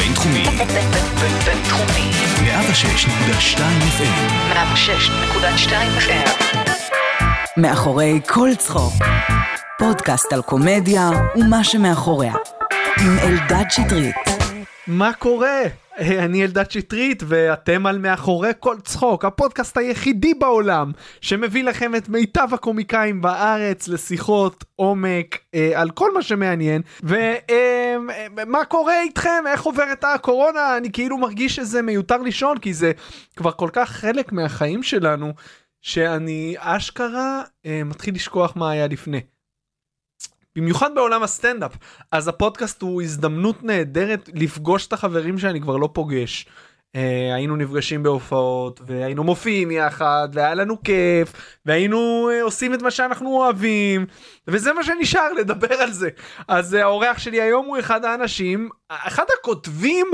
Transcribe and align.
הבינתחומי. 0.00 0.44
בינתחומי. 1.44 2.10
106.2 2.36 3.58
FM. 3.98 4.54
106.2 4.54 5.72
FM. 5.98 6.30
מאחורי 7.56 8.20
כל 8.28 8.48
צחוק. 8.58 8.92
פודקאסט 9.78 10.32
על 10.32 10.42
קומדיה 10.42 11.10
ומה 11.36 11.64
שמאחוריה. 11.64 12.32
עם 13.00 13.18
אלדד 13.18 13.64
שטרית. 13.70 14.16
מה 14.86 15.12
קורה? 15.12 15.60
אני 16.00 16.44
אלדד 16.44 16.70
שטרית 16.70 17.22
ואתם 17.26 17.86
על 17.86 17.98
מאחורי 17.98 18.50
כל 18.58 18.76
צחוק, 18.84 19.24
הפודקאסט 19.24 19.76
היחידי 19.76 20.34
בעולם 20.34 20.92
שמביא 21.20 21.64
לכם 21.64 21.94
את 21.94 22.08
מיטב 22.08 22.48
הקומיקאים 22.52 23.20
בארץ 23.20 23.88
לשיחות 23.88 24.64
עומק 24.76 25.38
אה, 25.54 25.72
על 25.74 25.90
כל 25.90 26.14
מה 26.14 26.22
שמעניין. 26.22 26.82
ומה 27.02 28.58
אה, 28.58 28.64
קורה 28.68 29.00
איתכם? 29.02 29.44
איך 29.46 29.62
עוברת 29.62 30.04
הקורונה? 30.04 30.76
אני 30.76 30.92
כאילו 30.92 31.18
מרגיש 31.18 31.56
שזה 31.56 31.82
מיותר 31.82 32.22
לישון 32.22 32.58
כי 32.58 32.74
זה 32.74 32.92
כבר 33.36 33.52
כל 33.52 33.70
כך 33.72 33.90
חלק 33.90 34.32
מהחיים 34.32 34.82
שלנו 34.82 35.32
שאני 35.82 36.54
אשכרה 36.58 37.42
אה, 37.66 37.82
מתחיל 37.84 38.14
לשכוח 38.14 38.56
מה 38.56 38.70
היה 38.70 38.86
לפני. 38.86 39.20
במיוחד 40.56 40.94
בעולם 40.94 41.22
הסטנדאפ 41.22 41.72
אז 42.12 42.28
הפודקאסט 42.28 42.82
הוא 42.82 43.02
הזדמנות 43.02 43.62
נהדרת 43.62 44.30
לפגוש 44.34 44.86
את 44.86 44.92
החברים 44.92 45.38
שאני 45.38 45.60
כבר 45.60 45.76
לא 45.76 45.88
פוגש. 45.92 46.46
Uh, 46.96 47.34
היינו 47.34 47.56
נפגשים 47.56 48.02
בהופעות 48.02 48.80
והיינו 48.86 49.24
מופיעים 49.24 49.70
יחד 49.70 50.28
והיה 50.32 50.54
לנו 50.54 50.82
כיף 50.82 51.32
והיינו 51.66 52.30
uh, 52.30 52.42
עושים 52.42 52.74
את 52.74 52.82
מה 52.82 52.90
שאנחנו 52.90 53.36
אוהבים 53.36 54.06
וזה 54.46 54.72
מה 54.72 54.84
שנשאר 54.84 55.32
לדבר 55.32 55.74
על 55.74 55.92
זה 55.92 56.08
אז 56.48 56.74
uh, 56.74 56.78
האורח 56.78 57.18
שלי 57.18 57.40
היום 57.40 57.66
הוא 57.66 57.78
אחד 57.78 58.04
האנשים 58.04 58.68
אחד 58.90 59.24
הכותבים 59.38 60.06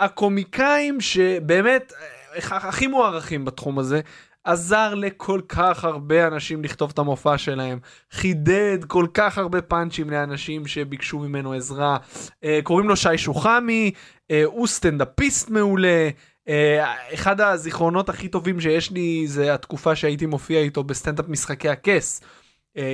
הקומיקאים 0.00 1.00
שבאמת 1.00 1.92
אה, 1.92 2.54
הכי 2.54 2.86
מוערכים 2.86 3.44
בתחום 3.44 3.78
הזה 3.78 4.00
עזר 4.46 4.94
לכל 4.94 5.40
כך 5.48 5.84
הרבה 5.84 6.26
אנשים 6.26 6.64
לכתוב 6.64 6.90
את 6.94 6.98
המופע 6.98 7.38
שלהם, 7.38 7.78
חידד 8.10 8.78
כל 8.86 9.06
כך 9.14 9.38
הרבה 9.38 9.62
פאנצ'ים 9.62 10.10
לאנשים 10.10 10.66
שביקשו 10.66 11.18
ממנו 11.18 11.52
עזרה. 11.52 11.96
אה, 12.44 12.60
קוראים 12.62 12.88
לו 12.88 12.96
שי 12.96 13.18
שוחמי, 13.18 13.90
אה, 14.30 14.42
הוא 14.44 14.66
סטנדאפיסט 14.66 15.50
מעולה. 15.50 16.08
אה, 16.48 16.94
אחד 17.14 17.40
הזיכרונות 17.40 18.08
הכי 18.08 18.28
טובים 18.28 18.60
שיש 18.60 18.90
לי 18.90 19.26
זה 19.26 19.54
התקופה 19.54 19.96
שהייתי 19.96 20.26
מופיע 20.26 20.60
איתו 20.60 20.84
בסטנדאפ 20.84 21.28
משחקי 21.28 21.68
הכס. 21.68 22.20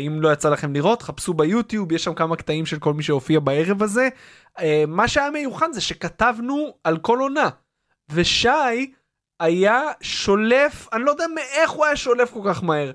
אם 0.07 0.19
לא 0.21 0.33
יצא 0.33 0.51
לכם 0.51 0.75
לראות, 0.75 1.03
חפשו 1.03 1.35
ביוטיוב, 1.35 1.93
יש 1.93 2.05
שם 2.05 2.15
כמה 2.15 2.37
קטעים 2.37 2.67
של 2.67 2.79
כל 2.79 2.95
מי 2.95 3.03
שהופיע 3.03 3.41
בערב 3.41 3.83
הזה. 3.83 4.09
מה 4.89 5.09
שהיה 5.09 5.31
מיוחד 5.31 5.73
זה 5.73 5.81
שכתבנו 5.81 6.75
על 6.85 6.99
כל 6.99 7.19
עונה, 7.19 7.49
ושי 8.13 8.93
היה 9.43 9.83
שולף, 10.01 10.89
אני 10.93 11.05
לא 11.05 11.11
יודע 11.11 11.25
מאיך 11.35 11.71
הוא 11.71 11.85
היה 11.85 11.97
שולף 11.97 12.31
כל 12.31 12.41
כך 12.45 12.63
מהר. 12.63 12.93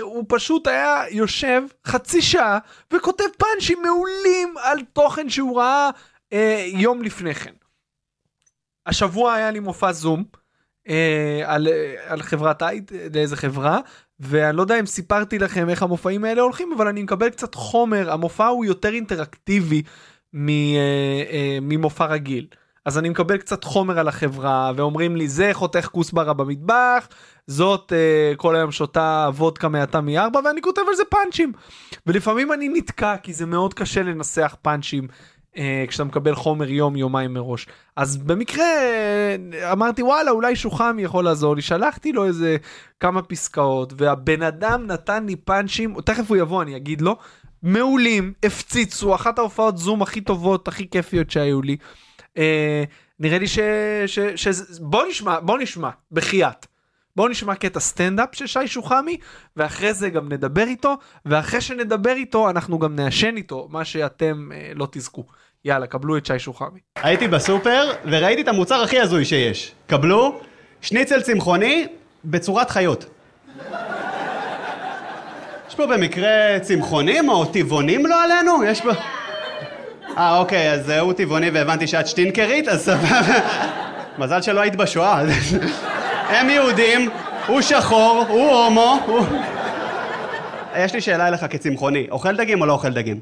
הוא 0.00 0.24
פשוט 0.28 0.66
היה 0.66 1.04
יושב 1.10 1.62
חצי 1.86 2.22
שעה 2.22 2.58
וכותב 2.92 3.24
פאנצ'ים 3.38 3.82
מעולים 3.82 4.54
על 4.58 4.78
תוכן 4.92 5.28
שהוא 5.28 5.58
ראה 5.58 5.90
אה, 6.32 6.64
יום 6.66 7.02
לפני 7.02 7.34
כן. 7.34 7.52
השבוע 8.86 9.34
היה 9.34 9.50
לי 9.50 9.60
מופע 9.60 9.92
זום 9.92 10.24
אה, 10.88 11.42
על, 11.44 11.68
על 12.06 12.22
חברת 12.22 12.62
הייט, 12.62 12.92
לאיזה 13.14 13.36
חברה, 13.36 13.80
ואני 14.20 14.56
לא 14.56 14.62
יודע 14.62 14.80
אם 14.80 14.86
סיפרתי 14.86 15.38
לכם 15.38 15.68
איך 15.68 15.82
המופעים 15.82 16.24
האלה 16.24 16.42
הולכים, 16.42 16.72
אבל 16.72 16.88
אני 16.88 17.02
מקבל 17.02 17.30
קצת 17.30 17.54
חומר, 17.54 18.12
המופע 18.12 18.46
הוא 18.46 18.64
יותר 18.64 18.94
אינטראקטיבי 18.94 19.82
אה, 20.34 20.40
אה, 21.30 21.58
ממופע 21.62 22.06
רגיל. 22.06 22.46
אז 22.84 22.98
אני 22.98 23.08
מקבל 23.08 23.36
קצת 23.36 23.64
חומר 23.64 23.98
על 23.98 24.08
החברה 24.08 24.72
ואומרים 24.76 25.16
לי 25.16 25.28
זה 25.28 25.50
חותך 25.52 25.88
כוסברה 25.92 26.32
במטבח 26.32 27.08
זאת 27.46 27.92
uh, 27.92 28.36
כל 28.36 28.56
היום 28.56 28.72
שותה 28.72 29.28
וודקה 29.34 29.68
מעטה 29.68 30.00
מארבע 30.00 30.40
ואני 30.44 30.62
כותב 30.62 30.82
על 30.88 30.94
זה 30.94 31.02
פאנצ'ים. 31.10 31.52
ולפעמים 32.06 32.52
אני 32.52 32.68
נתקע 32.68 33.16
כי 33.16 33.32
זה 33.32 33.46
מאוד 33.46 33.74
קשה 33.74 34.02
לנסח 34.02 34.56
פאנצ'ים 34.62 35.08
uh, 35.54 35.58
כשאתה 35.88 36.04
מקבל 36.04 36.34
חומר 36.34 36.70
יום 36.70 36.96
יומיים 36.96 37.34
מראש. 37.34 37.66
אז 37.96 38.16
במקרה 38.16 38.64
uh, 38.64 39.72
אמרתי 39.72 40.02
וואלה 40.02 40.30
אולי 40.30 40.56
שוחם 40.56 40.96
יכול 41.00 41.24
לעזור 41.24 41.56
לי 41.56 41.62
שלחתי 41.62 42.12
לו 42.12 42.24
איזה 42.24 42.56
כמה 43.00 43.22
פסקאות 43.22 43.92
והבן 43.96 44.42
אדם 44.42 44.86
נתן 44.86 45.26
לי 45.26 45.36
פאנצ'ים 45.36 46.00
תכף 46.04 46.24
הוא 46.28 46.36
יבוא 46.36 46.62
אני 46.62 46.76
אגיד 46.76 47.00
לו 47.00 47.16
מעולים 47.62 48.32
הפציצו 48.44 49.14
אחת 49.14 49.38
ההופעות 49.38 49.78
זום 49.78 50.02
הכי 50.02 50.20
טובות 50.20 50.68
הכי 50.68 50.90
כיפיות 50.90 51.30
שהיו 51.30 51.62
לי. 51.62 51.76
אה, 52.38 52.84
נראה 53.20 53.38
לי 53.38 53.48
ש... 53.48 53.58
ש, 54.06 54.18
ש, 54.36 54.48
בוא 54.80 55.06
נשמע, 55.08 55.40
בוא 55.40 55.58
נשמע, 55.58 55.90
בחייאת. 56.12 56.66
בואו 57.16 57.28
נשמע 57.28 57.54
קטע 57.54 57.80
סטנדאפ 57.80 58.28
של 58.32 58.46
שי 58.46 58.66
שוחמי, 58.66 59.16
ואחרי 59.56 59.94
זה 59.94 60.10
גם 60.10 60.32
נדבר 60.32 60.62
איתו, 60.62 60.96
ואחרי 61.26 61.60
שנדבר 61.60 62.12
איתו 62.12 62.50
אנחנו 62.50 62.78
גם 62.78 62.96
נעשן 62.96 63.36
איתו, 63.36 63.68
מה 63.70 63.84
שאתם 63.84 64.48
אה, 64.54 64.72
לא 64.74 64.88
תזכו. 64.90 65.24
יאללה, 65.64 65.86
קבלו 65.86 66.16
את 66.16 66.26
שי 66.26 66.38
שוחמי. 66.38 66.80
הייתי 66.96 67.28
בסופר 67.28 67.90
וראיתי 68.04 68.42
את 68.42 68.48
המוצר 68.48 68.82
הכי 68.82 69.00
הזוי 69.00 69.24
שיש. 69.24 69.72
קבלו 69.86 70.40
שניצל 70.80 71.20
צמחוני 71.20 71.86
בצורת 72.24 72.70
חיות. 72.70 73.04
יש 75.68 75.74
פה 75.74 75.86
במקרה 75.86 76.60
צמחונים 76.62 77.28
או 77.28 77.44
טבעונים 77.44 78.06
לא 78.06 78.24
עלינו? 78.24 78.64
יש 78.64 78.80
פה... 78.80 78.90
אה, 80.18 80.38
אוקיי, 80.38 80.72
אז 80.72 80.90
הוא 80.90 81.12
טבעוני 81.12 81.50
והבנתי 81.50 81.86
שאת 81.86 82.06
שטינקרית, 82.06 82.68
אז 82.68 82.84
סבבה. 82.84 83.20
מזל 84.18 84.42
שלא 84.42 84.60
היית 84.60 84.76
בשואה. 84.76 85.22
הם 86.28 86.50
יהודים, 86.50 87.10
הוא 87.46 87.60
שחור, 87.60 88.24
הוא 88.28 88.50
הומו. 88.50 89.00
יש 90.76 90.94
לי 90.94 91.00
שאלה 91.00 91.28
אליך 91.28 91.46
כצמחוני, 91.50 92.06
אוכל 92.10 92.36
דגים 92.36 92.60
או 92.60 92.66
לא 92.66 92.72
אוכל 92.72 92.92
דגים? 92.92 93.20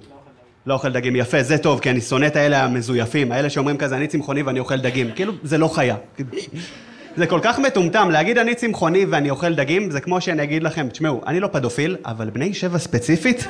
לא 0.67 0.75
אוכל 0.75 0.93
דגים, 0.93 1.17
יפה, 1.17 1.43
זה 1.43 1.59
טוב, 1.59 1.81
כי 1.81 1.91
אני 1.91 2.01
שונא 2.01 2.27
את 2.27 2.37
האלה 2.37 2.65
המזויפים, 2.65 3.33
האלה 3.33 3.51
שאומרים 3.51 3.77
כזה, 3.77 3.97
אני 3.97 4.07
צמחוני 4.07 4.43
ואני 4.43 4.59
אוכל 4.59 4.77
דגים. 4.77 5.11
כאילו, 5.15 5.33
זה 5.43 5.59
לא 5.59 5.69
חיה. 5.69 5.97
זה 7.17 7.27
כל 7.27 7.41
כך 7.43 7.59
מטומטם, 7.59 8.11
להגיד 8.11 8.39
אני 8.39 8.55
צמחוני 8.55 9.05
ואני 9.05 9.31
אוכל 9.31 9.55
דגים, 9.55 9.91
זה 9.91 10.01
כמו 10.01 10.21
שאני 10.21 10.43
אגיד 10.43 10.63
לכם, 10.63 10.89
תשמעו, 10.89 11.21
אני 11.27 11.41
לא 11.41 11.49
פדופיל, 11.53 11.97
אבל 12.07 12.31
בני 12.31 12.55
שבע 12.55 12.79
ספציפית, 12.79 13.47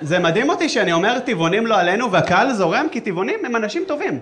זה 0.00 0.18
מדהים 0.18 0.50
אותי 0.50 0.68
שאני 0.68 0.92
אומר 0.92 1.18
טבעונים 1.18 1.66
לא 1.66 1.80
עלינו 1.80 2.12
והקהל 2.12 2.52
זורם 2.52 2.86
כי 2.92 3.00
טבעונים 3.00 3.38
הם 3.44 3.56
אנשים 3.56 3.84
טובים. 3.86 4.18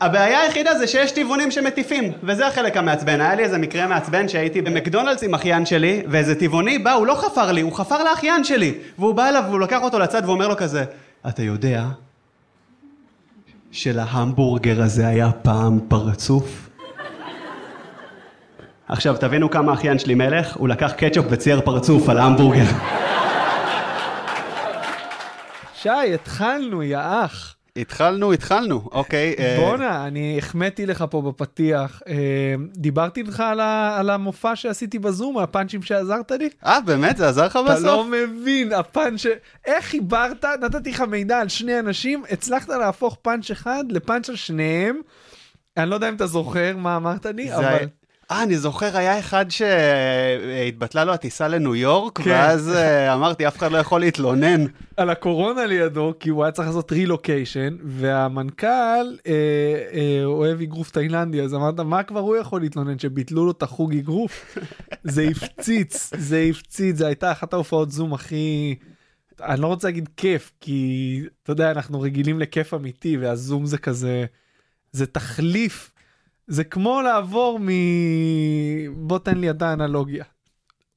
הבעיה 0.00 0.40
היחידה 0.40 0.78
זה 0.78 0.86
שיש 0.86 1.12
טבעונים 1.12 1.50
שמטיפים, 1.50 2.12
וזה 2.22 2.46
החלק 2.46 2.76
המעצבן. 2.76 3.20
היה 3.20 3.34
לי 3.34 3.42
איזה 3.42 3.58
מקרה 3.58 3.86
מעצבן 3.86 4.28
שהייתי 4.28 4.62
במקדונלדס 4.62 5.22
עם 5.22 5.34
אחיין 5.34 5.66
שלי, 5.66 6.02
ואיזה 6.08 6.34
טבעוני 6.34 6.78
בא, 6.78 6.92
הוא 6.92 7.06
לא 7.06 7.14
חפר 7.14 7.52
לי, 7.52 7.60
הוא 7.60 7.72
חפר 7.72 8.04
לאחיין 8.04 8.44
שלי. 8.44 8.74
והוא 8.98 9.14
בא 9.14 9.28
אליו 9.28 9.44
והוא 9.48 9.60
לקח 9.60 9.82
אותו 9.82 9.98
לצד 9.98 10.22
ואומר 10.26 10.48
לו 10.48 10.56
כזה, 10.56 10.84
אתה 11.28 11.42
יודע 11.42 11.84
שלהמבורגר 13.70 14.82
הזה 14.82 15.06
היה 15.08 15.30
פעם 15.42 15.80
פרצוף? 15.88 16.68
עכשיו 18.88 19.16
תבינו 19.16 19.50
כמה 19.50 19.72
אחיין 19.72 19.98
שלי 19.98 20.14
מלך, 20.14 20.56
הוא 20.56 20.68
לקח 20.68 20.92
קטשופ 20.92 21.26
וצייר 21.30 21.60
פרצוף 21.60 22.08
על 22.08 22.18
ההמבורגר. 22.18 22.64
שי, 25.82 26.14
התחלנו, 26.14 26.82
יא 26.82 26.98
אח. 26.98 27.54
התחלנו, 27.76 28.32
התחלנו, 28.32 28.88
אוקיי. 28.92 29.34
אה, 29.38 29.56
בואנה, 29.58 30.06
אני 30.06 30.38
החמאתי 30.38 30.86
לך 30.86 31.04
פה 31.10 31.22
בפתיח. 31.22 32.02
אה, 32.08 32.14
דיברתי 32.72 33.22
לך 33.22 33.40
על, 33.40 33.60
ה, 33.60 33.96
על 33.98 34.10
המופע 34.10 34.56
שעשיתי 34.56 34.98
בזום, 34.98 35.38
הפאנצ'ים 35.38 35.82
שעזרת 35.82 36.30
לי? 36.30 36.48
אה, 36.66 36.80
באמת? 36.80 37.16
זה 37.16 37.28
עזר 37.28 37.46
לך 37.46 37.56
בסוף? 37.56 37.78
אתה 37.78 37.86
לא 37.86 38.04
מבין, 38.04 38.72
הפאנצ'... 38.72 39.26
איך 39.66 39.84
חיברת, 39.84 40.44
נתתי 40.44 40.90
לך 40.90 41.00
מידע 41.00 41.38
על 41.38 41.48
שני 41.48 41.78
אנשים, 41.78 42.24
הצלחת 42.30 42.68
להפוך 42.68 43.16
פאנץ' 43.22 43.50
אחד 43.50 43.84
לפאנץ' 43.88 44.28
על 44.28 44.36
שניהם. 44.36 45.00
אני 45.76 45.90
לא 45.90 45.94
יודע 45.94 46.08
אם 46.08 46.14
אתה 46.14 46.26
זוכר 46.26 46.76
מה 46.76 46.96
אמרת 46.96 47.26
לי, 47.26 47.54
אבל... 47.54 47.84
אה, 48.30 48.42
אני 48.42 48.58
זוכר, 48.58 48.96
היה 48.96 49.18
אחד 49.18 49.46
שהתבטלה 49.48 51.04
לו 51.04 51.12
הטיסה 51.12 51.48
לניו 51.48 51.74
יורק, 51.74 52.20
כן. 52.20 52.30
ואז 52.30 52.68
אה, 52.68 53.14
אמרתי, 53.14 53.48
אף 53.48 53.56
אחד 53.56 53.72
לא 53.72 53.78
יכול 53.78 54.00
להתלונן. 54.00 54.64
על 54.96 55.10
הקורונה 55.10 55.66
לידו, 55.66 56.14
כי 56.20 56.30
הוא 56.30 56.44
היה 56.44 56.52
צריך 56.52 56.68
לעשות 56.68 56.92
רילוקיישן, 56.92 57.76
והמנכ"ל 57.84 58.66
אה, 58.66 59.32
אה, 59.92 60.24
אוהב 60.24 60.60
אגרוף 60.60 60.90
תאילנדי, 60.90 61.42
אז 61.42 61.54
אמרת, 61.54 61.80
מה 61.80 62.02
כבר 62.02 62.20
הוא 62.20 62.36
יכול 62.36 62.60
להתלונן, 62.60 62.98
שביטלו 62.98 63.44
לו 63.44 63.50
את 63.50 63.62
החוג 63.62 63.94
אגרוף? 63.94 64.58
זה 65.04 65.28
הפציץ, 65.30 66.10
זה 66.16 66.46
הפציץ, 66.50 66.96
זה 66.96 67.06
הייתה 67.06 67.32
אחת 67.32 67.52
ההופעות 67.52 67.90
זום 67.90 68.14
הכי... 68.14 68.74
אני 69.42 69.60
לא 69.60 69.66
רוצה 69.66 69.88
להגיד 69.88 70.08
כיף, 70.16 70.52
כי 70.60 71.20
אתה 71.42 71.52
יודע, 71.52 71.70
אנחנו 71.70 72.00
רגילים 72.00 72.40
לכיף 72.40 72.74
אמיתי, 72.74 73.16
והזום 73.16 73.66
זה 73.66 73.78
כזה, 73.78 74.24
זה 74.92 75.06
תחליף 75.06 75.92
זה 76.48 76.64
כמו 76.64 77.02
לעבור 77.02 77.58
מ... 77.62 77.68
בוא 78.96 79.18
תן 79.18 79.38
לי 79.38 79.50
אתה 79.50 79.72
אנלוגיה. 79.72 80.24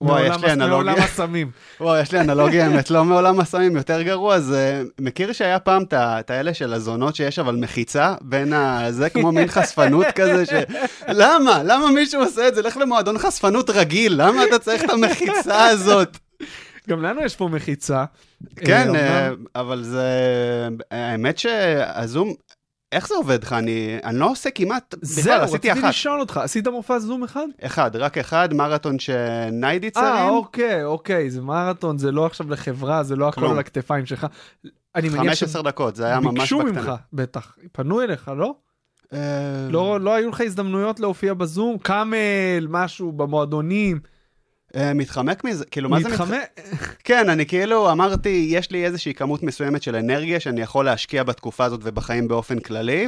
וואי, 0.01 0.21
יש 0.21 0.37
לי 0.43 0.51
הס- 0.51 0.57
מעולם 0.57 0.87
אנלוגיה. 0.87 1.03
הסמים. 1.03 1.51
וואי, 1.81 2.01
יש 2.01 2.11
לי 2.11 2.19
אנלוגיה 2.19 2.65
האמת, 2.65 2.91
לא 2.91 3.05
מעולם 3.05 3.39
הסמים, 3.39 3.75
יותר 3.75 4.01
גרוע, 4.01 4.39
זה... 4.39 4.83
מכיר 4.99 5.33
שהיה 5.33 5.59
פעם 5.59 5.83
את 5.93 6.29
האלה 6.29 6.53
של 6.53 6.73
הזונות 6.73 7.15
שיש 7.15 7.39
אבל 7.39 7.55
מחיצה 7.55 8.13
בין 8.21 8.53
ה... 8.53 8.85
זה 8.89 9.09
כמו 9.09 9.31
מין 9.31 9.47
חשפנות 9.47 10.05
כזה, 10.15 10.45
ש... 10.45 10.49
למה? 11.07 11.63
למה 11.63 11.91
מישהו 11.91 12.21
עושה 12.21 12.47
את 12.47 12.55
זה? 12.55 12.61
לך 12.61 12.77
למועדון 12.77 13.17
חשפנות 13.17 13.69
רגיל, 13.69 14.13
למה 14.15 14.43
אתה 14.43 14.59
צריך 14.59 14.83
את 14.83 14.89
המחיצה 14.89 15.65
הזאת? 15.65 16.17
גם 16.89 17.01
לנו 17.01 17.21
יש 17.21 17.35
פה 17.35 17.47
מחיצה. 17.47 18.05
כן, 18.55 18.95
אה, 18.95 19.27
אה, 19.27 19.31
אבל 19.55 19.83
זה... 19.83 20.07
האמת 20.91 21.37
שהזום... 21.37 22.33
איך 22.91 23.07
זה 23.07 23.15
עובד 23.15 23.43
לך? 23.43 23.53
אני, 23.53 23.97
אני 24.03 24.19
לא 24.19 24.31
עושה 24.31 24.51
כמעט, 24.51 24.95
בכלל, 24.95 25.09
זהו, 25.23 25.33
עשיתי 25.33 25.55
רציתי 25.55 25.71
אחת. 25.71 25.89
לשאול 25.89 26.19
אותך, 26.19 26.37
עשית 26.37 26.67
מופע 26.67 26.99
זום 26.99 27.23
אחד? 27.23 27.47
אחד, 27.61 27.95
רק 27.95 28.17
אחד, 28.17 28.53
מרתון 28.53 28.99
שניידי 28.99 29.87
אה, 29.87 29.91
צרים. 29.91 30.29
אוקיי, 30.29 30.83
אוקיי, 30.83 31.29
זה 31.29 31.41
מרתון, 31.41 31.97
זה 31.97 32.11
לא 32.11 32.25
עכשיו 32.25 32.49
לחברה, 32.49 33.03
זה 33.03 33.15
לא 33.15 33.27
הכל. 33.27 33.45
על 33.45 33.59
הכתפיים 33.59 34.05
שלך. 34.05 34.27
אני 34.95 35.09
מניח 35.09 35.21
15 35.21 35.61
דקות, 35.61 35.95
זה 35.95 36.05
היה 36.05 36.19
ממש 36.19 36.53
בקטנה. 36.53 36.71
ממך, 36.71 36.91
בטח. 37.13 37.57
פנו 37.71 38.01
אליך, 38.01 38.31
לא? 38.37 38.55
אה, 39.13 39.19
לא 39.69 39.99
לא 40.01 40.13
היו 40.13 40.29
לך 40.29 40.41
הזדמנויות 40.41 40.99
להופיע 40.99 41.33
בזום? 41.33 41.77
קאמל, 41.77 42.67
משהו, 42.69 43.11
במועדונים? 43.11 43.99
אה, 44.75 44.93
מתחמק 44.93 45.43
מזה, 45.43 45.65
כאילו, 45.65 45.89
מה 45.89 46.01
זה 46.01 46.09
מתחמק? 46.09 46.39
כן, 47.03 47.29
אני 47.29 47.45
כאילו 47.45 47.91
אמרתי, 47.91 48.47
יש 48.49 48.71
לי 48.71 48.85
איזושהי 48.85 49.13
כמות 49.13 49.43
מסוימת 49.43 49.83
של 49.83 49.95
אנרגיה 49.95 50.39
שאני 50.39 50.61
יכול 50.61 50.85
להשקיע 50.85 51.23
בתקופה 51.23 51.65
הזאת 51.65 51.79
ובחיים 51.83 52.27
באופן 52.27 52.59
כללי, 52.59 53.07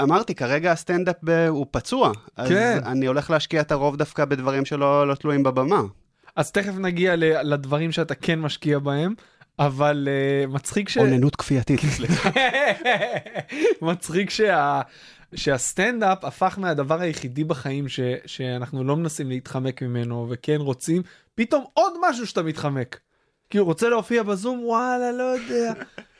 ואמרתי, 0.00 0.34
כרגע 0.34 0.72
הסטנדאפ 0.72 1.16
הוא 1.48 1.66
פצוע, 1.70 2.12
אז 2.36 2.48
כן. 2.48 2.78
אני 2.86 3.06
הולך 3.06 3.30
להשקיע 3.30 3.60
את 3.60 3.72
הרוב 3.72 3.96
דווקא 3.96 4.24
בדברים 4.24 4.64
שלא 4.64 5.08
לא 5.08 5.14
תלויים 5.14 5.42
בבמה. 5.42 5.80
אז 6.36 6.50
תכף 6.50 6.72
נגיע 6.78 7.16
לדברים 7.42 7.92
שאתה 7.92 8.14
כן 8.14 8.40
משקיע 8.40 8.78
בהם, 8.78 9.14
אבל 9.58 10.08
אה, 10.10 10.46
מצחיק 10.46 10.88
ש... 10.88 10.98
אוננות 10.98 11.36
כפייתית, 11.36 11.80
סליחה. 11.80 12.30
מצחיק 13.82 14.30
שה... 14.30 14.80
שהסטנדאפ 15.34 16.24
הפך 16.24 16.58
מהדבר 16.58 17.00
היחידי 17.00 17.44
בחיים 17.44 17.88
ש... 17.88 18.00
שאנחנו 18.26 18.84
לא 18.84 18.96
מנסים 18.96 19.28
להתחמק 19.28 19.82
ממנו 19.82 20.26
וכן 20.30 20.56
רוצים 20.60 21.02
פתאום 21.34 21.64
עוד 21.74 21.92
משהו 22.00 22.26
שאתה 22.26 22.42
מתחמק. 22.42 23.00
כאילו 23.50 23.64
רוצה 23.64 23.88
להופיע 23.88 24.22
בזום 24.22 24.64
וואלה 24.64 25.12
לא 25.12 25.22
יודע 25.22 25.72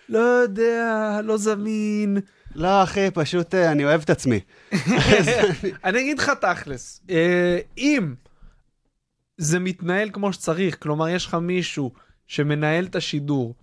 לא 0.08 0.18
יודע 0.18 1.20
לא 1.24 1.36
זמין 1.36 2.18
לא, 2.54 2.82
אחי, 2.82 3.10
פשוט 3.14 3.54
אה, 3.54 3.72
אני 3.72 3.84
אוהב 3.84 4.00
את 4.02 4.10
עצמי. 4.10 4.40
אני 5.84 6.00
אגיד 6.00 6.18
לך 6.18 6.32
תכלס 6.40 7.00
אה, 7.10 7.58
אם 7.78 8.14
זה 9.36 9.58
מתנהל 9.58 10.10
כמו 10.12 10.32
שצריך 10.32 10.82
כלומר 10.82 11.08
יש 11.08 11.26
לך 11.26 11.34
מישהו 11.34 11.92
שמנהל 12.26 12.84
את 12.84 12.96
השידור 12.96 13.54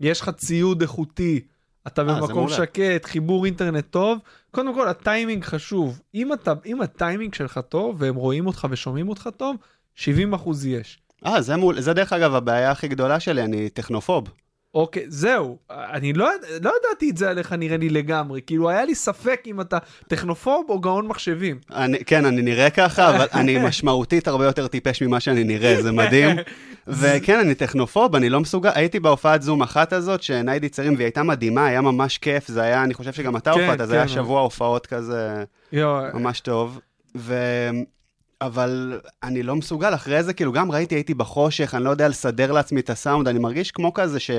יש 0.00 0.20
לך 0.20 0.30
ציוד 0.30 0.82
איכותי 0.82 1.40
אתה 1.86 2.02
אה, 2.02 2.20
במקום. 2.20 2.48
שקט 2.48 3.04
חיבור 3.04 3.44
אינטרנט 3.44 3.84
טוב 3.90 4.18
קודם 4.50 4.74
כל 4.74 4.88
הטיימינג 4.88 5.44
חשוב 5.44 6.00
אם 6.14 6.32
אתה 6.32 6.52
אם 6.66 6.82
הטיימינג 6.82 7.34
שלך 7.34 7.60
טוב 7.68 7.96
והם 7.98 8.14
רואים 8.14 8.46
אותך 8.46 8.66
ושומעים 8.70 9.08
אותך 9.08 9.28
טוב 9.36 9.56
70 9.94 10.34
אחוז 10.34 10.66
יש. 10.66 10.98
אה, 11.26 11.42
זה 11.42 11.56
מול, 11.56 11.80
זה 11.80 11.92
דרך 11.92 12.12
אגב 12.12 12.34
הבעיה 12.34 12.70
הכי 12.70 12.88
גדולה 12.88 13.20
שלי, 13.20 13.42
אני 13.42 13.68
טכנופוב. 13.68 14.24
אוקיי, 14.76 15.04
זהו, 15.08 15.58
אני 15.70 16.12
לא, 16.12 16.30
לא 16.62 16.72
ידעתי 16.80 17.10
את 17.10 17.16
זה 17.16 17.30
עליך 17.30 17.52
נראה 17.52 17.76
לי 17.76 17.88
לגמרי, 17.88 18.40
כאילו 18.46 18.70
היה 18.70 18.84
לי 18.84 18.94
ספק 18.94 19.42
אם 19.46 19.60
אתה 19.60 19.78
טכנופוב 20.08 20.66
או 20.68 20.80
גאון 20.80 21.06
מחשבים. 21.06 21.58
אני, 21.70 22.04
כן, 22.04 22.24
אני 22.24 22.42
נראה 22.42 22.70
ככה, 22.70 23.16
אבל 23.16 23.26
אני 23.34 23.58
משמעותית 23.68 24.28
הרבה 24.28 24.44
יותר 24.44 24.66
טיפש 24.66 25.02
ממה 25.02 25.20
שאני 25.20 25.44
נראה, 25.44 25.82
זה 25.82 25.92
מדהים. 25.92 26.36
וכן, 26.86 27.38
אני 27.38 27.54
טכנופוב, 27.54 28.16
אני 28.16 28.30
לא 28.30 28.40
מסוגל, 28.40 28.70
הייתי 28.74 29.00
בהופעת 29.00 29.42
זום 29.42 29.62
אחת 29.62 29.92
הזאת, 29.92 30.22
שניידי 30.22 30.68
צרים, 30.68 30.94
והיא 30.94 31.04
הייתה 31.04 31.22
מדהימה, 31.22 31.66
היה 31.66 31.80
ממש 31.80 32.18
כיף, 32.18 32.48
זה 32.48 32.62
היה, 32.62 32.82
אני 32.84 32.94
חושב 32.94 33.12
שגם 33.12 33.36
אתה 33.36 33.52
כן, 33.52 33.60
הופעת, 33.60 33.78
זה 33.88 33.94
כן. 33.94 33.98
היה 33.98 34.08
שבוע 34.08 34.40
הופעות 34.40 34.86
כזה 34.86 35.44
יו, 35.72 36.02
ממש 36.14 36.40
טוב. 36.40 36.80
ו... 37.16 37.34
אבל 38.40 39.00
אני 39.22 39.42
לא 39.42 39.56
מסוגל, 39.56 39.94
אחרי 39.94 40.22
זה 40.22 40.32
כאילו 40.32 40.52
גם 40.52 40.72
ראיתי, 40.72 40.94
הייתי 40.94 41.14
בחושך, 41.14 41.74
אני 41.74 41.84
לא 41.84 41.90
יודע 41.90 42.08
לסדר 42.08 42.52
לעצמי 42.52 42.80
את 42.80 42.90
הסאונד, 42.90 43.28
אני 43.28 43.38
מרגיש 43.38 43.70
כמו 43.70 43.94
כזה 43.94 44.20
ש... 44.20 44.30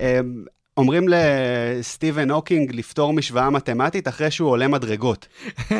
אמ, 0.00 0.44
אומרים 0.76 1.06
לסטיבן 1.08 2.30
הוקינג 2.30 2.74
לפתור 2.74 3.12
משוואה 3.12 3.50
מתמטית 3.50 4.08
אחרי 4.08 4.30
שהוא 4.30 4.50
עולה 4.50 4.68
מדרגות. 4.68 5.28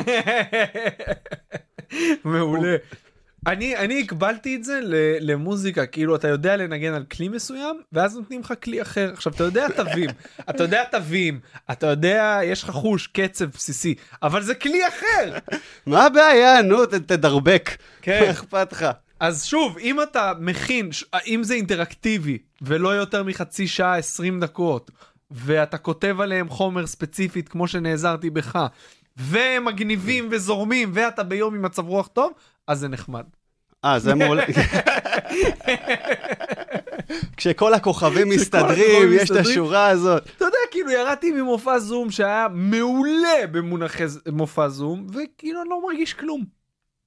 מעולה. 2.24 2.76
אני, 3.46 3.76
אני 3.76 4.00
הקבלתי 4.00 4.56
את 4.56 4.64
זה 4.64 4.80
למוזיקה, 5.20 5.86
כאילו 5.86 6.16
אתה 6.16 6.28
יודע 6.28 6.56
לנגן 6.56 6.94
על 6.94 7.04
כלי 7.04 7.28
מסוים, 7.28 7.80
ואז 7.92 8.16
נותנים 8.16 8.40
לך 8.40 8.54
כלי 8.62 8.82
אחר. 8.82 9.10
עכשיו 9.12 9.32
אתה 9.32 9.44
יודע 9.44 9.68
תווים, 9.68 10.10
אתה 10.50 10.62
יודע 10.62 10.84
תווים, 10.84 11.40
אתה 11.70 11.86
יודע, 11.86 12.40
יש 12.44 12.62
לך 12.62 12.70
חוש, 12.70 13.06
קצב 13.06 13.44
בסיסי, 13.44 13.94
אבל 14.22 14.42
זה 14.42 14.54
כלי 14.54 14.88
אחר. 14.88 15.38
מה 15.86 16.06
הבעיה? 16.06 16.62
נו, 16.62 16.86
תדרבק. 16.86 17.70
כן. 18.02 18.20
מה 18.24 18.30
אכפת 18.30 18.72
לך? 18.72 18.86
אז 19.20 19.44
שוב, 19.44 19.78
אם 19.78 20.02
אתה 20.02 20.32
מכין, 20.40 20.90
אם 21.26 21.42
זה 21.42 21.54
אינטראקטיבי, 21.54 22.38
ולא 22.62 22.88
יותר 22.88 23.22
מחצי 23.22 23.68
שעה, 23.68 23.98
20 23.98 24.40
דקות, 24.40 24.90
ואתה 25.30 25.78
כותב 25.78 26.16
עליהם 26.20 26.48
חומר 26.48 26.86
ספציפית 26.86 27.48
כמו 27.48 27.68
שנעזרתי 27.68 28.30
בך, 28.30 28.66
והם 29.16 29.64
מגניבים 29.64 30.28
וזורמים, 30.30 30.90
ואתה 30.94 31.22
ביום 31.22 31.54
עם 31.54 31.62
מצב 31.62 31.88
רוח 31.88 32.06
טוב, 32.06 32.32
אז 32.66 32.78
זה 32.78 32.88
נחמד. 32.88 33.24
אה, 33.84 33.98
זה 33.98 34.14
מעולה. 34.14 34.44
כשכל 37.36 37.74
הכוכבים 37.74 38.28
מסתדרים, 38.28 39.08
יש 39.12 39.30
את. 39.30 39.36
השורה 39.36 39.88
הזאת. 39.88 40.28
אתה 40.36 40.44
יודע, 40.44 40.58
כאילו 40.70 40.90
ירדתי 40.90 41.30
ממופע 41.30 41.78
זום 41.78 42.10
שהיה 42.10 42.46
מעולה 42.52 43.46
במונחי 43.52 44.04
מופע 44.32 44.68
זום, 44.68 45.06
וכאילו 45.10 45.62
אני 45.62 45.68
לא 45.70 45.82
מרגיש 45.86 46.14
כלום. 46.14 46.44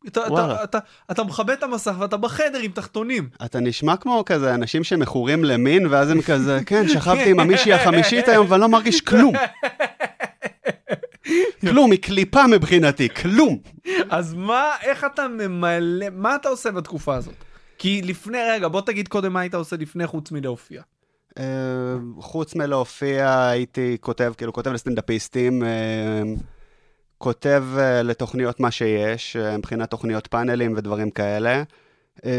אתה, 0.07 0.21
וואלה. 0.29 0.53
אתה, 0.53 0.63
אתה, 0.63 0.79
אתה 1.11 1.23
מכבה 1.23 1.53
את 1.53 1.63
המסך 1.63 1.93
ואתה 1.99 2.17
בחדר 2.17 2.59
עם 2.59 2.71
תחתונים. 2.71 3.29
אתה 3.45 3.59
נשמע 3.59 3.97
כמו 3.97 4.23
כזה 4.25 4.53
אנשים 4.53 4.83
שמכורים 4.83 5.43
למין, 5.43 5.87
ואז 5.89 6.09
הם 6.09 6.21
כזה, 6.21 6.59
כן, 6.65 6.87
שכבתי 6.87 7.31
עם 7.31 7.39
המישהי 7.39 7.73
החמישית 7.73 8.27
היום, 8.27 8.45
ואני 8.49 8.61
לא 8.61 8.69
מרגיש 8.69 9.01
כלום. 9.01 9.33
כלום, 11.61 11.91
היא 11.91 12.01
קליפה 12.01 12.47
מבחינתי, 12.47 13.09
כלום. 13.09 13.57
אז 14.09 14.33
מה, 14.33 14.71
איך 14.81 15.05
אתה 15.13 15.27
ממלא, 15.27 16.05
מה 16.11 16.35
אתה 16.35 16.49
עושה 16.49 16.71
בתקופה 16.71 17.15
הזאת? 17.15 17.33
כי 17.77 18.01
לפני, 18.01 18.37
רגע, 18.49 18.67
בוא 18.67 18.81
תגיד 18.81 19.07
קודם 19.07 19.33
מה 19.33 19.39
היית 19.39 19.53
עושה 19.53 19.75
לפני 19.75 20.07
חוץ 20.07 20.31
מלהופיע. 20.31 20.81
אה, 21.37 21.43
חוץ 22.19 22.55
מלהופיע, 22.55 23.47
הייתי 23.47 23.97
כותב, 23.99 24.33
כאילו, 24.37 24.53
כותב 24.53 24.71
לסטנדאפיסטים, 24.71 25.63
אה, 25.63 26.21
כותב 27.19 27.63
אה, 27.77 28.03
לתוכניות 28.03 28.59
מה 28.59 28.71
שיש, 28.71 29.35
אה, 29.35 29.57
מבחינת 29.57 29.89
תוכניות 29.89 30.27
פאנלים 30.27 30.73
ודברים 30.77 31.11
כאלה. 31.11 31.63
אה, 32.25 32.31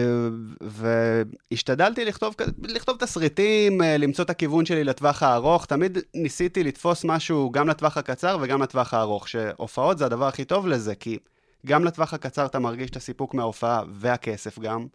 והשתדלתי 0.60 2.04
לכתוב, 2.04 2.34
לכתוב 2.62 2.96
תסריטים, 2.96 3.80
למצוא 3.80 4.24
את 4.24 4.30
הכיוון 4.30 4.66
שלי 4.66 4.84
לטווח 4.84 5.22
הארוך. 5.22 5.66
תמיד 5.66 5.98
ניסיתי 6.14 6.64
לתפוס 6.64 7.04
משהו 7.04 7.50
גם 7.50 7.68
לטווח 7.68 7.96
הקצר 7.96 8.38
וגם 8.40 8.62
לטווח 8.62 8.94
הארוך, 8.94 9.28
שהופעות 9.28 9.98
זה 9.98 10.06
הדבר 10.06 10.26
הכי 10.26 10.44
טוב 10.44 10.66
לזה, 10.66 10.94
כי 10.94 11.18
גם 11.66 11.84
לטווח 11.84 12.14
הקצר 12.14 12.46
אתה 12.46 12.58
מרגיש 12.58 12.90
את 12.90 12.96
הסיפוק 12.96 13.34
מההופעה 13.34 13.82
והכסף 13.92 14.58
גם, 14.58 14.86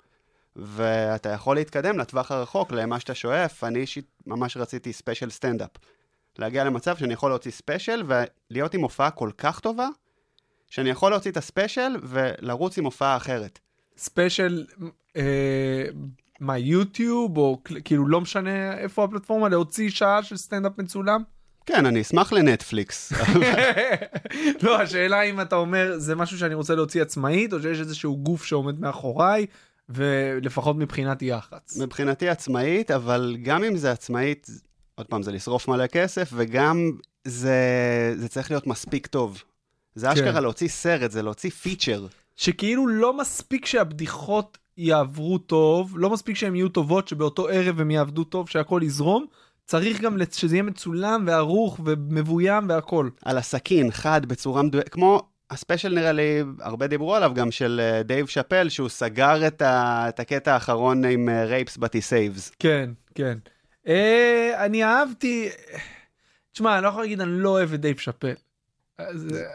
ואתה 0.56 1.30
יכול 1.30 1.56
להתקדם 1.56 1.98
לטווח 1.98 2.32
הרחוק, 2.32 2.72
למה 2.72 3.00
שאתה 3.00 3.16
שואף. 3.16 3.64
אני 3.64 3.80
אישית 3.80 4.06
ממש 4.28 4.58
רציתי 4.58 4.94
ספיישל 4.94 5.30
סטנדאפ. 5.30 5.70
להגיע 6.40 6.64
למצב 6.64 6.98
שאני 6.98 7.14
יכול 7.14 7.32
להוציא 7.32 7.52
ספיישל 7.52 8.04
ולהיות 8.08 8.74
עם 8.74 8.82
הופעה 8.82 9.12
כל 9.12 9.30
כך 9.38 9.60
טובה, 9.60 9.88
שאני 10.70 10.90
יכול 10.90 11.12
להוציא 11.12 11.32
את 11.32 11.38
הספיישל 11.38 11.96
ולרוץ 12.04 12.78
עם 12.78 12.86
הופעה 12.86 13.18
אחרת. 13.18 13.60
ספיישל, 13.98 14.66
אה, 15.18 15.86
מה, 16.40 16.58
יוטיוב, 16.58 17.38
או 17.38 17.62
כאילו 17.86 18.08
לא 18.08 18.22
משנה 18.22 18.78
איפה 18.78 19.04
הפלטפורמה, 19.04 19.50
להוציא 19.50 19.90
שעה 19.90 20.24
של 20.24 20.38
סטנדאפ 20.38 20.78
מצולם? 20.78 21.24
כן, 21.66 21.86
אני 21.86 22.02
אשמח 22.02 22.34
לנטפליקס. 22.34 23.14
לא, 24.64 24.82
השאלה 24.82 25.22
אם 25.22 25.42
אתה 25.42 25.56
אומר, 25.56 25.94
זה 25.98 26.16
משהו 26.16 26.38
שאני 26.38 26.54
רוצה 26.54 26.76
להוציא 26.76 27.02
עצמאית, 27.02 27.54
או 27.54 27.62
שיש 27.62 27.80
איזשהו 27.80 28.18
גוף 28.18 28.46
שעומד 28.46 28.80
מאחוריי, 28.80 29.46
ולפחות 29.90 30.76
מבחינת 30.76 31.22
יח"צ. 31.22 31.78
מבחינתי 31.78 32.30
עצמאית, 32.30 32.92
אבל 32.92 33.38
גם 33.42 33.64
אם 33.64 33.78
זה 33.78 33.92
עצמאית, 33.92 34.50
עוד 34.96 35.08
פעם, 35.08 35.24
זה 35.24 35.32
לשרוף 35.32 35.68
מלא 35.68 35.88
כסף, 35.88 36.30
וגם 36.34 36.92
זה, 37.24 38.14
זה 38.18 38.28
צריך 38.28 38.52
להיות 38.52 38.68
מספיק 38.68 39.08
טוב. 39.08 39.44
זה 39.96 40.14
אשכרה 40.14 40.40
להוציא 40.40 40.68
סרט, 40.68 41.12
זה 41.12 41.22
להוציא 41.22 41.50
feature. 41.50 42.06
שכאילו 42.36 42.88
לא 42.88 43.18
מספיק 43.18 43.66
שהבדיחות 43.66 44.58
יעברו 44.78 45.38
טוב, 45.38 45.94
לא 45.98 46.10
מספיק 46.10 46.36
שהן 46.36 46.56
יהיו 46.56 46.70
טובות, 46.70 47.08
שבאותו 47.08 47.48
ערב 47.48 47.80
הם 47.80 47.92
יעבדו 47.92 48.24
טוב, 48.24 48.50
שהכל 48.50 48.82
יזרום, 48.84 49.26
צריך 49.66 50.02
גם 50.02 50.18
שזה 50.32 50.56
יהיה 50.56 50.64
מצולם 50.64 51.24
וערוך 51.28 51.80
ומבוים 51.86 52.70
והכל. 52.70 53.10
על 53.26 53.38
הסכין, 53.38 53.92
חד, 53.92 54.26
בצורה 54.26 54.64
מדויקת, 54.64 54.90
כמו 54.90 55.22
הספיישל 55.50 55.96
נראה 55.96 56.12
לי, 56.12 56.44
הרבה 56.60 56.88
דיברו 56.88 57.16
עליו 57.16 57.32
גם, 57.36 57.52
של 57.52 57.82
אה, 57.84 58.04
דייב 58.04 58.28
שאפל, 58.28 58.70
שהוא 58.70 58.90
סגר 58.90 59.48
את, 59.48 59.62
ה, 59.62 60.06
את 60.10 60.20
הקטע 60.20 60.54
האחרון 60.54 61.06
עם 61.06 61.30
rapes 61.30 61.78
but 61.78 62.02
he 62.02 62.14
saves. 62.14 62.52
כן, 62.60 62.90
כן. 63.16 63.38
אה, 63.88 64.66
אני 64.66 64.84
אהבתי, 64.84 65.50
תשמע, 66.52 66.76
אני 66.76 66.84
לא 66.84 66.90
יכול 66.90 67.02
להגיד 67.02 67.22
אני 67.22 67.32
לא 67.40 67.50
אוהב 67.50 67.74
את 67.74 67.82
דייב 67.82 67.98
שאפל. 68.00 68.34
אה, 69.00 69.06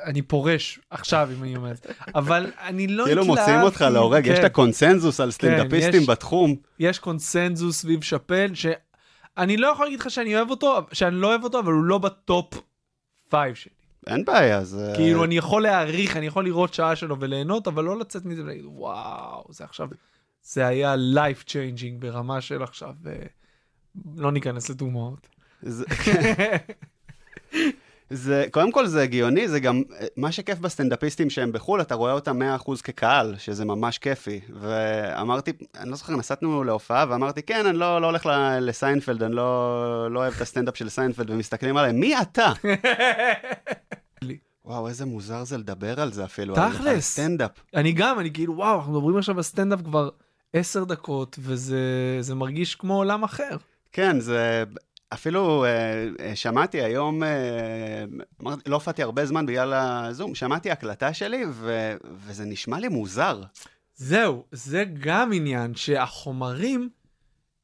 אני 0.04 0.22
פורש 0.22 0.80
עכשיו 0.90 1.28
אם 1.38 1.42
אני 1.42 1.56
אומר 1.56 1.70
את 1.70 1.76
זה, 1.76 1.88
אבל 2.14 2.52
אני 2.60 2.86
לא 2.86 3.04
כאילו 3.04 3.24
מוציאים 3.24 3.60
אותך 3.62 3.80
להורג, 3.92 4.26
יש 4.26 4.32
את 4.32 4.40
כן. 4.40 4.44
הקונצנזוס 4.46 5.20
על 5.20 5.30
סטנדאפיסטים 5.30 6.02
יש- 6.02 6.08
בתחום. 6.08 6.56
יש 6.78 6.98
קונצנזוס 6.98 7.80
סביב 7.80 8.02
שאפל, 8.04 8.50
שאני 8.54 9.56
לא 9.56 9.66
יכול 9.66 9.86
להגיד 9.86 10.00
לך 10.00 10.10
שאני 10.10 10.36
אוהב 10.36 10.50
אותו, 10.50 10.78
שאני 10.92 11.16
לא 11.16 11.26
אוהב 11.28 11.44
אותו, 11.44 11.58
אבל 11.60 11.72
הוא 11.72 11.84
לא 11.84 11.98
ב 11.98 12.12
top 12.12 12.54
five 13.28 13.54
שלי. 13.54 13.72
אין 14.06 14.24
בעיה, 14.24 14.64
זה... 14.64 14.92
כאילו, 14.96 15.24
אני 15.24 15.36
יכול 15.36 15.62
להעריך, 15.62 16.16
אני 16.16 16.26
יכול 16.26 16.44
לראות 16.44 16.74
שעה 16.74 16.96
שלו 16.96 17.20
וליהנות, 17.20 17.68
אבל 17.68 17.84
לא 17.84 17.98
לצאת 17.98 18.24
מזה 18.24 18.42
ולהגיד, 18.42 18.64
וואו, 18.66 19.44
זה 19.50 19.64
עכשיו, 19.64 19.88
זה 20.42 20.66
היה 20.66 20.94
life 21.14 21.44
changing 21.44 21.94
ברמה 21.98 22.40
של 22.40 22.62
עכשיו, 22.62 22.92
אה, 23.06 23.12
לא 24.16 24.32
ניכנס 24.32 24.68
לדוגמאות. 24.68 25.28
זה... 25.62 25.84
זה, 28.10 28.44
קודם 28.50 28.72
כל 28.72 28.86
זה 28.86 29.02
הגיוני, 29.02 29.48
זה 29.48 29.60
גם, 29.60 29.82
מה 30.16 30.32
שכיף 30.32 30.58
בסטנדאפיסטים 30.58 31.30
שהם 31.30 31.52
בחו"ל, 31.52 31.80
אתה 31.80 31.94
רואה 31.94 32.12
אותם 32.12 32.38
100% 32.58 32.82
כקהל, 32.82 33.34
שזה 33.38 33.64
ממש 33.64 33.98
כיפי. 33.98 34.40
ואמרתי, 34.60 35.52
אני 35.78 35.90
לא 35.90 35.96
זוכר, 35.96 36.16
נסענו 36.16 36.64
להופעה, 36.64 37.06
ואמרתי, 37.08 37.42
כן, 37.42 37.66
אני 37.66 37.78
לא, 37.78 38.00
לא 38.00 38.06
הולך 38.06 38.26
ל- 38.26 38.58
לסיינפלד, 38.60 39.22
אני 39.22 39.34
לא, 39.34 40.10
לא 40.10 40.18
אוהב 40.18 40.34
את 40.34 40.40
הסטנדאפ 40.40 40.76
של 40.76 40.88
סיינפלד, 40.88 41.30
ומסתכלים 41.30 41.76
עליהם, 41.76 42.00
מי 42.00 42.20
אתה? 42.20 42.52
וואו, 44.64 44.88
איזה 44.88 45.06
מוזר 45.06 45.44
זה 45.44 45.58
לדבר 45.58 46.00
על 46.00 46.12
זה 46.12 46.24
אפילו. 46.24 46.54
תכלס. 46.54 47.12
סטנדאפ. 47.12 47.50
אני 47.74 47.92
גם, 47.92 48.18
אני 48.20 48.32
כאילו, 48.32 48.56
וואו, 48.56 48.76
אנחנו 48.76 48.92
מדברים 48.92 49.16
עכשיו 49.16 49.36
על 49.36 49.42
סטנדאפ 49.42 49.82
כבר 49.82 50.08
עשר 50.52 50.84
דקות, 50.84 51.38
וזה 51.42 51.78
זה 52.20 52.34
מרגיש 52.34 52.74
כמו 52.74 52.94
עולם 52.96 53.22
אחר. 53.22 53.56
כן, 53.92 54.20
זה... 54.20 54.64
אפילו 55.12 55.64
אה, 55.64 56.08
אה, 56.20 56.36
שמעתי 56.36 56.82
היום, 56.82 57.22
אה, 57.22 58.04
לא 58.66 58.74
הופעתי 58.74 59.02
הרבה 59.02 59.26
זמן 59.26 59.46
בגלל 59.46 59.72
הזום, 59.74 60.34
שמעתי 60.34 60.70
הקלטה 60.70 61.14
שלי, 61.14 61.44
ו, 61.50 61.94
וזה 62.14 62.44
נשמע 62.44 62.78
לי 62.78 62.88
מוזר. 62.88 63.42
זהו, 63.96 64.44
זה 64.52 64.84
גם 65.00 65.32
עניין 65.32 65.74
שהחומרים, 65.74 66.88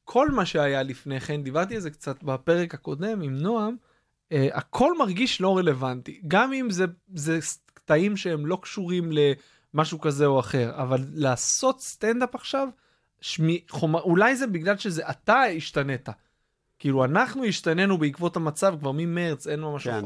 כל 0.03 0.31
מה 0.31 0.45
שהיה 0.45 0.83
לפני 0.83 1.19
כן, 1.19 1.43
דיברתי 1.43 1.75
על 1.75 1.81
זה 1.81 1.89
קצת 1.89 2.23
בפרק 2.23 2.73
הקודם 2.73 3.21
עם 3.21 3.37
נועם, 3.37 3.75
אה, 4.31 4.47
הכל 4.53 4.97
מרגיש 4.97 5.41
לא 5.41 5.57
רלוונטי. 5.57 6.21
גם 6.27 6.53
אם 6.53 6.69
זה, 6.69 6.85
זה 7.13 7.39
קטעים 7.73 8.17
שהם 8.17 8.45
לא 8.45 8.57
קשורים 8.61 9.11
למשהו 9.73 9.99
כזה 9.99 10.25
או 10.25 10.39
אחר, 10.39 10.71
אבל 10.75 11.05
לעשות 11.13 11.81
סטנדאפ 11.81 12.35
עכשיו, 12.35 12.67
שמי, 13.21 13.61
חומר, 13.69 14.01
אולי 14.01 14.35
זה 14.35 14.47
בגלל 14.47 14.77
שזה 14.77 15.09
אתה 15.09 15.41
השתנית. 15.43 16.09
כאילו, 16.79 17.05
אנחנו 17.05 17.45
השתננו 17.45 17.97
בעקבות 17.97 18.35
המצב 18.35 18.75
כבר 18.79 18.91
ממרץ, 18.91 19.47
אין 19.47 19.59
ממש 19.59 19.83
כן. 19.83 20.01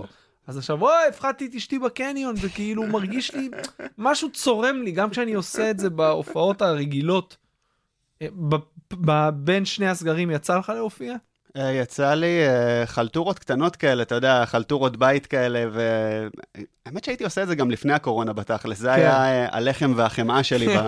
אז 0.47 0.57
עכשיו, 0.57 0.81
אוי, 0.81 1.07
הפחדתי 1.09 1.45
את 1.45 1.55
אשתי 1.55 1.79
בקניון, 1.79 2.35
וכאילו 2.41 2.87
מרגיש 2.87 3.33
לי, 3.33 3.49
משהו 3.97 4.31
צורם 4.31 4.81
לי, 4.81 4.91
גם 4.91 5.09
כשאני 5.09 5.33
עושה 5.33 5.71
את 5.71 5.79
זה 5.79 5.89
בהופעות 5.89 6.61
הרגילות. 6.61 7.37
אה, 8.21 8.27
ב- 8.49 8.55
ב- 8.93 9.29
בין 9.33 9.65
שני 9.65 9.87
הסגרים 9.87 10.31
יצא 10.31 10.57
לך 10.57 10.69
להופיע? 10.69 11.15
אה, 11.57 11.71
יצא 11.71 12.13
לי 12.13 12.47
אה, 12.47 12.85
חלטורות 12.85 13.39
קטנות 13.39 13.75
כאלה, 13.75 14.03
אתה 14.03 14.15
יודע, 14.15 14.45
חלטורות 14.45 14.97
בית 14.97 15.25
כאלה, 15.25 15.65
והאמת 15.71 17.03
שהייתי 17.03 17.23
עושה 17.23 17.43
את 17.43 17.47
זה 17.47 17.55
גם 17.55 17.71
לפני 17.71 17.93
הקורונה 17.93 18.33
בתכלס, 18.33 18.77
זה 18.77 18.93
היה 18.93 19.23
אה, 19.23 19.47
הלחם 19.51 19.93
והחמאה 19.95 20.43
שלי 20.43 20.77
ב... 20.77 20.81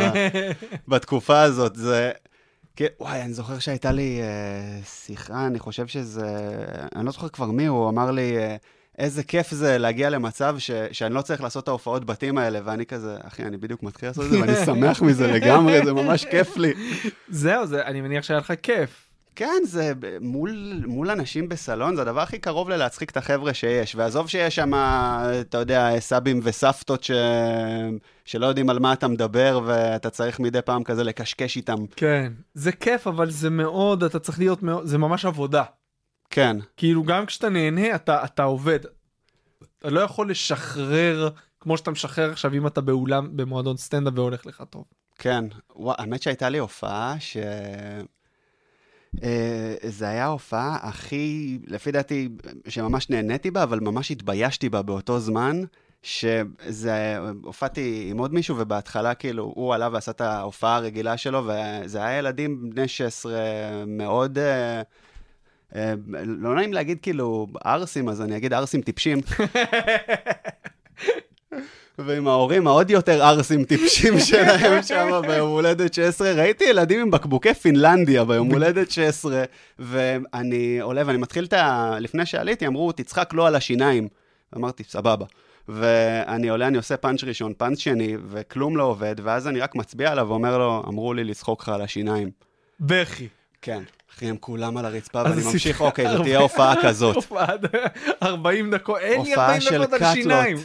בתקופה 0.91 1.41
הזאת. 1.41 1.75
זה... 1.75 2.11
כן, 2.75 2.85
וואי, 2.99 3.21
אני 3.21 3.33
זוכר 3.33 3.59
שהייתה 3.59 3.91
לי 3.91 4.19
אה, 4.21 4.83
שיחה, 4.85 5.47
אני 5.47 5.59
חושב 5.59 5.87
שזה... 5.87 6.27
אני 6.95 7.05
לא 7.05 7.11
זוכר 7.11 7.29
כבר 7.29 7.45
מי, 7.45 7.65
הוא 7.65 7.89
אמר 7.89 8.11
לי, 8.11 8.37
אה, 8.37 8.55
איזה 8.97 9.23
כיף 9.23 9.51
זה 9.51 9.77
להגיע 9.77 10.09
למצב 10.09 10.55
ש... 10.59 10.71
שאני 10.91 11.13
לא 11.13 11.21
צריך 11.21 11.41
לעשות 11.41 11.63
את 11.63 11.67
ההופעות 11.67 12.05
בתים 12.05 12.37
האלה, 12.37 12.59
ואני 12.63 12.85
כזה, 12.85 13.17
אחי, 13.27 13.43
אני 13.43 13.57
בדיוק 13.57 13.83
מתחיל 13.83 14.09
לעשות 14.09 14.25
את 14.25 14.29
זה, 14.29 14.39
ואני 14.39 14.65
שמח 14.65 15.01
מזה 15.01 15.27
לגמרי, 15.27 15.85
זה 15.85 15.93
ממש 15.93 16.25
כיף 16.25 16.57
לי. 16.57 16.73
זהו, 17.29 17.65
זה, 17.67 17.85
אני 17.85 18.01
מניח 18.01 18.23
שהיה 18.23 18.39
לך 18.39 18.53
כיף. 18.63 19.02
כן, 19.35 19.61
זה 19.63 19.93
מול, 20.21 20.83
מול 20.85 21.09
אנשים 21.09 21.49
בסלון, 21.49 21.95
זה 21.95 22.01
הדבר 22.01 22.21
הכי 22.21 22.39
קרוב 22.39 22.69
ללהצחיק 22.69 23.09
את 23.09 23.17
החבר'ה 23.17 23.53
שיש. 23.53 23.95
ועזוב 23.95 24.29
שיש 24.29 24.55
שם, 24.55 24.71
אתה 25.41 25.57
יודע, 25.57 25.99
סבים 25.99 26.39
וסבתות 26.43 27.03
ש... 27.03 27.11
שלא 28.25 28.45
יודעים 28.45 28.69
על 28.69 28.79
מה 28.79 28.93
אתה 28.93 29.07
מדבר, 29.07 29.61
ואתה 29.65 30.09
צריך 30.09 30.39
מדי 30.39 30.61
פעם 30.61 30.83
כזה 30.83 31.03
לקשקש 31.03 31.57
איתם. 31.57 31.85
כן. 31.95 32.33
זה 32.53 32.71
כיף, 32.71 33.07
אבל 33.07 33.29
זה 33.29 33.49
מאוד, 33.49 34.03
אתה 34.03 34.19
צריך 34.19 34.39
להיות 34.39 34.63
מאוד, 34.63 34.85
זה 34.85 34.97
ממש 34.97 35.25
עבודה. 35.25 35.63
כן, 36.29 36.57
כאילו, 36.77 37.03
גם 37.03 37.25
כשאתה 37.25 37.49
נהנה, 37.49 37.95
אתה, 37.95 38.25
אתה 38.25 38.43
עובד. 38.43 38.79
אתה 39.79 39.89
לא 39.89 39.99
יכול 39.99 40.31
לשחרר, 40.31 41.29
כמו 41.59 41.77
שאתה 41.77 41.91
משחרר 41.91 42.31
עכשיו, 42.31 42.53
אם 42.53 42.67
אתה 42.67 42.81
באולם, 42.81 43.37
במועדון 43.37 43.77
סטנדאפ 43.77 44.13
והולך 44.15 44.45
לך 44.45 44.63
טוב. 44.69 44.83
כן. 45.19 45.45
וואי, 45.75 45.95
האמת 45.99 46.21
שהייתה 46.21 46.49
לי 46.49 46.57
הופעה 46.57 47.15
ש... 47.19 47.37
אה, 49.23 49.75
זה 49.83 50.07
היה 50.07 50.23
ההופעה 50.23 50.77
הכי, 50.81 51.57
לפי 51.67 51.91
דעתי, 51.91 52.29
שממש 52.67 53.09
נהניתי 53.09 53.51
בה, 53.51 53.63
אבל 53.63 53.79
ממש 53.79 54.11
התביישתי 54.11 54.69
בה 54.69 54.81
באותו 54.81 55.19
זמן, 55.19 55.61
שזה, 56.03 57.17
הופעתי 57.43 58.07
עם 58.11 58.17
עוד 58.17 58.33
מישהו, 58.33 58.55
ובהתחלה 58.59 59.13
כאילו, 59.13 59.43
הוא 59.55 59.73
עלה 59.73 59.89
ועשה 59.91 60.11
את 60.11 60.21
ההופעה 60.21 60.75
הרגילה 60.75 61.17
שלו, 61.17 61.43
וזה 61.47 62.03
היה 62.03 62.17
ילדים 62.17 62.69
בני 62.69 62.87
16 62.87 63.33
מאוד... 63.87 64.37
אה, 64.37 64.81
אה, 65.75 65.93
לא 66.25 66.55
נעים 66.55 66.73
להגיד 66.73 66.99
כאילו 67.01 67.47
ערסים, 67.63 68.09
אז 68.09 68.21
אני 68.21 68.37
אגיד 68.37 68.53
ערסים 68.53 68.81
טיפשים. 68.81 69.21
ועם 71.99 72.27
ההורים 72.27 72.67
העוד 72.67 72.89
יותר 72.89 73.23
ערסים 73.23 73.63
טיפשים 73.63 74.19
שלהם 74.29 74.83
שם 74.83 75.21
ביום 75.27 75.49
הולדת 75.49 75.93
16. 75.93 76.31
ראיתי 76.31 76.63
ילדים 76.63 77.01
עם 77.01 77.11
בקבוקי 77.11 77.53
פינלנדיה 77.53 78.23
ביום 78.23 78.51
הולדת 78.51 78.91
16, 78.91 79.43
ואני 79.79 80.79
עולה 80.81 81.01
ואני 81.05 81.17
מתחיל 81.17 81.45
את 81.45 81.53
ה... 81.53 81.95
לפני 81.99 82.25
שעליתי, 82.25 82.67
אמרו, 82.67 82.91
תצחק 82.91 83.29
לא 83.33 83.47
על 83.47 83.55
השיניים. 83.55 84.07
אמרתי, 84.55 84.83
סבבה. 84.83 85.25
ואני 85.67 86.49
עולה, 86.49 86.67
אני 86.67 86.77
עושה 86.77 86.97
פאנץ' 86.97 87.23
ראשון, 87.23 87.53
פאנץ' 87.57 87.79
שני, 87.79 88.17
וכלום 88.27 88.77
לא 88.77 88.83
עובד, 88.83 89.15
ואז 89.23 89.47
אני 89.47 89.59
רק 89.59 89.75
מצביע 89.75 90.11
עליו 90.11 90.27
ואומר 90.27 90.57
לו, 90.57 90.83
אמרו 90.87 91.13
לי 91.13 91.23
לצחוק 91.23 91.61
לך 91.61 91.69
על 91.69 91.81
השיניים. 91.81 92.31
בכי. 92.79 93.27
כן. 93.63 93.83
אחי, 94.15 94.25
הם 94.29 94.37
כולם 94.39 94.77
על 94.77 94.85
הרצפה, 94.85 95.23
ואני 95.23 95.43
ממשיך, 95.43 95.81
אוקיי, 95.81 96.05
הרבה- 96.07 96.23
תהיה 96.23 96.39
הופעה 96.39 96.73
כזאת. 96.83 97.15
הופעה 97.21 97.47
40 98.23 98.71
דקות, 98.75 98.97
אין 98.99 99.21
לי 99.21 99.29
הופעה 99.29 99.45
40 99.45 99.61
של 99.61 99.81
דקות 99.83 100.01
על. 100.01 100.13
שיניים. 100.13 100.57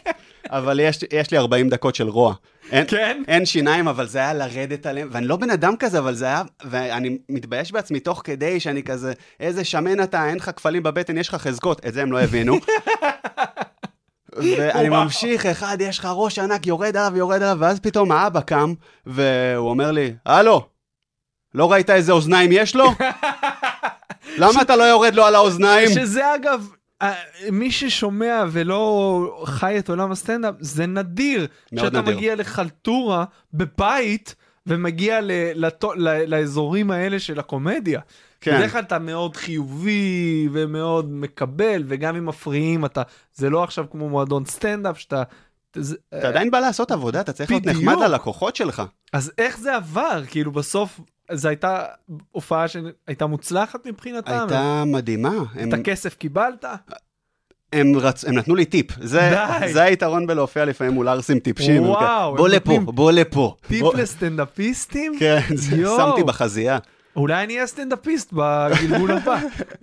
אבל 0.50 0.80
יש, 0.80 0.98
יש 1.12 1.30
לי 1.30 1.38
40 1.38 1.68
דקות 1.68 1.94
של 1.94 2.08
רוע. 2.08 2.34
אין, 2.72 2.84
כן? 2.88 3.22
אין 3.28 3.46
שיניים, 3.46 3.88
אבל 3.88 4.06
זה 4.06 4.18
היה 4.18 4.34
לרדת 4.34 4.86
עליהם, 4.86 5.08
ואני 5.12 5.26
לא 5.26 5.36
בן 5.36 5.50
אדם 5.50 5.74
כזה, 5.78 5.98
אבל 5.98 6.14
זה 6.14 6.24
היה, 6.24 6.42
ואני 6.64 7.18
מתבייש 7.28 7.72
בעצמי 7.72 8.00
תוך 8.00 8.20
כדי 8.24 8.60
שאני 8.60 8.82
כזה, 8.82 9.12
איזה 9.40 9.64
שמן 9.64 10.02
אתה, 10.02 10.28
אין 10.28 10.36
לך 10.36 10.50
כפלים 10.56 10.82
בבטן, 10.82 11.18
יש 11.18 11.28
לך 11.28 11.34
חזקות, 11.34 11.86
את 11.86 11.94
זה 11.94 12.02
הם 12.02 12.12
לא 12.12 12.20
הבינו. 12.20 12.56
ואני. 14.58 14.88
ממשיך, 14.88 15.46
אחד, 15.46 15.76
יש 15.80 15.98
לך 15.98 16.08
ראש 16.14 16.38
ענק, 16.38 16.66
יורד 16.66 16.96
עליו, 16.96 17.12
יורד 17.16 17.42
עליו, 17.42 17.56
ואז 17.60 17.80
פתאום 17.80 18.12
האבא 18.12 18.40
קם, 18.40 18.74
והוא 19.06 19.70
אומר 19.70 19.90
לי, 19.90 20.14
הלו, 20.26 20.66
לא 21.56 21.72
ראית 21.72 21.90
איזה 21.90 22.12
אוזניים 22.12 22.50
יש 22.52 22.76
לו? 22.76 22.84
למה 24.38 24.62
אתה 24.62 24.76
לא 24.76 24.82
יורד 24.82 25.14
לו 25.14 25.24
על 25.24 25.34
האוזניים? 25.34 25.88
שזה 25.88 26.34
אגב, 26.34 26.68
אה, 27.02 27.12
מי 27.52 27.70
ששומע 27.70 28.44
ולא 28.50 29.42
חי 29.46 29.78
את 29.78 29.88
עולם 29.90 30.12
הסטנדאפ, 30.12 30.54
זה 30.60 30.86
נדיר. 30.86 31.46
שאתה 31.78 32.00
נדיר. 32.00 32.14
מגיע 32.16 32.34
לחלטורה 32.34 33.24
בבית 33.54 34.34
ומגיע 34.66 35.20
ל- 35.20 35.30
לתו- 35.54 35.94
ל- 35.94 36.34
לאזורים 36.34 36.90
האלה 36.90 37.18
של 37.18 37.38
הקומדיה. 37.38 38.00
כן. 38.40 38.56
בדרך 38.58 38.72
כלל 38.72 38.82
אתה 38.82 38.98
מאוד 38.98 39.36
חיובי 39.36 40.48
ומאוד 40.52 41.12
מקבל, 41.12 41.82
וגם 41.86 42.16
אם 42.16 42.26
מפריעים 42.26 42.84
אתה, 42.84 43.02
זה 43.34 43.50
לא 43.50 43.64
עכשיו 43.64 43.84
כמו 43.90 44.08
מועדון 44.08 44.44
סטנדאפ 44.44 44.98
שאתה... 45.00 45.22
זה- 45.76 45.96
אתה 46.18 46.28
עדיין 46.28 46.50
בא 46.50 46.58
לעשות 46.60 46.90
עבודה, 46.90 47.20
אתה 47.20 47.32
צריך 47.32 47.50
להיות. 47.50 47.66
נחמד 47.66 47.96
ללקוחות 48.00 48.56
שלך. 48.56 48.82
אז 49.12 49.32
איך 49.38 49.58
זה 49.58 49.76
עבר? 49.76 50.22
כאילו 50.28 50.52
בסוף 50.52 51.00
זו 51.32 51.48
הייתה 51.48 51.84
הופעה 52.30 52.68
שהייתה 52.68 53.26
מוצלחת 53.26 53.86
מבחינתם? 53.86 54.32
הייתה 54.32 54.84
מדהימה. 54.86 55.30
הם- 55.54 55.68
את 55.68 55.74
הכסף 55.74 56.14
קיבלת? 56.14 56.64
הם, 57.72 57.96
רצ... 57.96 58.24
הם 58.24 58.34
נתנו 58.38 58.54
לי 58.54 58.64
טיפ, 58.64 58.86
זה, 59.00 59.30
די. 59.60 59.72
זה 59.72 59.82
היתרון 59.82 60.26
בלהופיע 60.26 60.64
לפעמים 60.64 60.92
מול 60.92 61.08
ערסים 61.08 61.38
טיפשים. 61.38 61.84
הם 61.84 61.88
וואו, 61.90 62.36
בוא 62.36 62.46
הם 62.48 62.52
לפה, 62.54 62.70
נותנים 62.72 62.94
בוא 62.96 63.12
לפה. 63.12 63.54
טיפ 63.68 63.80
בוא... 63.80 63.94
לסטנדאפיסטים? 63.94 65.16
כן, 65.20 65.40
זה. 65.54 65.76
שמתי 65.96 66.22
בחזייה. 66.22 66.78
אולי 67.16 67.44
אני 67.44 67.54
אהיה 67.54 67.66
סטנדאפיסט 67.66 68.32
בגלגול 68.32 69.10
הבא. 69.10 69.38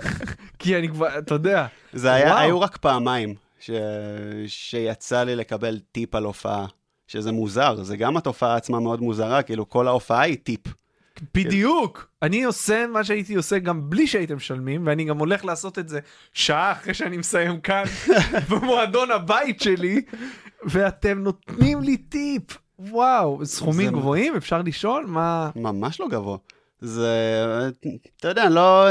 כי 0.60 0.78
אני 0.78 0.90
כבר, 0.90 1.18
אתה 1.18 1.34
יודע. 1.36 1.66
זה 1.94 2.14
היה, 2.14 2.26
וואו. 2.28 2.38
היו 2.38 2.62
רק 2.62 2.78
פעמיים 2.78 3.36
ש... 3.60 3.70
שיצא 4.48 5.24
לי 5.24 5.36
לקבל 5.36 5.80
טיפ 5.92 6.16
על 6.16 6.24
הופעה, 6.24 6.66
שזה 7.08 7.32
מוזר, 7.32 7.84
זה 7.84 7.98
גם 7.98 8.18
התופעה 8.18 8.56
עצמה 8.56 8.80
מאוד 8.80 9.02
מוזרה, 9.02 9.42
כאילו 9.42 9.70
כל 9.70 9.88
ההופעה 9.88 10.22
היא 10.22 10.38
טיפ. 10.44 10.60
בדיוק. 11.34 12.08
אני 12.22 12.44
עושה 12.44 12.88
מה 12.88 13.04
שהייתי 13.04 13.36
עושה 13.36 13.60
גם 13.60 13.90
בלי 13.90 14.08
שהייתם 14.08 14.36
משלמים, 14.36 14.88
ואני 14.88 15.04
גם 15.06 15.18
הולך 15.18 15.46
לעשות 15.46 15.80
את 15.80 15.90
זה 15.90 16.00
שעה 16.34 16.72
אחרי 16.72 16.94
שאני 16.94 17.18
מסיים 17.18 17.60
כאן 17.62 17.84
במועדון 18.50 19.12
הבית 19.12 19.62
שלי, 19.62 20.02
ואתם 20.66 21.20
נותנים 21.20 21.82
לי 21.82 21.98
טיפ. 21.98 22.44
וואו, 22.80 23.46
סכומים 23.46 23.86
זה- 23.88 23.92
גבוהים? 23.98 24.36
אפשר 24.36 24.62
לשאול? 24.62 25.06
מה... 25.08 25.50
ממש 25.56 26.00
לא 26.00 26.08
גבוה. 26.10 26.38
זה, 26.82 27.10
אתה 28.20 28.28
יודע, 28.28 28.50
לא, 28.50 28.88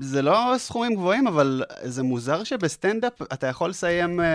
זה 0.00 0.22
לא 0.22 0.54
סכומים 0.58 0.94
גבוהים, 0.94 1.26
אבל 1.26 1.62
זה 1.82 2.02
מוזר 2.02 2.44
שבסטנדאפ 2.44 3.22
אתה 3.22 3.46
יכול 3.46 3.70
לסיים, 3.70 4.20
אה, 4.20 4.26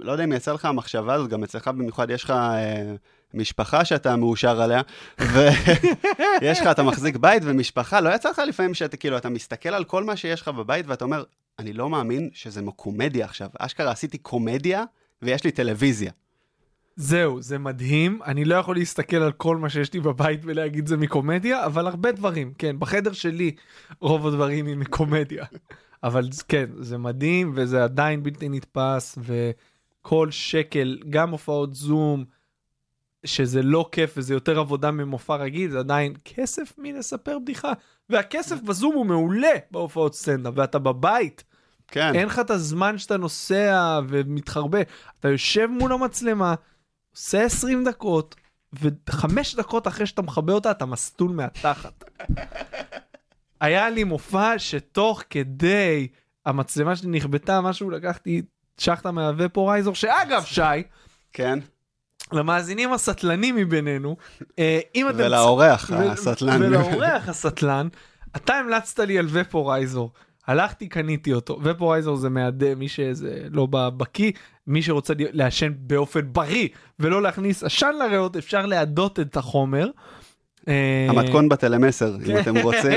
לא 0.00 0.12
יודע 0.12 0.24
אם 0.24 0.32
יצא 0.32 0.52
לך 0.52 0.64
המחשבה 0.64 1.14
הזאת, 1.14 1.30
גם 1.30 1.44
אצלך 1.44 1.68
במיוחד 1.68 2.10
יש 2.10 2.24
לך 2.24 2.30
אה, 2.30 2.94
משפחה 3.34 3.84
שאתה 3.84 4.16
מאושר 4.16 4.62
עליה, 4.62 4.80
ויש 5.18 6.60
לך, 6.60 6.66
אתה 6.66 6.82
מחזיק 6.82 7.16
בית 7.16 7.42
ומשפחה, 7.46 8.00
לא 8.00 8.14
יצא 8.14 8.30
לך 8.30 8.42
לפעמים 8.48 8.74
שאתה 8.74 8.96
כאילו, 8.96 9.16
אתה 9.16 9.28
מסתכל 9.28 9.68
על 9.68 9.84
כל 9.84 10.04
מה 10.04 10.16
שיש 10.16 10.40
לך 10.40 10.48
בבית 10.48 10.86
ואתה 10.86 11.04
אומר, 11.04 11.24
אני 11.58 11.72
לא 11.72 11.90
מאמין 11.90 12.30
שזה 12.32 12.60
קומדיה 12.76 13.24
עכשיו, 13.24 13.48
אשכרה 13.58 13.90
עשיתי 13.90 14.18
קומדיה 14.18 14.84
ויש 15.22 15.44
לי 15.44 15.50
טלוויזיה. 15.50 16.10
זהו, 16.96 17.42
זה 17.42 17.58
מדהים. 17.58 18.20
אני 18.24 18.44
לא 18.44 18.54
יכול 18.54 18.76
להסתכל 18.76 19.16
על 19.16 19.32
כל 19.32 19.56
מה 19.56 19.68
שיש 19.68 19.92
לי 19.92 20.00
בבית 20.00 20.40
ולהגיד 20.42 20.86
זה 20.86 20.96
מקומדיה, 20.96 21.66
אבל 21.66 21.86
הרבה 21.86 22.12
דברים, 22.12 22.52
כן. 22.58 22.78
בחדר 22.78 23.12
שלי 23.12 23.50
רוב 24.00 24.26
הדברים 24.26 24.66
הם 24.66 24.80
מקומדיה. 24.80 25.44
אבל 26.04 26.28
כן, 26.48 26.66
זה 26.78 26.98
מדהים 26.98 27.52
וזה 27.54 27.84
עדיין 27.84 28.22
בלתי 28.22 28.48
נתפס, 28.48 29.18
וכל 29.18 30.30
שקל, 30.30 30.98
גם 31.10 31.30
הופעות 31.30 31.74
זום, 31.74 32.24
שזה 33.24 33.62
לא 33.62 33.88
כיף 33.92 34.14
וזה 34.16 34.34
יותר 34.34 34.58
עבודה 34.58 34.90
ממופע 34.90 35.36
רגיל, 35.36 35.70
זה 35.70 35.78
עדיין 35.78 36.14
כסף 36.24 36.72
מלספר 36.78 37.38
בדיחה. 37.38 37.72
והכסף 38.10 38.60
בזום 38.60 38.94
הוא 38.94 39.06
מעולה 39.06 39.52
בהופעות 39.70 40.14
סטנדאפ, 40.14 40.54
ואתה 40.56 40.78
בבית. 40.78 41.44
כן. 41.88 42.14
אין 42.14 42.26
לך 42.26 42.38
את 42.38 42.50
הזמן 42.50 42.98
שאתה 42.98 43.16
נוסע 43.16 44.00
ומתחרבא. 44.08 44.78
אתה 45.20 45.28
יושב 45.28 45.66
מול 45.66 45.92
המצלמה, 45.92 46.54
עושה 47.14 47.42
20 47.42 47.84
דקות, 47.84 48.34
וחמש 48.72 49.54
דקות 49.54 49.88
אחרי 49.88 50.06
שאתה 50.06 50.22
מכבה 50.22 50.52
אותה, 50.52 50.70
אתה 50.70 50.86
מסטול 50.86 51.30
מהתחת. 51.30 52.04
היה 53.60 53.90
לי 53.90 54.04
מופע 54.04 54.58
שתוך 54.58 55.22
כדי 55.30 56.08
המצלמה 56.46 56.96
שלי 56.96 57.10
נכבתה, 57.10 57.60
משהו 57.60 57.90
לקחתי 57.90 58.42
שחטה 58.78 59.10
מהוופורייזור, 59.10 59.94
שאגב, 59.94 60.44
שי, 60.44 60.82
כן, 61.32 61.58
למאזינים 62.32 62.92
הסטלנים 62.92 63.56
מבינינו, 63.56 64.16
אה, 64.58 64.80
אם 64.94 65.08
אתם... 65.08 65.18
ולאורח 65.18 65.90
הסטלן. 65.90 66.62
ולאורח 66.62 67.28
הסטלן, 67.28 67.88
אתה 68.36 68.54
המלצת 68.54 68.98
לי 68.98 69.18
על 69.18 69.26
ופורייזור. 69.30 70.12
הלכתי, 70.46 70.88
קניתי 70.88 71.32
אותו. 71.32 71.58
ופורייזור 71.62 72.16
זה 72.16 72.28
מהדה, 72.28 72.74
מי 72.74 72.88
שזה 72.88 73.46
לא 73.50 73.66
בקיא, 73.70 74.32
מי 74.66 74.82
שרוצה 74.82 75.14
לעשן 75.18 75.72
באופן 75.76 76.32
בריא 76.32 76.68
ולא 76.98 77.22
להכניס 77.22 77.64
עשן 77.64 77.94
לריאות, 77.98 78.36
אפשר 78.36 78.66
להדות 78.66 79.20
את 79.20 79.36
החומר. 79.36 79.88
אה, 80.68 81.06
המתכון 81.08 81.48
בטלמסר, 81.48 82.16
אם 82.26 82.38
אתם 82.38 82.56
רוצים. 82.66 82.92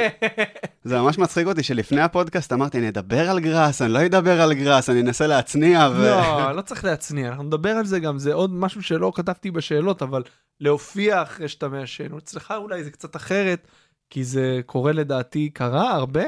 זה 0.83 1.01
ממש 1.01 1.17
מצחיק 1.17 1.47
אותי 1.47 1.63
שלפני 1.63 2.01
הפודקאסט 2.01 2.53
אמרתי, 2.53 2.77
אני 2.77 2.89
אדבר 2.89 3.29
על 3.29 3.39
גראס, 3.39 3.81
אני 3.81 3.93
לא 3.93 4.05
אדבר 4.05 4.41
על 4.41 4.53
גראס, 4.53 4.89
אני 4.89 5.01
אנסה 5.01 5.27
להצניע 5.27 5.89
ו... 5.95 6.01
לא, 6.01 6.51
לא 6.51 6.61
צריך 6.61 6.85
להצניע, 6.85 7.27
אנחנו 7.27 7.43
נדבר 7.43 7.69
על 7.69 7.85
זה 7.85 7.99
גם, 7.99 8.19
זה 8.19 8.33
עוד 8.33 8.53
משהו 8.53 8.83
שלא 8.83 9.11
כתבתי 9.15 9.51
בשאלות, 9.51 10.01
אבל 10.01 10.23
להופיע 10.59 11.21
אחרי 11.21 11.47
שאתה 11.47 11.67
מעשן, 11.67 12.17
אצלך 12.17 12.53
אולי 12.57 12.83
זה 12.83 12.91
קצת 12.91 13.15
אחרת, 13.15 13.67
כי 14.09 14.23
זה 14.23 14.59
קורה 14.65 14.91
לדעתי, 14.91 15.49
קרה 15.49 15.91
הרבה? 15.91 16.23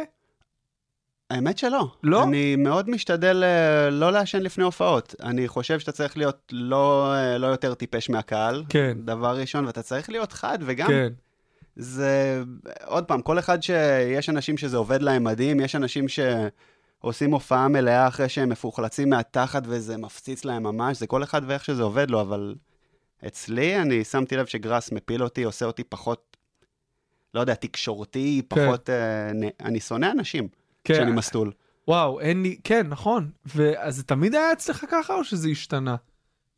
האמת 1.30 1.58
שלא. 1.58 1.88
לא? 2.04 2.24
אני 2.24 2.56
מאוד 2.56 2.90
משתדל 2.90 3.44
אה, 3.44 3.90
לא 3.90 4.12
לעשן 4.12 4.42
לפני 4.42 4.64
הופעות. 4.64 5.16
אני 5.24 5.48
חושב 5.48 5.80
שאתה 5.80 5.92
צריך 5.92 6.18
להיות 6.18 6.52
לא, 6.52 7.14
אה, 7.14 7.38
לא 7.38 7.48
יותר 7.48 7.74
טיפש 7.74 8.10
מהקהל. 8.10 8.64
כן. 8.70 8.98
דבר 9.06 9.38
ראשון, 9.40 9.66
ואתה 9.66 9.82
צריך 9.82 10.10
להיות 10.10 10.34
חד, 10.34 10.58
וגם 10.62 10.88
כן. 10.88 11.14
זה, 11.80 12.44
עוד 12.86 13.06
פעם, 13.06 13.22
כל 13.22 13.40
אחד 13.40 13.64
שיש 13.64 14.30
אנשים 14.30 14.58
שזה 14.58 14.78
עובד 14.78 15.02
להם 15.02 15.24
מדהים, 15.24 15.60
יש 15.60 15.76
אנשים 15.76 16.06
שעושים 16.08 17.32
הופעה 17.32 17.68
מלאה 17.68 18.08
אחרי 18.08 18.30
שהם 18.30 18.50
מפוחלצים 18.50 19.10
מהתחת 19.10 19.64
וזה 19.66 19.98
מפציץ 19.98 20.46
להם 20.46 20.64
ממש, 20.64 21.00
זה 21.00 21.08
כל 21.08 21.24
אחד 21.24 21.42
ואיך 21.46 21.66
שזה 21.66 21.84
עובד 21.84 22.12
לו, 22.12 22.22
אבל 22.22 22.56
אצלי 23.28 23.82
אני 23.82 24.04
שמתי 24.04 24.38
לב 24.38 24.46
שגראס 24.46 24.92
מפיל 24.92 25.24
אותי, 25.24 25.44
עושה 25.44 25.66
אותי 25.66 25.84
פחות, 25.84 26.38
לא 27.34 27.40
יודע, 27.40 27.56
תקשורתי, 27.56 28.42
פחות... 28.48 28.90
אה, 28.90 29.34
נ- 29.34 29.66
אני 29.66 29.80
שונא 29.80 30.12
אנשים 30.12 30.48
כן. 30.84 30.94
כשאני 30.94 31.12
מסטול. 31.12 31.52
וואו, 31.88 32.20
אין 32.20 32.44
לי, 32.44 32.58
כן, 32.64 32.88
נכון. 32.88 33.32
ואז 33.46 33.96
זה 33.96 34.04
תמיד 34.04 34.36
היה 34.36 34.54
אצלך 34.54 34.86
ככה 34.90 35.14
או 35.16 35.24
שזה 35.24 35.50
השתנה? 35.50 35.96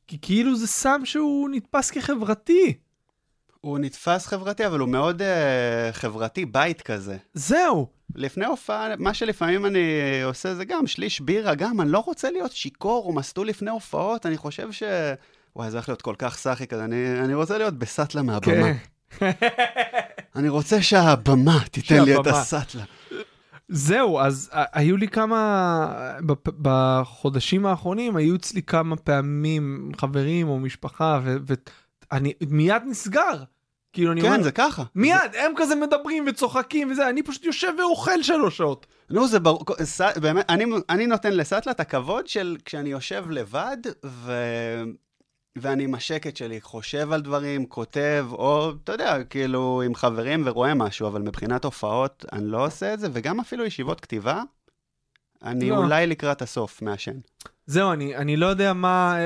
כי 0.07 0.17
כאילו 0.21 0.55
זה 0.55 0.67
סם 0.67 1.01
שהוא 1.03 1.49
נתפס 1.49 1.91
כחברתי. 1.91 2.73
הוא 3.61 3.79
נתפס 3.79 4.27
חברתי, 4.27 4.65
אבל 4.65 4.79
הוא 4.79 4.89
מאוד 4.89 5.21
uh, 5.21 5.25
חברתי, 5.91 6.45
בית 6.45 6.81
כזה. 6.81 7.17
זהו. 7.33 7.87
לפני 8.15 8.45
הופעה, 8.45 8.87
מה 8.99 9.13
שלפעמים 9.13 9.65
אני 9.65 9.79
עושה 10.23 10.55
זה 10.55 10.65
גם 10.65 10.87
שליש 10.87 11.21
בירה, 11.21 11.55
גם, 11.55 11.81
אני 11.81 11.91
לא 11.91 11.99
רוצה 11.99 12.31
להיות 12.31 12.51
שיכור 12.51 13.05
או 13.05 13.13
מסטול 13.13 13.47
לפני 13.47 13.69
הופעות, 13.69 14.25
אני 14.25 14.37
חושב 14.37 14.71
ש... 14.71 14.83
וואי, 15.55 15.71
זה 15.71 15.77
הולך 15.77 15.89
להיות 15.89 16.01
כל 16.01 16.15
כך 16.17 16.37
סאחי 16.37 16.67
כזה, 16.67 16.83
אני, 16.83 17.19
אני 17.19 17.33
רוצה 17.33 17.57
להיות 17.57 17.73
בסטלה 17.73 18.21
מהבמה. 18.21 18.73
כן. 19.19 19.27
אני 20.35 20.49
רוצה 20.49 20.81
שהבמה 20.81 21.59
תיתן 21.71 22.03
לי 22.03 22.15
את. 22.15 22.27
הסטלה. 22.27 22.83
זהו, 23.69 24.19
אז 24.19 24.49
ה- 24.53 24.79
היו 24.79 24.97
לי 24.97 25.07
כמה, 25.07 26.17
בחודשים 26.61 27.65
האחרונים 27.65 28.15
היו 28.15 28.35
אצלי 28.35 28.61
כמה 28.61 28.95
פעמים 28.95 29.91
חברים 29.97 30.47
או 30.47 30.59
משפחה, 30.59 31.19
ואני 32.13 32.33
מיד 32.49 32.81
נסגר. 32.85 33.43
כאילו 33.93 34.11
אני 34.11 34.21
כן, 34.21 34.27
אומר, 34.27 34.43
זה 34.43 34.51
ככה. 34.51 34.83
מיד, 34.95 35.35
הם 35.45 35.51
כזה 35.57 35.75
מדברים 35.75 36.25
וצוחקים 36.27 36.91
וזה, 36.91 37.09
אני 37.09 37.23
פשוט 37.23 37.45
יושב 37.45 37.73
ואוכל 37.79 38.23
שלוש 38.23 38.57
שעות. 38.57 38.87
נו, 39.09 39.27
זה 39.27 39.39
ברור, 39.39 39.65
ס- 39.83 40.17
באמת, 40.17 40.45
אני, 40.49 40.65
אני 40.89 41.07
נותן 41.07 41.33
לסטלה 41.33 41.71
את 41.71 41.79
הכבוד 41.79 42.27
של 42.27 42.57
כשאני 42.65 42.89
יושב 42.89 43.25
לבד, 43.29 43.77
ו... 44.05 44.33
ואני 45.57 45.83
עם 45.83 45.95
השקט 45.95 46.35
שלי, 46.37 46.61
חושב 46.61 47.11
על 47.11 47.21
דברים, 47.21 47.65
כותב, 47.65 48.25
או, 48.31 48.71
אתה 48.83 48.91
יודע, 48.91 49.23
כאילו, 49.23 49.81
עם 49.85 49.95
חברים 49.95 50.41
ורואה 50.45 50.73
משהו, 50.73 51.07
אבל 51.07 51.21
מבחינת 51.21 51.65
הופעות, 51.65 52.25
אני 52.33 52.45
לא 52.45 52.65
עושה 52.65 52.93
את 52.93 52.99
זה, 52.99 53.07
וגם 53.13 53.39
אפילו 53.39 53.65
ישיבות 53.65 54.01
כתיבה, 54.01 54.43
אני 55.43 55.69
לא. 55.69 55.77
אולי 55.77 56.07
לקראת 56.07 56.41
הסוף 56.41 56.81
מעשן. 56.81 57.17
זהו, 57.65 57.93
אני, 57.93 58.15
אני 58.15 58.37
לא 58.37 58.45
יודע 58.45 58.73
מה, 58.73 59.17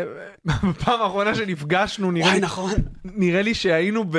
בפעם 0.45 1.01
האחרונה 1.01 1.35
שנפגשנו, 1.35 2.11
נראה 2.11 2.33
לי, 2.33 2.39
נכון. 2.39 2.71
נראה 3.03 3.41
לי 3.41 3.53
שהיינו 3.53 4.03
ב, 4.03 4.17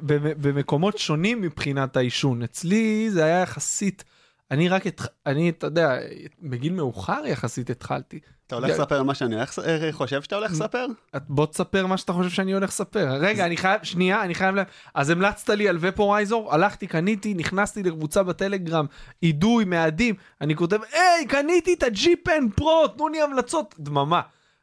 ב, 0.00 0.48
במקומות 0.48 0.98
שונים 0.98 1.40
מבחינת 1.40 1.96
העישון. 1.96 2.42
אצלי 2.42 3.10
זה 3.10 3.24
היה 3.24 3.40
יחסית, 3.40 4.04
אני 4.50 4.68
רק, 4.68 4.86
התח... 4.86 5.06
אני, 5.26 5.50
אתה 5.50 5.66
יודע, 5.66 5.98
בגיל 6.42 6.72
מאוחר 6.72 7.22
יחסית 7.26 7.70
התחלתי. 7.70 8.20
אתה 8.46 8.54
הולך 8.54 8.70
לספר 8.70 9.02
מה 9.02 9.14
שאני 9.14 9.34
הולך, 9.34 9.58
אה, 9.58 9.92
חושב 9.92 10.22
שאתה 10.22 10.36
הולך 10.36 10.52
לספר? 10.52 10.86
בוא 11.28 11.46
תספר 11.46 11.86
מה 11.86 11.96
שאתה 11.96 12.12
חושב 12.12 12.30
שאני 12.30 12.52
הולך 12.52 12.70
לספר. 12.70 13.08
רגע, 13.20 13.46
אני 13.46 13.56
חייב, 13.56 13.82
שנייה, 13.82 14.22
אני 14.22 14.34
חייב 14.34 14.56
ל... 14.56 14.62
אז 14.94 15.10
המלצת 15.10 15.50
לי 15.50 15.68
על 15.68 15.78
ופורייזור, 15.80 16.54
הלכתי, 16.54 16.86
קניתי, 16.86 17.34
נכנסתי 17.34 17.82
לקבוצה 17.82 18.22
בטלגרם, 18.22 18.86
אידוי, 19.22 19.64
מאדים, 19.64 20.14
אני 20.40 20.56
כותב, 20.56 20.78
היי, 20.92 21.26
קניתי 21.26 21.74
את 21.74 21.82
הג'י-פן 21.82 22.48
פרו, 22.56 22.88
תנו 22.88 23.08
לי 23.08 23.22
המלצות, 23.22 23.74
דממה. 23.78 24.20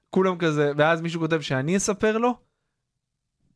כולם 0.10 0.38
כזה, 0.38 0.72
ואז 0.78 1.02
מישהו 1.02 1.20
כותב 1.20 1.42
שאני 1.42 1.78
אספר 1.78 2.18
לו, 2.18 2.36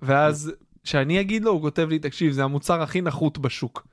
ואז 0.02 0.54
שאני 0.84 1.22
אגיד 1.22 1.44
לו, 1.44 1.52
הוא 1.52 1.62
כותב 1.62 1.88
לי, 1.90 2.00
תקשיב, 2.00 2.32
זה 2.32 2.44
המוצר 2.44 2.82
הכי 2.82 3.02
נחות 3.02 3.38
בשוק. 3.38 3.88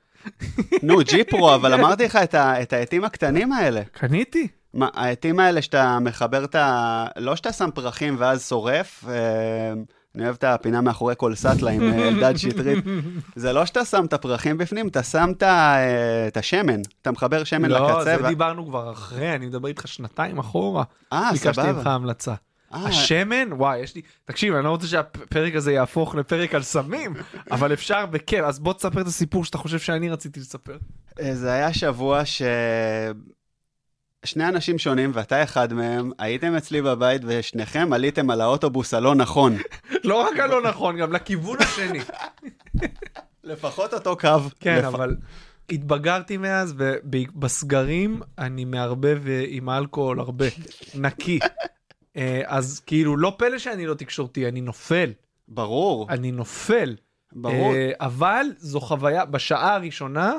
נו, 0.83 0.97
ג'יפרו, 1.03 1.55
אבל 1.55 1.73
אמרתי 1.73 2.05
לך 2.05 2.15
את 2.35 2.73
העטים 2.73 3.03
הקטנים 3.03 3.51
האלה. 3.51 3.81
קניתי? 3.91 4.47
מה, 4.75 4.89
העטים 4.93 5.39
האלה 5.39 5.61
שאתה 5.61 5.99
מחבר 6.01 6.43
את 6.43 6.55
ה... 6.55 7.05
לא 7.17 7.35
שאתה 7.35 7.51
שם 7.51 7.69
פרחים 7.73 8.15
ואז 8.19 8.47
שורף, 8.49 9.05
אה, 9.07 9.73
אני 10.15 10.23
אוהב 10.23 10.35
את 10.35 10.43
הפינה 10.43 10.81
מאחורי 10.81 11.13
כל 11.17 11.35
סאטלה 11.35 11.71
עם 11.71 11.81
אה, 11.81 12.07
אלדד 12.07 12.37
שטרית. 12.37 12.85
זה 13.35 13.53
לא 13.53 13.65
שאתה 13.65 13.85
שם 13.85 14.05
את 14.05 14.13
הפרחים 14.13 14.57
בפנים, 14.57 14.87
אתה 14.87 15.03
שם 15.03 15.31
את 15.37 15.43
אה, 15.43 16.27
את 16.27 16.37
השמן. 16.37 16.81
אתה 17.01 17.11
מחבר 17.11 17.43
שמן 17.43 17.69
לא, 17.69 17.89
לקצה. 17.89 18.03
זה 18.03 18.23
ו- 18.23 18.27
דיברנו 18.27 18.65
כבר 18.67 18.91
אחרי, 18.91 19.35
אני 19.35 19.45
מדבר 19.45 19.67
איתך 19.67 19.87
שנתיים 19.87 20.39
אחורה. 20.39 20.83
אה, 21.13 21.29
ביקשתי 21.31 21.47
ממך 21.47 21.77
סבבה. 21.79 21.93
המלצה. 21.93 22.33
השמן, 22.71 23.53
וואי, 23.53 23.79
יש 23.79 23.95
לי, 23.95 24.01
תקשיב, 24.25 24.53
אני 24.55 24.63
לא 24.63 24.69
רוצה 24.69 24.87
שהפרק 24.87 25.55
הזה 25.55 25.71
יהפוך 25.73 26.15
לפרק 26.15 26.55
על 26.55 26.63
סמים, 26.63 27.13
אבל 27.51 27.73
אפשר 27.73 28.05
בכיף, 28.05 28.43
אז 28.45 28.59
בוא 28.59 28.73
תספר 28.73 29.01
את 29.01 29.07
הסיפור 29.07 29.45
שאתה 29.45 29.57
חושב 29.57 29.79
שאני 29.79 30.09
רציתי 30.09 30.39
לספר. 30.39 30.77
זה 31.33 31.53
היה 31.53 31.73
שבוע 31.73 32.25
ש... 32.25 32.41
שני 34.25 34.47
אנשים 34.47 34.77
שונים, 34.77 35.11
ואתה 35.13 35.43
אחד 35.43 35.73
מהם, 35.73 36.11
הייתם 36.19 36.55
אצלי 36.55 36.81
בבית 36.81 37.21
ושניכם 37.25 37.93
עליתם 37.93 38.29
על 38.29 38.41
האוטובוס 38.41 38.93
הלא 38.93 39.15
נכון. 39.15 39.57
לא 40.03 40.21
רק 40.27 40.39
הלא 40.39 40.61
נכון, 40.63 40.97
גם 40.97 41.13
לכיוון 41.13 41.57
השני. 41.61 41.99
לפחות 43.43 43.93
אותו 43.93 44.17
קו. 44.17 44.27
כן, 44.59 44.77
לפ- 44.79 44.85
אבל 44.85 45.15
התבגרתי 45.71 46.37
מאז, 46.37 46.73
ובסגרים 46.77 48.21
אני 48.37 48.65
מערבב 48.65 49.27
אה, 49.27 49.45
עם 49.47 49.69
אלכוהול 49.69 50.19
הרבה, 50.19 50.45
נקי. 50.95 51.39
אה, 52.17 52.41
אז 52.45 52.79
כאילו, 52.85 53.17
לא 53.17 53.35
פלא 53.37 53.57
שאני 53.57 53.85
לא 53.85 53.93
תקשורתי, 53.93 54.47
אני 54.47 54.61
נופל. 54.61 55.11
ברור, 55.47 56.07
אני 56.09 56.31
נופל. 56.31 56.95
ברור. 57.31 57.73
אה, 57.73 57.91
אבל 57.99 58.45
זו 58.57 58.79
חוויה, 58.79 59.25
בשעה 59.25 59.75
הראשונה, 59.75 60.33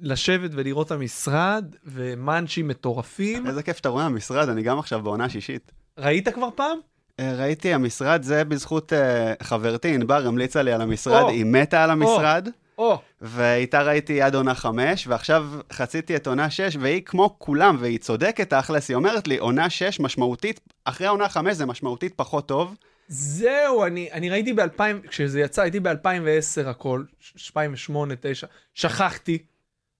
לשבת 0.00 0.50
ולראות 0.54 0.86
את 0.86 0.92
המשרד, 0.92 1.64
ומאנצ'ים 1.84 2.68
מטורפים. 2.68 3.46
איזה 3.46 3.62
כיף 3.62 3.76
שאתה 3.76 3.88
רואה 3.88 4.04
המשרד, 4.04 4.48
אני 4.48 4.62
גם 4.62 4.78
עכשיו 4.78 5.02
בעונה 5.02 5.28
שישית. 5.28 5.72
ראית 5.98 6.28
כבר 6.28 6.48
פעם? 6.54 6.78
אה, 7.20 7.34
ראיתי, 7.38 7.74
המשרד 7.74 8.22
זה 8.22 8.44
בזכות 8.44 8.92
אה, 8.92 9.34
חברתי, 9.42 9.94
ענבר 9.94 10.26
המליצה 10.26 10.62
לי 10.62 10.72
על 10.72 10.80
המשרד, 10.80 11.22
או. 11.22 11.28
היא 11.28 11.44
מתה 11.44 11.84
על 11.84 11.90
המשרד, 11.90 12.48
או, 12.78 12.98
ואיתה 13.20 13.82
ראיתי 13.82 14.22
עד 14.22 14.34
עונה 14.34 14.54
חמש, 14.54 15.06
ועכשיו 15.06 15.46
חציתי 15.72 16.16
את 16.16 16.26
עונה 16.26 16.50
שש, 16.50 16.76
והיא 16.80 17.02
כמו 17.02 17.36
כולם, 17.38 17.76
והיא 17.80 17.98
צודקת 17.98 18.50
תכלס, 18.50 18.88
היא 18.88 18.94
אומרת 18.94 19.28
לי, 19.28 19.38
עונה 19.38 19.70
שש 19.70 20.00
משמעותית, 20.00 20.60
אחרי 20.84 21.06
עונה 21.06 21.28
חמש 21.28 21.56
זה 21.56 21.66
משמעותית 21.66 22.12
פחות 22.16 22.48
טוב. 22.48 22.74
זהו, 23.08 23.84
אני, 23.84 24.08
אני 24.12 24.30
ראיתי 24.30 24.52
ב-2000, 24.52 25.08
כשזה 25.08 25.40
יצא, 25.40 25.62
הייתי 25.62 25.80
ב-2010 25.80 26.68
הכל, 26.68 27.02
2008, 27.46 28.12
2009, 28.12 28.46
שכחתי, 28.74 29.38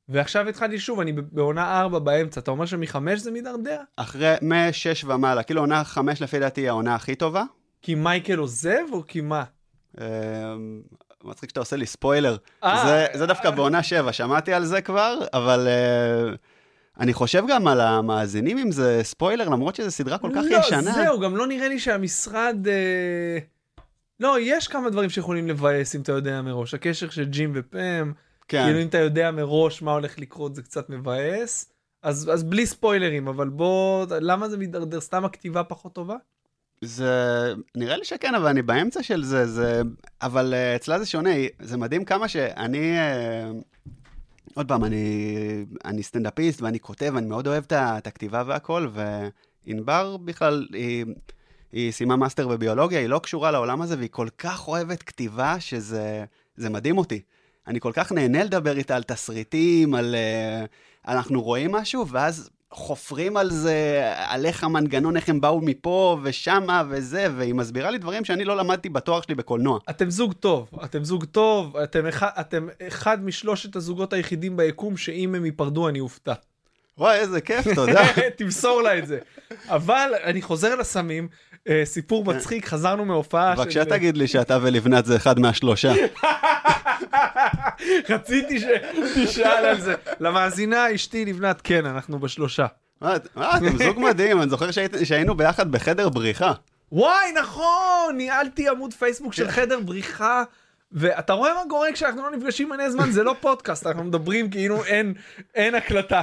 ועכשיו 0.09 0.49
התחלתי 0.49 0.79
שוב, 0.79 1.01
אני 1.01 1.12
בעונה 1.12 1.81
4 1.81 1.99
באמצע, 1.99 2.40
אתה 2.40 2.51
אומר 2.51 2.66
שמחמש 2.66 3.21
זה 3.21 3.31
מידרדר? 3.31 3.81
אחרי, 3.97 4.35
משש 4.42 5.05
ומעלה, 5.05 5.42
כאילו 5.42 5.61
עונה 5.61 5.85
חמש 5.85 6.23
לפי 6.23 6.38
דעתי 6.38 6.61
היא 6.61 6.68
העונה 6.68 6.94
הכי 6.94 7.14
טובה. 7.14 7.44
כי 7.83 7.94
מייקל 7.94 8.38
עוזב 8.38 8.83
או 8.92 9.03
כי 9.07 9.21
מה? 9.21 9.44
אה, 10.01 10.07
מצחיק 11.25 11.51
שאתה 11.51 11.61
עושה 11.61 11.77
לי 11.77 11.87
ספוילר. 11.87 12.37
אה. 12.64 12.83
זה, 12.87 13.18
זה 13.18 13.27
דווקא 13.27 13.51
בעונה 13.51 13.83
שבע, 13.83 14.12
שמעתי 14.12 14.53
על 14.53 14.64
זה 14.64 14.81
כבר, 14.81 15.18
אבל 15.33 15.68
אה, 15.68 16.35
אני 17.01 17.12
חושב 17.12 17.44
גם 17.49 17.66
על 17.66 17.81
המאזינים 17.81 18.59
אם 18.59 18.73
זה 18.73 19.01
ספוילר, 19.03 19.49
למרות 19.49 19.75
שזו 19.75 19.90
סדרה 19.90 20.18
כל 20.18 20.31
כך 20.35 20.42
לא, 20.51 20.57
ישנה. 20.57 20.92
זהו, 20.92 21.21
גם 21.21 21.37
לא 21.37 21.47
נראה 21.47 21.68
לי 21.68 21.79
שהמשרד... 21.79 22.68
אה... 22.68 23.38
לא, 24.21 24.37
יש 24.40 24.68
כמה 24.68 24.90
דברים 24.90 25.11
שיכולים 25.11 25.49
לבאס 25.49 25.94
אם 25.94 26.01
אתה 26.01 26.12
יודע 26.12 26.42
מראש. 26.42 26.75
הקשר 26.75 27.11
של 27.11 27.25
ג'ים 27.25 27.53
ופם, 27.55 28.12
כן. 28.49 28.65
כאילו 28.65 28.83
אם 28.83 28.87
אתה 28.87 28.99
יודע 28.99 29.31
מראש 29.31 29.83
מה 29.83 29.93
הולך 29.93 30.19
לקרות 30.19 30.55
זה 30.55 30.63
קצת 30.63 30.91
מבאס. 30.91 31.73
אז, 32.03 32.31
אז 32.33 32.45
בלי 32.45 32.67
ספוילרים, 32.67 33.29
אבל 33.29 33.49
בוא, 33.49 34.07
למה 34.21 34.49
זה 34.49 34.57
מידרדר? 34.57 35.01
סתם 35.01 35.25
הכתיבה 35.25 35.65
פחות 35.65 35.93
טובה? 35.93 36.17
זה, 36.81 37.53
נראה 37.75 37.97
לי 37.97 38.05
שכן, 38.05 38.35
אבל 38.35 38.47
אני 38.47 38.63
באמצע 38.63 39.03
של 39.03 39.25
זה, 39.25 39.47
זה, 39.47 39.83
אבל 40.23 40.55
uh, 40.55 40.77
אצלה 40.77 40.99
זה 40.99 41.07
שונה, 41.07 41.31
זה 41.61 41.77
מדהים 41.77 42.05
כמה 42.05 42.29
שאני, 42.29 42.97
uh, 42.99 44.55
עוד 44.55 44.69
פעם, 44.69 44.85
אני, 44.85 45.65
אני 45.85 46.03
סטנדאפיסט 46.03 46.63
ואני 46.63 46.81
כותב, 46.81 47.15
אני 47.17 47.27
מאוד 47.27 47.47
אוהב 47.47 47.65
את 47.65 47.73
את 47.73 48.07
הכתיבה 48.07 48.43
והכל, 48.47 48.89
וענבר 49.67 50.17
בכלל, 50.17 50.67
היא, 50.73 51.05
היא 51.73 51.93
סיימה 51.93 52.17
מאסטר 52.17 52.49
בביולוגיה, 52.49 53.01
היא 53.01 53.09
לא 53.09 53.19
קשורה 53.19 53.51
לעולם 53.51 53.83
הזה, 53.83 53.97
והיא 53.97 54.11
כל 54.11 54.29
כך 54.39 54.69
אוהבת 54.69 55.03
כתיבה, 55.03 55.61
שזה 55.61 56.25
זה 56.57 56.71
מדהים 56.71 56.99
אותי. 56.99 57.21
אני 57.69 57.81
כל 57.81 57.93
כך 57.95 58.13
נהנה 58.13 58.45
לדבר 58.45 58.77
איתה 58.77 58.97
על 58.97 59.03
תסריטים, 59.03 59.95
על... 59.95 60.15
אה, 60.64 60.69
אנחנו 61.09 61.43
רואים 61.43 61.73
משהו, 61.73 62.09
ואז 62.09 62.51
חופרים 62.71 63.37
על 63.37 63.51
זה, 63.51 64.03
על 64.15 64.47
איך 64.47 64.65
המנגנון, 64.65 65.17
איך 65.17 65.29
הם 65.29 65.41
באו 65.41 65.61
מפה 65.61 66.19
ושמה 66.23 66.83
וזה, 66.89 67.27
והיא 67.37 67.55
מסבירה 67.55 67.91
לי 67.91 67.99
דברים 67.99 68.25
שאני 68.25 68.45
לא 68.45 68.57
למדתי 68.57 68.89
בתואר 68.89 69.21
שלי 69.21 69.35
בקולנוע. 69.35 69.79
אתם 69.91 70.11
זוג 70.11 70.33
טוב, 70.33 70.71
אתם 70.85 71.05
זוג 71.05 71.25
טוב, 71.25 71.77
אתם 71.77 72.07
אחד, 72.07 72.29
אתם 72.41 72.69
אחד 72.89 73.25
משלושת 73.25 73.77
הזוגות 73.77 74.13
היחידים 74.13 74.57
ביקום 74.57 74.97
שאם 74.97 75.35
הם 75.35 75.45
ייפרדו 75.45 75.89
אני 75.89 76.01
אופתע. 76.01 76.35
וואי, 76.99 77.19
איזה 77.19 77.41
כיף, 77.41 77.75
תודה. 77.75 78.03
תמסור 78.39 78.83
לה 78.83 78.99
את 78.99 79.07
זה. 79.07 79.19
אבל 79.67 80.13
אני 80.25 80.43
חוזר 80.43 80.75
לסמים, 80.75 81.29
סיפור 81.85 82.25
מצחיק, 82.25 82.66
חזרנו 82.66 83.05
מהופעה 83.05 83.55
בבקשה 83.55 83.85
תגיד 83.85 84.16
לי 84.16 84.27
שאתה 84.27 84.59
ולבנת 84.62 85.05
זה 85.05 85.16
אחד 85.16 85.38
מהשלושה. 85.40 85.92
רציתי 88.09 88.61
שתשאל 88.61 89.64
על 89.64 89.81
זה. 89.81 89.94
למאזינה, 90.21 90.94
אשתי 90.94 91.25
לבנת, 91.25 91.61
כן, 91.64 91.87
אנחנו 91.87 92.18
בשלושה. 92.18 92.66
מה, 93.01 93.16
מה, 93.37 93.57
אתם 93.57 93.79
זוג 93.79 93.99
מדהים, 94.09 94.42
אני 94.42 94.51
זוכר 94.51 94.71
שהיינו 95.05 95.35
ביחד 95.35 95.73
בחדר 95.73 96.09
בריחה. 96.09 96.53
וואי, 96.92 97.33
נכון, 97.40 98.16
ניהלתי 98.16 98.68
עמוד 98.68 98.94
פייסבוק 98.94 99.33
של 99.33 99.49
חדר 99.49 99.81
בריחה. 99.81 100.42
ואתה 100.92 101.33
רואה 101.33 101.55
מה 101.55 101.70
קורה 101.70 101.92
כשאנחנו 101.92 102.22
לא 102.22 102.31
נפגשים 102.37 102.68
מלא 102.68 102.90
זמן, 102.90 103.11
זה 103.11 103.22
לא 103.22 103.35
פודקאסט, 103.40 103.87
אנחנו 103.87 104.05
מדברים 104.05 104.51
כאילו 104.51 104.85
אין, 104.85 105.14
אין 105.55 105.74
הקלטה. 105.74 106.22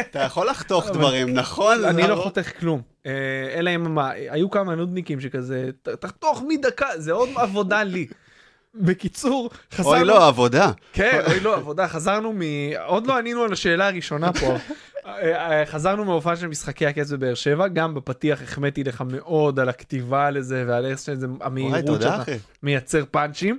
אתה 0.00 0.18
יכול 0.20 0.48
לחתוך 0.50 0.90
דברים, 0.90 1.34
נכון? 1.34 1.84
אני 1.84 2.02
לא 2.02 2.08
הרוב. 2.08 2.24
חותך 2.24 2.58
כלום. 2.60 2.82
אה, 3.06 3.12
אלא 3.54 3.70
אם 3.74 3.94
מה, 3.94 4.10
היו 4.10 4.50
כמה 4.50 4.74
נודניקים 4.74 5.20
שכזה, 5.20 5.70
"ת- 5.82 5.88
תחתוך 5.88 6.42
מדקה, 6.48 6.86
זה 6.96 7.12
עוד 7.12 7.28
עבודה 7.36 7.82
לי. 7.82 8.06
בקיצור, 8.74 9.50
חזרנו... 9.72 9.96
אוי, 9.96 10.04
לא, 10.04 10.26
עבודה. 10.26 10.70
כן, 10.92 11.20
אוי 11.30 11.40
לא, 11.40 11.54
עבודה, 11.56 11.88
חזרנו 11.88 12.32
מ... 12.32 12.40
עוד 12.86 13.06
לא 13.06 13.18
ענינו 13.18 13.42
על 13.42 13.52
השאלה 13.52 13.86
הראשונה 13.88 14.32
פה. 14.32 14.56
אה, 15.22 15.60
אה, 15.60 15.66
חזרנו 15.66 16.04
מהופעה 16.04 16.36
של 16.36 16.46
משחקי 16.46 16.86
הכס 16.86 17.10
בבאר 17.10 17.34
שבע, 17.34 17.68
גם 17.68 17.94
בפתיח 17.94 18.42
החמאתי 18.42 18.84
לך 18.84 19.04
מאוד 19.06 19.60
על 19.60 19.68
הכתיבה 19.68 20.30
לזה 20.30 20.64
ועל 20.68 20.86
איך 20.86 20.98
שזה, 20.98 21.26
המהירות 21.40 22.02
שאתה. 22.02 22.22
מייצר 22.62 23.04
פאנצ'ים. 23.10 23.58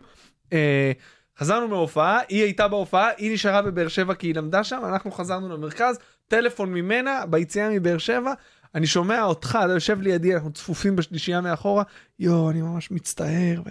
אה, 0.54 0.92
חזרנו 1.40 1.68
מהופעה, 1.68 2.20
היא 2.30 2.44
הייתה 2.44 2.68
בהופעה, 2.68 3.10
היא 3.18 3.34
נשארה 3.34 3.62
בבאר 3.62 3.88
שבע 3.88 4.14
כי 4.14 4.28
היא 4.28 4.36
למדה 4.36 4.64
שם, 4.64 4.82
אנחנו 4.88 5.12
חזרנו 5.12 5.50
למרכז, 5.50 6.00
טלפון 6.28 6.74
ממנה 6.74 7.26
ביציאה 7.30 7.70
מבאר 7.70 7.98
שבע, 7.98 8.34
אני 8.76 8.88
שומע 8.88 9.24
אותך, 9.24 9.60
אתה 9.66 9.74
יושב 9.74 10.02
לידי, 10.02 10.36
אנחנו 10.36 10.52
צפופים 10.54 10.96
בשלישייה 10.96 11.42
מאחורה, 11.42 11.84
יואו, 12.20 12.50
אני 12.50 12.62
ממש 12.62 12.92
מצטער. 12.92 13.62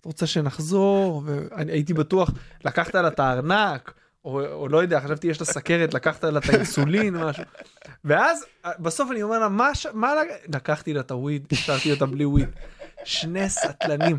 את 0.00 0.04
רוצה 0.04 0.26
שנחזור? 0.26 1.22
ואני 1.26 1.72
הייתי 1.72 1.94
בטוח, 1.94 2.30
לקחת 2.64 2.94
לה 2.94 3.08
את 3.08 3.20
הארנק, 3.20 3.94
או, 4.24 4.46
או 4.46 4.68
לא 4.68 4.82
יודע, 4.82 5.00
חשבתי 5.00 5.26
יש 5.26 5.40
לה 5.40 5.46
סכרת, 5.46 5.94
לקחת 5.94 6.24
לה 6.24 6.38
את 6.38 6.48
האינסולין, 6.48 7.16
משהו. 7.24 7.44
ואז 8.04 8.44
בסוף 8.78 9.10
אני 9.10 9.22
אומר 9.22 9.38
לה, 9.38 9.48
מה, 9.48 9.74
ש... 9.74 9.86
מה 9.92 10.14
לק... 10.14 10.28
לקחתי 10.54 10.92
לה 10.92 11.00
את 11.00 11.10
הוויד, 11.10 11.46
השארתי 11.52 11.92
אותה 11.92 12.06
בלי 12.06 12.24
וויד. 12.24 12.48
שני 13.04 13.48
סטלנים. 13.48 14.18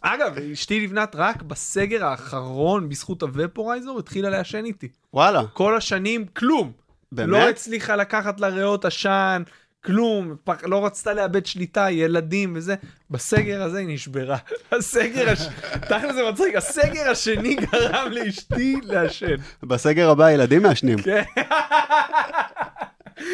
אגב, 0.00 0.38
אשתי 0.52 0.80
לבנת 0.80 1.14
רק 1.14 1.42
בסגר 1.42 2.04
האחרון, 2.04 2.88
בזכות 2.88 3.22
הוופורייזור, 3.22 3.98
התחילה 3.98 4.30
לעשן 4.30 4.64
איתי. 4.64 4.88
וואלה, 5.14 5.42
כל 5.52 5.76
השנים, 5.76 6.26
כלום. 6.26 6.72
באמת? 7.12 7.28
לא 7.28 7.48
הצליחה 7.48 7.96
לקחת 7.96 8.40
לה 8.40 8.48
ריאות 8.48 8.84
עשן, 8.84 9.42
כלום, 9.84 10.36
פח, 10.44 10.64
לא 10.64 10.86
רצתה 10.86 11.12
לאבד 11.12 11.46
שליטה, 11.46 11.90
ילדים 11.90 12.52
וזה. 12.56 12.74
בסגר 13.10 13.62
הזה 13.62 13.78
היא 13.78 13.88
נשברה. 13.88 14.36
הסגר, 14.72 15.30
הש... 15.30 15.48
תכל'ס 15.88 16.14
זה 16.14 16.30
מצחיק, 16.32 16.56
הסגר 16.56 17.10
השני 17.10 17.54
גרם 17.54 18.12
לאשתי 18.12 18.76
לעשן. 18.82 19.36
בסגר 19.62 20.10
הבא 20.10 20.30
ילדים 20.30 20.62
מעשנים. 20.62 20.98
כן. 21.02 21.22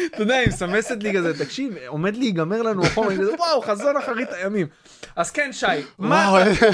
אתה 0.05 0.21
יודע, 0.21 0.35
היא 0.35 0.47
מסמסת 0.47 1.03
לי 1.03 1.13
כזה, 1.13 1.45
תקשיב, 1.45 1.73
עומד 1.87 2.17
להיגמר 2.17 2.61
לנו 2.61 2.83
כזה, 2.83 3.33
וואו, 3.39 3.61
חזון 3.61 3.97
אחרית 3.97 4.33
הימים. 4.33 4.67
אז 5.15 5.31
כן, 5.31 5.49
שי, 5.53 5.65
מה 5.99 6.41
אתה... 6.51 6.65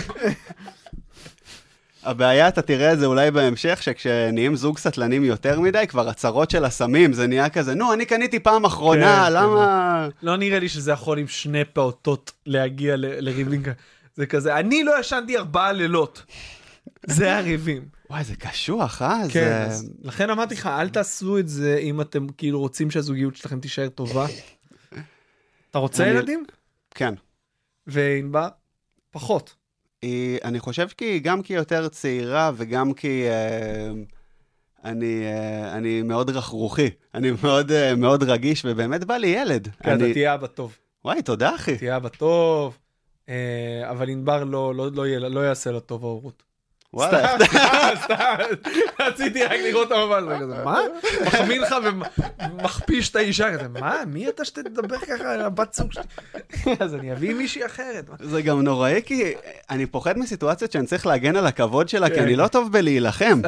הבעיה, 2.08 2.48
אתה 2.48 2.62
תראה 2.62 2.94
את 2.94 3.00
זה 3.00 3.06
אולי 3.06 3.32
בהמשך, 3.32 3.80
שכשנהיים 3.84 4.56
זוג 4.56 4.78
סטלנים 4.78 5.24
יותר 5.24 5.60
מדי, 5.60 5.86
כבר 5.88 6.10
הצהרות 6.10 6.50
של 6.52 6.66
הסמים, 6.66 7.14
זה 7.14 7.28
נהיה 7.28 7.50
כזה, 7.50 7.76
נו, 7.76 7.94
אני 7.94 8.06
קניתי 8.06 8.40
פעם 8.40 8.66
אחרונה, 8.66 9.26
כן, 9.28 9.34
למה... 9.34 10.08
לא 10.22 10.38
נראה 10.38 10.60
לי 10.60 10.70
שזה 10.70 10.92
יכול 10.92 11.20
עם 11.20 11.28
שני 11.28 11.66
פעוטות 11.66 12.32
להגיע 12.46 12.96
ל- 12.96 13.20
לריבים 13.30 13.64
כאלה. 13.64 13.76
זה 14.16 14.26
כזה, 14.26 14.56
אני 14.60 14.84
לא 14.84 15.00
ישנתי 15.00 15.38
ארבעה 15.38 15.72
לילות. 15.72 16.24
זה 17.06 17.38
הריבים. 17.38 17.86
וואי, 18.10 18.24
זה 18.24 18.36
קשוח, 18.36 19.02
אה? 19.02 19.22
כן, 19.24 19.30
זה... 19.32 19.66
אז 19.66 19.90
לכן 20.02 20.30
אמרתי 20.30 20.56
לך, 20.56 20.66
אל 20.68 20.90
תעשו 20.90 21.38
את 21.38 21.48
זה 21.48 21.78
אם 21.82 22.02
אתם 22.02 22.28
כאילו 22.38 22.60
רוצים 22.60 22.92
שהזוגיות 22.92 23.36
שלכם 23.36 23.60
תישאר 23.60 23.90
טובה. 23.90 24.26
אתה 25.72 25.80
רוצה 25.80 26.04
אני- 26.04 26.12
ילדים? 26.12 26.44
כן. 26.96 27.14
וענבר? 27.88 28.48
פחות. 29.12 29.56
היא, 30.02 30.40
אני 30.44 30.60
חושב 30.60 30.88
כי 30.98 31.20
גם 31.20 31.42
כי 31.42 31.54
היא 31.54 31.58
יותר 31.58 31.88
צעירה 31.88 32.52
וגם 32.56 32.94
כי 32.94 33.28
אה, 33.30 33.92
אני, 34.84 35.26
אה, 35.26 35.78
אני 35.78 36.02
מאוד 36.02 36.30
רכרוכי, 36.30 36.90
אני 37.14 37.32
מאוד, 37.44 37.72
אה, 37.72 37.96
מאוד 37.96 38.24
רגיש 38.24 38.66
ובאמת 38.66 39.04
בא 39.04 39.18
לי 39.18 39.28
ילד. 39.28 39.68
כן, 39.68 39.96
אתה 39.96 40.06
אני... 40.06 40.14
תהיה 40.14 40.34
אבא 40.34 40.48
טוב. 40.48 40.78
וואי, 41.06 41.22
תודה 41.22 41.56
אחי. 41.56 41.78
תהיה 41.78 41.98
אבא 41.98 42.10
טוב. 42.10 42.78
אה, 43.30 43.92
אבל 43.92 44.10
ענבר 44.10 44.44
לא, 44.44 44.76
לא, 44.76 44.92
לא, 44.92 45.18
לא 45.18 45.40
יעשה 45.40 45.72
לה 45.72 45.80
טוב 45.80 46.04
ההורות. 46.06 46.44
וואלה, 46.94 47.36
סתם, 48.04 48.36
רציתי 49.00 49.44
רק 49.44 49.52
לראות 49.52 49.88
את 49.88 49.98
המבט 49.98 50.42
הזה, 50.42 50.64
מה? 50.64 50.80
מחמיא 51.26 51.60
לך 51.60 51.76
ומכפיש 51.84 53.10
את 53.10 53.16
האישה, 53.16 53.54
כזה, 53.58 53.68
מה? 53.68 53.96
מי 54.08 54.30
אתה 54.30 54.46
שתדבר 54.46 54.98
ככה 54.98 55.34
על 55.34 55.42
הבת 55.42 55.74
זוג 55.74 55.92
שלי? 55.94 56.04
אז 56.80 56.96
אני 56.96 57.12
אביא 57.14 57.34
מישהי 57.36 57.66
אחרת. 57.66 58.10
זה 58.20 58.42
גם 58.42 58.62
נוראי 58.62 59.02
כי 59.06 59.34
אני 59.70 59.86
פוחד 59.86 60.18
מסיטואציות 60.18 60.72
שאני 60.72 60.86
צריך 60.86 61.06
להגן 61.08 61.36
על 61.36 61.48
הכבוד 61.48 61.90
שלה, 61.90 62.10
כי 62.10 62.16
כן. 62.16 62.22
אני 62.22 62.36
לא 62.36 62.48
טוב 62.48 62.72
בלהילחם. 62.72 63.42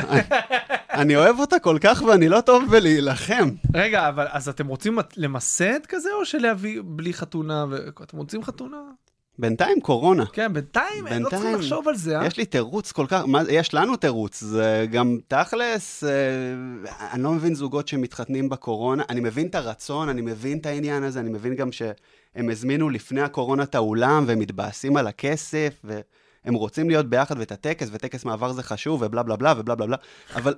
אני- 0.93 1.15
אוהב 1.15 1.39
אותה 1.39 1.59
כל 1.59 1.77
כך 1.81 2.01
ואני 2.07 2.29
לא 2.29 2.41
טוב 2.41 2.71
בלהילחם. 2.71 3.49
רגע, 3.73 4.07
אבל 4.09 4.27
אז 4.31 4.49
אתם 4.49 4.67
רוצים 4.67 4.97
למסד 5.17 5.85
כזה, 5.87 6.09
או 6.19 6.25
שלהביא 6.25 6.81
בלי 6.85 7.13
חתונה? 7.13 7.65
אתם 8.03 8.17
רוצים 8.17 8.43
חתונה? 8.43 8.77
בינתיים 9.39 9.81
קורונה. 9.81 10.25
כן, 10.25 10.53
בינתיים, 10.53 11.05
לא 11.05 11.09
בינתיים. 11.09 11.55
לחשוב 11.55 11.87
על 11.87 11.95
זה, 11.95 12.19
אה? 12.19 12.25
יש 12.25 12.37
לי 12.37 12.45
תירוץ 12.45 12.91
כל 12.91 13.05
כך, 13.09 13.23
מה, 13.27 13.41
יש 13.49 13.73
לנו 13.73 13.95
תירוץ, 13.95 14.41
זה 14.41 14.85
גם 14.91 15.17
תכלס, 15.27 16.03
אה, 16.03 16.09
אני 17.11 17.23
לא 17.23 17.31
מבין 17.31 17.55
זוגות 17.55 17.87
שמתחתנים 17.87 18.49
בקורונה, 18.49 19.03
אני 19.09 19.19
מבין 19.19 19.47
את 19.47 19.55
הרצון, 19.55 20.09
אני 20.09 20.21
מבין 20.21 20.57
את 20.57 20.65
העניין 20.65 21.03
הזה, 21.03 21.19
אני 21.19 21.29
מבין 21.29 21.55
גם 21.55 21.71
שהם 21.71 22.49
הזמינו 22.49 22.89
לפני 22.89 23.21
הקורונה 23.21 23.63
את 23.63 23.75
האולם, 23.75 24.23
והם 24.27 24.39
מתבאסים 24.39 24.97
על 24.97 25.07
הכסף, 25.07 25.81
והם 25.83 26.53
רוצים 26.53 26.89
להיות 26.89 27.05
ביחד 27.05 27.39
ואת 27.39 27.51
הטקס, 27.51 27.87
וטקס 27.91 28.25
מעבר 28.25 28.53
זה 28.53 28.63
חשוב, 28.63 29.01
ובלה 29.01 29.23
בלה 29.23 29.35
בלה 29.35 29.53
ובלה 29.57 29.75
בלה 29.75 29.87
בלה, 29.87 29.97
אבל 30.35 30.55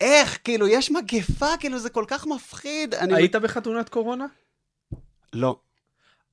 איך, 0.00 0.38
כאילו, 0.44 0.68
יש 0.68 0.90
מגפה, 0.90 1.56
כאילו, 1.60 1.78
זה 1.78 1.90
כל 1.90 2.04
כך 2.08 2.26
מפחיד. 2.26 2.94
אני... 2.94 3.14
היית 3.14 3.36
בחתונת 3.36 3.88
קורונה? 3.88 4.26
לא. 5.32 5.56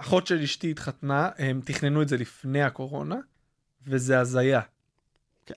אחות 0.01 0.27
של 0.27 0.41
אשתי 0.41 0.71
התחתנה, 0.71 1.29
הם 1.37 1.61
תכננו 1.65 2.01
את 2.01 2.07
זה 2.07 2.17
לפני 2.17 2.63
הקורונה, 2.63 3.15
וזה 3.87 4.19
הזיה. 4.19 4.61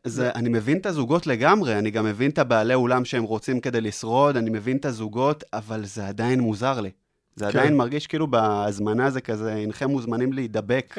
זה, 0.05 0.31
אני 0.31 0.49
מבין 0.49 0.79
את 0.79 0.87
הזוגות 0.87 1.27
לגמרי, 1.27 1.79
אני 1.79 1.91
גם 1.91 2.05
מבין 2.05 2.31
את 2.31 2.39
הבעלי 2.39 2.75
אולם 2.75 3.05
שהם 3.05 3.23
רוצים 3.23 3.61
כדי 3.61 3.81
לשרוד, 3.81 4.37
אני 4.37 4.51
מבין 4.51 4.77
את 4.77 4.85
הזוגות, 4.85 5.45
אבל 5.53 5.85
זה 5.85 6.07
עדיין 6.07 6.41
מוזר 6.41 6.81
לי. 6.81 6.91
זה 7.37 7.45
כן. 7.45 7.59
עדיין 7.59 7.77
מרגיש 7.77 8.07
כאילו 8.07 8.27
בהזמנה 8.27 9.11
זה 9.11 9.21
כזה, 9.21 9.53
הנכם 9.55 9.91
מוזמנים 9.91 10.33
להידבק. 10.33 10.95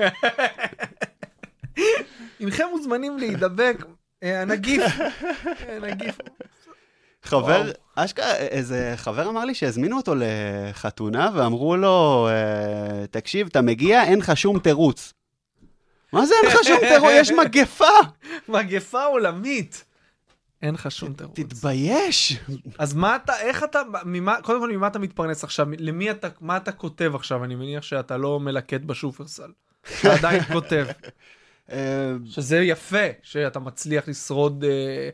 הנכם 2.40 2.66
מוזמנים 2.72 3.18
להידבק, 3.18 3.86
אה, 4.24 4.42
הנגיף, 4.42 4.82
אה, 5.02 5.78
הנגיף. 5.78 6.18
חבר. 7.24 7.72
אשכרה, 7.96 8.36
איזה 8.36 8.94
חבר 8.96 9.30
אמר 9.30 9.46
לי 9.46 9.56
שהזמינו 9.56 9.98
אותו 9.98 10.14
לחתונה 10.18 11.30
ואמרו 11.36 11.78
לו, 11.78 12.28
"אה, 12.32 13.08
תקשיב, 13.08 13.48
אתה 13.48 13.62
מגיע, 13.62 14.04
אין 14.04 14.20
לך 14.20 14.38
שום 14.38 14.60
תירוץ. 14.60 15.14
מה 16.14 16.26
זה 16.26 16.34
אין 16.44 16.52
לך 16.52 16.64
שום 16.64 16.80
תירוץ? 16.94 17.12
יש 17.14 17.32
מגפה! 17.32 17.86
מגפה 18.50 19.04
עולמית. 19.04 19.86
אין 20.62 20.74
לך 20.74 20.92
שום 20.92 21.14
תירוץ. 21.14 21.36
תתבייש! 21.40 22.40
אז 22.78 22.94
מה 22.94 23.16
אתה, 23.16 23.40
איך 23.40 23.64
אתה, 23.64 23.82
ממה, 24.06 24.42
קודם 24.42 24.60
כל 24.60 24.72
ממה 24.72 24.88
אתה 24.88 25.00
מתפרנס 25.00 25.44
עכשיו? 25.44 25.68
למי 25.78 26.12
אתה, 26.12 26.28
מה 26.42 26.58
אתה 26.58 26.72
כותב 26.72 27.12
עכשיו? 27.16 27.44
אני 27.44 27.56
מניח 27.56 27.84
שאתה 27.84 28.18
לא 28.18 28.40
מלקט 28.40 28.82
בשופרסל. 28.82 29.52
אתה 30.00 30.14
עדיין 30.14 30.44
כותב. 30.44 30.86
אה, 31.72 32.12
שזה 32.26 32.58
יפה, 32.58 33.06
שאתה 33.24 33.60
מצליח 33.60 34.08
לשרוד 34.08 34.64
אה, 34.64 35.10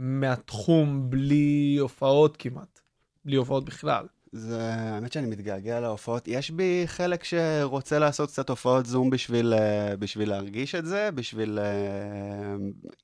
מהתחום 0.00 1.10
בלי 1.10 1.76
הופעות 1.80 2.36
כמעט. 2.36 2.80
בלי 3.24 3.36
הופעות 3.36 3.64
בכלל. 3.64 4.06
זה, 4.32 4.74
האמת 4.74 5.12
שאני 5.12 5.26
מתגעגע 5.26 5.80
להופעות. 5.80 6.28
יש 6.28 6.50
בי 6.50 6.82
חלק 6.86 7.24
שרוצה 7.24 7.98
לעשות 7.98 8.30
קצת 8.30 8.50
הופעות 8.50 8.86
זום 8.86 9.10
בשביל, 9.10 9.54
אה, 9.54 9.96
בשביל 9.96 10.28
להרגיש 10.28 10.74
את 10.74 10.86
זה, 10.86 11.10
בשביל... 11.14 11.58
אה, 11.58 12.56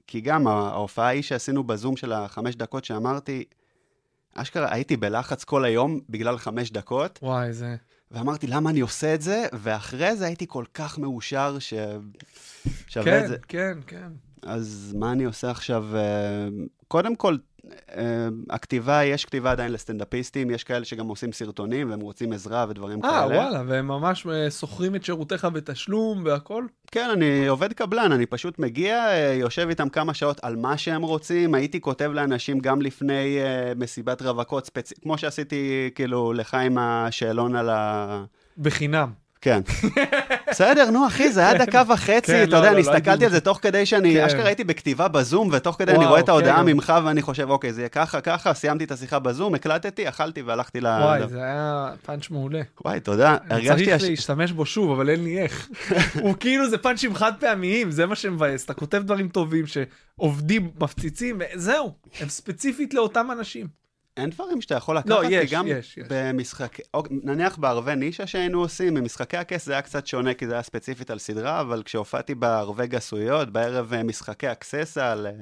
כי 0.07 0.21
גם 0.21 0.47
ההופעה 0.47 1.07
ההיא 1.07 1.23
שעשינו 1.23 1.65
בזום 1.65 1.97
של 1.97 2.13
החמש 2.13 2.57
דקות 2.57 2.85
שאמרתי, 2.85 3.45
אשכרה 4.35 4.75
הייתי 4.75 4.97
בלחץ 4.97 5.45
כל 5.45 5.65
היום 5.65 6.01
בגלל 6.09 6.39
חמש 6.39 6.71
דקות, 6.71 7.19
וואי, 7.23 7.53
זה... 7.53 7.77
ואמרתי, 8.11 8.47
למה 8.47 8.71
אני 8.71 8.81
עושה 8.81 9.15
את 9.15 9.23
זה? 9.23 9.47
ואחרי 9.53 10.17
זה 10.17 10.27
הייתי 10.27 10.47
כל 10.49 10.65
כך 10.75 10.99
מאושר 10.99 11.59
ש... 11.59 11.75
שווה 12.87 13.05
כן, 13.05 13.25
את 13.25 13.29
זה. 13.29 13.37
כן, 13.49 13.79
כן. 13.87 14.09
אז 14.47 14.95
מה 14.99 15.13
אני 15.13 15.25
עושה 15.25 15.51
עכשיו? 15.51 15.85
אה, 15.97 16.49
קודם 16.89 17.17
כל, 17.17 17.37
אה, 17.97 18.29
הכתיבה, 18.51 19.05
יש 19.05 19.25
כתיבה 19.25 19.51
עדיין 19.51 19.73
לסטנדאפיסטים, 19.73 20.51
יש 20.51 20.65
כאלה 20.65 20.85
שגם 20.85 21.09
עושים 21.09 21.33
סרטונים 21.33 21.91
והם 21.91 22.01
רוצים 22.01 22.33
עזרה 22.33 22.67
ודברים 22.69 23.05
אה, 23.05 23.11
כאלה. 23.11 23.41
וואלה, 23.41 23.63
והם 23.67 23.89
ממש 23.89 24.27
אה, 24.27 24.51
שוכרים 24.51 24.95
את 24.95 25.05
שירותיך 25.05 25.45
בתשלום 25.45 26.23
והכל? 26.25 26.67
כן, 26.91 27.11
אני 27.11 27.47
עובד 27.47 27.73
קבלן, 27.73 28.13
אני 28.13 28.27
פשוט 28.27 28.59
מגיע, 28.59 29.09
אה, 29.09 29.35
יושב 29.35 29.67
איתם 29.69 29.89
כמה 29.89 30.15
שעות 30.15 30.41
על 30.43 30.57
מה 30.57 30.79
שהם 30.79 31.03
רוצים. 31.03 31.55
הייתי 31.55 31.81
כותב 31.81 32.11
לאנשים 32.15 32.59
גם 32.59 32.83
לפני 32.83 33.39
אה, 33.39 33.73
מסיבת 33.77 34.23
רווקות, 34.23 34.67
ספצ... 34.67 34.93
כמו 35.03 35.19
שעשיתי 35.19 35.91
כאילו 35.95 36.33
לך 36.33 36.55
עם 36.55 36.79
השאלון 36.79 37.57
על 37.57 37.71
ה... 37.71 38.25
בחינם. 38.59 39.26
כן. 39.41 39.61
בסדר, 40.51 40.91
נו 40.91 41.07
אחי, 41.07 41.33
זה 41.33 41.49
היה 41.49 41.67
דקה 41.67 41.83
וחצי, 41.89 42.33
כן, 42.33 42.43
אתה 42.43 42.51
לא, 42.51 42.57
יודע, 42.57 42.71
לא, 42.73 42.77
אני 42.77 42.87
לא 42.87 42.91
הסתכלתי 42.91 43.11
הייתי- 43.11 43.25
על 43.25 43.31
זה 43.31 43.41
תוך 43.41 43.59
כדי 43.63 43.87
שאני, 43.87 44.15
כן. 44.15 44.25
אשכרה 44.25 44.47
הייתי 44.47 44.65
בכתיבה 44.65 45.09
בזום, 45.09 45.49
ותוך 45.53 45.77
כדי 45.79 45.93
אני 45.93 46.07
רואה 46.07 46.21
את 46.21 46.29
ההודעה 46.29 46.57
כן. 46.57 46.67
ממך, 46.67 46.93
ואני 47.05 47.23
חושב, 47.23 47.51
אוקיי, 47.51 47.73
זה 47.73 47.81
יהיה 47.81 47.89
ככה, 47.89 48.21
ככה, 48.21 48.55
סיימתי 48.55 48.85
את 48.85 48.91
השיחה 48.93 49.19
בזום, 49.19 49.55
הקלטתי, 49.55 50.09
אכלתי 50.09 50.43
והלכתי 50.43 50.81
ל... 50.81 50.87
וואי, 50.87 51.29
זה 51.29 51.39
היה 51.43 51.91
פאנץ' 52.07 52.31
מעולה. 52.31 52.61
וואי, 52.85 53.01
תודה. 53.01 53.37
צריך 53.49 53.89
הש- 53.95 54.03
להשתמש 54.03 54.53
בו 54.53 54.67
שוב, 54.67 54.91
אבל 54.91 55.11
אין 55.11 55.25
לי 55.25 55.39
איך. 55.43 55.69
הוא 56.23 56.35
כאילו, 56.41 56.71
זה 56.71 56.79
פאנצ'ים 56.79 57.15
חד 57.15 57.33
פעמיים, 57.41 57.91
זה 57.91 58.07
מה 58.07 58.15
שמבאס. 58.15 58.65
אתה 58.65 58.75
כותב 58.75 59.03
דברים 59.05 59.29
טובים 59.29 59.65
שעובדים, 59.67 60.71
מפציצים, 60.81 61.39
וזהו. 61.55 61.93
הם 62.21 62.29
ספציפית 62.29 62.95
לאותם 62.95 63.27
אנשים. 63.33 63.86
אין 64.17 64.31
דברים 64.31 64.61
שאתה 64.61 64.75
יכול 64.75 64.97
לקחת, 64.97 65.11
לא, 65.11 65.23
יש, 65.31 65.53
גם 65.53 65.67
יש, 65.67 65.99
יש. 65.99 66.05
במשחק... 66.09 66.79
או, 66.95 67.03
נניח 67.11 67.57
בערבי 67.57 67.97
נישה 67.97 68.27
שהיינו 68.27 68.61
עושים, 68.61 68.95
במשחקי 68.95 69.37
הכס 69.37 69.67
זה 69.67 69.73
היה 69.73 69.83
קצת 69.83 70.07
שונה, 70.07 70.35
כי 70.35 70.47
זה 70.47 70.53
היה 70.53 70.63
ספציפית 70.63 71.11
על 71.11 71.19
סדרה, 71.19 71.61
אבל 71.61 71.83
כשהופעתי 71.83 72.35
בערבי 72.35 72.87
גסויות, 72.87 73.51
בערב 73.51 73.93
אה, 73.93 74.03
משחקי 74.03 74.53
אקססה 74.53 75.13
על, 75.13 75.27
אה, 75.27 75.33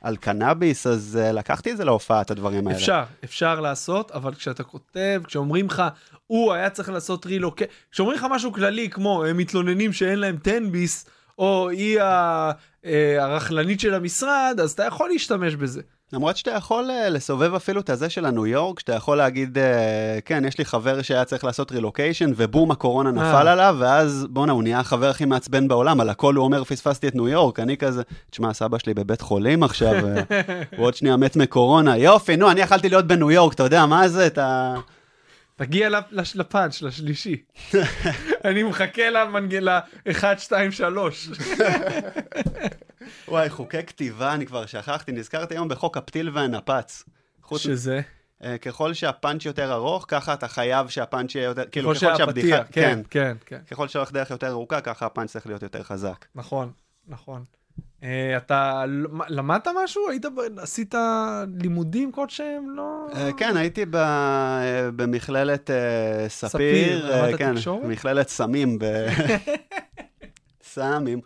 על 0.00 0.16
קנאביס, 0.16 0.86
אז 0.86 1.18
uh, 1.22 1.32
לקחתי 1.32 1.72
את 1.72 1.76
זה 1.76 1.84
להופעה, 1.84 2.20
את 2.20 2.30
הדברים 2.30 2.66
האלה. 2.66 2.78
אפשר, 2.78 3.02
אפשר 3.24 3.60
לעשות, 3.60 4.10
אבל 4.10 4.34
כשאתה 4.34 4.62
כותב, 4.62 5.22
כשאומרים 5.26 5.66
לך, 5.66 5.82
הוא 6.26 6.52
היה 6.52 6.70
צריך 6.70 6.88
לעשות 6.88 7.26
רילוקט, 7.26 7.66
כשאומרים 7.90 8.18
לך 8.18 8.26
משהו 8.30 8.52
כללי 8.52 8.90
כמו 8.90 9.24
הם 9.24 9.36
מתלוננים 9.36 9.92
שאין 9.92 10.18
להם 10.18 10.36
10 10.46 10.58
ביס, 10.70 11.06
או 11.38 11.68
היא 11.68 12.00
אה, 12.00 12.52
הרכלנית 13.18 13.80
של 13.80 13.94
המשרד, 13.94 14.60
אז 14.62 14.72
אתה 14.72 14.84
יכול 14.84 15.08
להשתמש 15.08 15.54
בזה. 15.54 15.82
למרות 16.12 16.36
שאתה 16.36 16.50
יכול 16.50 16.90
uh, 16.90 17.08
לסובב 17.08 17.54
אפילו 17.54 17.80
את 17.80 17.90
הזה 17.90 18.10
של 18.10 18.26
הניו 18.26 18.46
יורק, 18.46 18.80
שאתה 18.80 18.94
יכול 18.94 19.16
להגיד, 19.16 19.58
uh, 19.58 19.60
כן, 20.24 20.44
יש 20.44 20.58
לי 20.58 20.64
חבר 20.64 21.02
שהיה 21.02 21.24
צריך 21.24 21.44
לעשות 21.44 21.72
רילוקיישן, 21.72 22.32
ובום, 22.36 22.70
הקורונה 22.70 23.10
נפל 23.10 23.46
אה. 23.46 23.52
עליו, 23.52 23.76
ואז 23.78 24.26
בואנה, 24.30 24.52
הוא 24.52 24.62
נהיה 24.62 24.80
החבר 24.80 25.10
הכי 25.10 25.24
מעצבן 25.24 25.68
בעולם, 25.68 26.00
על 26.00 26.08
הכל 26.08 26.34
הוא 26.34 26.44
אומר, 26.44 26.64
פספסתי 26.64 27.08
את 27.08 27.14
ניו 27.14 27.28
יורק, 27.28 27.60
אני 27.60 27.76
כזה, 27.76 28.02
תשמע, 28.30 28.54
סבא 28.54 28.78
שלי 28.78 28.94
בבית 28.94 29.20
חולים 29.20 29.62
עכשיו, 29.62 29.94
אה, 29.94 30.22
הוא 30.76 30.86
עוד 30.86 30.94
שנייה 30.94 31.16
מת 31.16 31.36
מקורונה, 31.36 31.96
יופי, 31.96 32.36
נו, 32.36 32.50
אני 32.50 32.60
יכלתי 32.60 32.88
להיות 32.88 33.06
בניו 33.06 33.30
יורק, 33.30 33.54
אתה 33.54 33.62
יודע, 33.62 33.86
מה 33.86 34.08
זה, 34.08 34.26
אתה... 34.26 34.74
תגיע 35.56 35.88
לפאנץ', 36.34 36.82
לשלישי. 36.82 37.36
אני 38.44 38.62
מחכה 38.62 39.10
למנגל 39.10 39.70
ל-1, 39.70 40.38
2, 40.38 40.72
3. 40.72 41.28
וואי, 43.28 43.50
חוקי 43.50 43.82
כתיבה, 43.82 44.34
אני 44.34 44.46
כבר 44.46 44.66
שכחתי, 44.66 45.12
נזכרתי 45.12 45.54
היום 45.54 45.68
בחוק 45.68 45.96
הפתיל 45.96 46.30
והנפץ. 46.34 47.04
חוץ- 47.42 47.60
שזה? 47.60 48.00
אה, 48.44 48.58
ככל 48.58 48.94
שהפאנץ' 48.94 49.44
יותר 49.44 49.72
ארוך, 49.72 50.04
ככה 50.08 50.34
אתה 50.34 50.48
חייב 50.48 50.88
שהפאנץ' 50.88 51.34
יהיה 51.34 51.44
יותר, 51.44 51.64
כאילו, 51.72 51.90
ככל 51.94 52.16
שהבדיחה, 52.16 52.64
כן, 52.64 53.00
כן, 53.10 53.36
כן. 53.46 53.58
ככל 53.70 53.88
שהולך 53.88 54.12
דרך 54.12 54.30
יותר 54.30 54.48
ארוכה, 54.50 54.80
ככה 54.80 55.06
הפאנץ' 55.06 55.30
צריך 55.30 55.46
להיות 55.46 55.62
יותר 55.62 55.82
חזק. 55.82 56.24
נכון, 56.34 56.72
נכון. 57.08 57.44
אה, 58.02 58.36
אתה 58.36 58.84
למדת 59.28 59.68
משהו? 59.84 60.08
היית, 60.10 60.24
עשית 60.58 60.94
לימודים 61.62 62.12
כלשהם? 62.12 62.70
לא... 62.76 63.06
אה, 63.14 63.30
כן, 63.36 63.56
הייתי 63.56 63.84
ב- 63.90 64.88
במכללת 64.96 65.70
ספיר, 66.28 66.48
ספיר, 66.48 67.16
למדת 67.16 67.38
כן, 67.38 67.54
תקשורת? 67.54 67.84
מכללת 67.84 68.28
סמים, 68.28 68.78
ב- 68.78 68.84
סמים, 70.74 71.20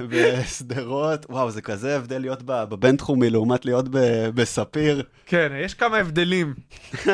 בשדרות, 0.10 1.26
וואו, 1.28 1.50
זה 1.50 1.62
כזה 1.62 1.96
הבדל 1.96 2.18
להיות 2.18 2.42
בבינתחומי 2.42 3.30
לעומת 3.30 3.64
להיות 3.64 3.88
בספיר. 4.34 5.02
כן, 5.26 5.52
יש 5.64 5.74
כמה 5.74 5.96
הבדלים. 5.96 6.54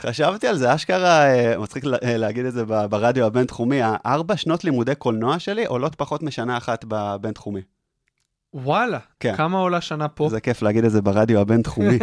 חשבתי 0.00 0.46
על 0.46 0.56
זה, 0.56 0.74
אשכרה, 0.74 1.34
אה, 1.34 1.58
מצחיק 1.58 1.84
אה, 1.84 2.16
להגיד 2.16 2.44
את 2.44 2.52
זה 2.52 2.64
ברדיו 2.64 3.26
הבינתחומי, 3.26 3.80
הארבע 3.82 4.36
שנות 4.36 4.64
לימודי 4.64 4.94
קולנוע 4.94 5.38
שלי 5.38 5.66
עולות 5.66 5.94
פחות 5.94 6.22
משנה 6.22 6.56
אחת 6.56 6.84
בבינתחומי. 6.88 7.60
וואלה, 8.54 8.98
כן. 9.20 9.36
כמה 9.36 9.58
עולה 9.58 9.80
שנה 9.80 10.08
פה? 10.08 10.28
זה 10.30 10.40
כיף 10.40 10.62
להגיד 10.62 10.84
את 10.84 10.90
זה 10.90 11.02
ברדיו 11.02 11.40
הבינתחומי. 11.40 11.98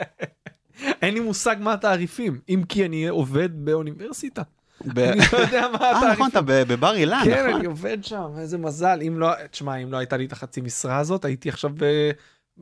אין 1.02 1.14
לי 1.14 1.20
מושג 1.20 1.56
מה 1.60 1.72
התעריפים, 1.72 2.40
אם 2.48 2.62
כי 2.68 2.86
אני 2.86 3.08
עובד 3.08 3.64
באוניברסיטה. 3.64 4.42
אני 4.84 5.16
לא 5.32 5.38
יודע 5.38 5.68
מה 5.72 5.78
אה, 5.78 5.98
התעריף. 5.98 6.12
נכון, 6.12 6.28
אתה 6.30 6.40
בבר 6.42 6.94
אילן, 6.94 7.20
כן, 7.24 7.46
נכון. 7.46 7.60
אני 7.60 7.66
עובד 7.66 8.04
שם, 8.04 8.26
איזה 8.38 8.58
מזל. 8.58 8.98
אם 9.06 9.18
לא, 9.18 9.30
תשמע, 9.50 9.76
אם 9.76 9.92
לא 9.92 9.96
הייתה 9.96 10.16
לי 10.16 10.24
את 10.24 10.32
החצי 10.32 10.60
משרה 10.60 10.98
הזאת, 10.98 11.24
הייתי 11.24 11.48
עכשיו 11.48 11.70
ב- 11.76 12.10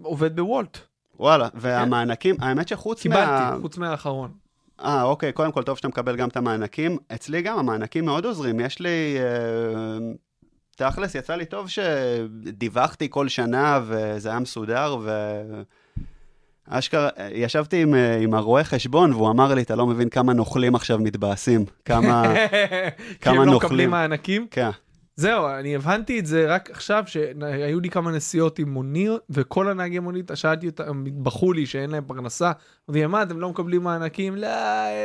עובד 0.03 0.37
בוולט. 0.37 0.79
וואלה, 1.21 1.49
והמענקים, 1.55 2.37
האמת 2.41 2.69
שחוץ 2.69 3.07
מה... 3.07 3.15
קיבלתי, 3.15 3.61
חוץ 3.61 3.79
מהאחרון. 3.79 4.31
אה, 4.81 5.03
אוקיי, 5.03 5.33
קודם 5.33 5.53
כל 5.53 5.63
טוב 5.63 5.77
שאתה 5.77 5.89
מקבל 5.89 6.17
גם 6.17 6.29
את 6.29 6.37
המענקים. 6.37 6.99
אצלי 7.15 7.43
גם 7.43 7.59
המענקים 7.59 8.05
מאוד 8.05 8.25
עוזרים. 8.25 8.61
יש 8.61 8.81
לי... 8.81 9.17
אה, 9.19 9.99
תכלס, 10.77 11.15
יצא 11.15 11.35
לי 11.35 11.45
טוב 11.45 11.69
שדיווחתי 11.69 13.07
כל 13.11 13.29
שנה 13.29 13.81
וזה 13.87 14.29
היה 14.29 14.39
מסודר, 14.39 14.97
ו... 15.03 15.11
אשכרה, 16.69 17.09
ישבתי 17.33 17.83
עם, 17.83 17.95
אה, 17.95 18.19
עם 18.19 18.35
הרואה 18.35 18.65
חשבון 18.65 19.13
והוא 19.13 19.31
אמר 19.31 19.55
לי, 19.55 19.63
אתה 19.63 19.77
לא 19.77 19.87
מבין 19.87 20.09
כמה 20.09 20.33
נוכלים 20.33 20.75
עכשיו 20.75 20.99
מתבאסים. 20.99 21.65
כמה... 21.85 22.23
כי 23.21 23.29
הם 23.29 23.37
לא 23.37 23.45
נוכלים. 23.45 23.57
מקבלים 23.57 23.91
מענקים. 23.91 24.47
כן. 24.51 24.71
זהו, 25.17 25.47
אני 25.49 25.77
הבנתי 25.77 26.19
את 26.19 26.27
זה 26.27 26.47
רק 26.55 26.71
עכשיו, 26.71 27.05
שהיו 27.07 27.81
לי 27.81 27.91
כמה 27.91 28.11
נסיעות 28.11 28.59
עם 28.59 28.69
מוניר, 28.69 29.19
וכל 29.31 29.69
הנהגי 29.69 29.99
מונית, 29.99 30.31
שאלתי 30.35 30.67
אותם, 30.67 30.85
הם 30.89 31.05
התבכו 31.07 31.53
לי 31.53 31.67
שאין 31.67 31.91
להם 31.91 32.05
פרנסה. 32.07 32.53
אמרתי 32.89 33.01
להם, 33.01 33.11
מה, 33.11 33.23
אתם 33.23 33.41
לא 33.41 33.49
מקבלים 33.51 33.83
מענקים? 33.83 34.37
לא, 34.37 34.49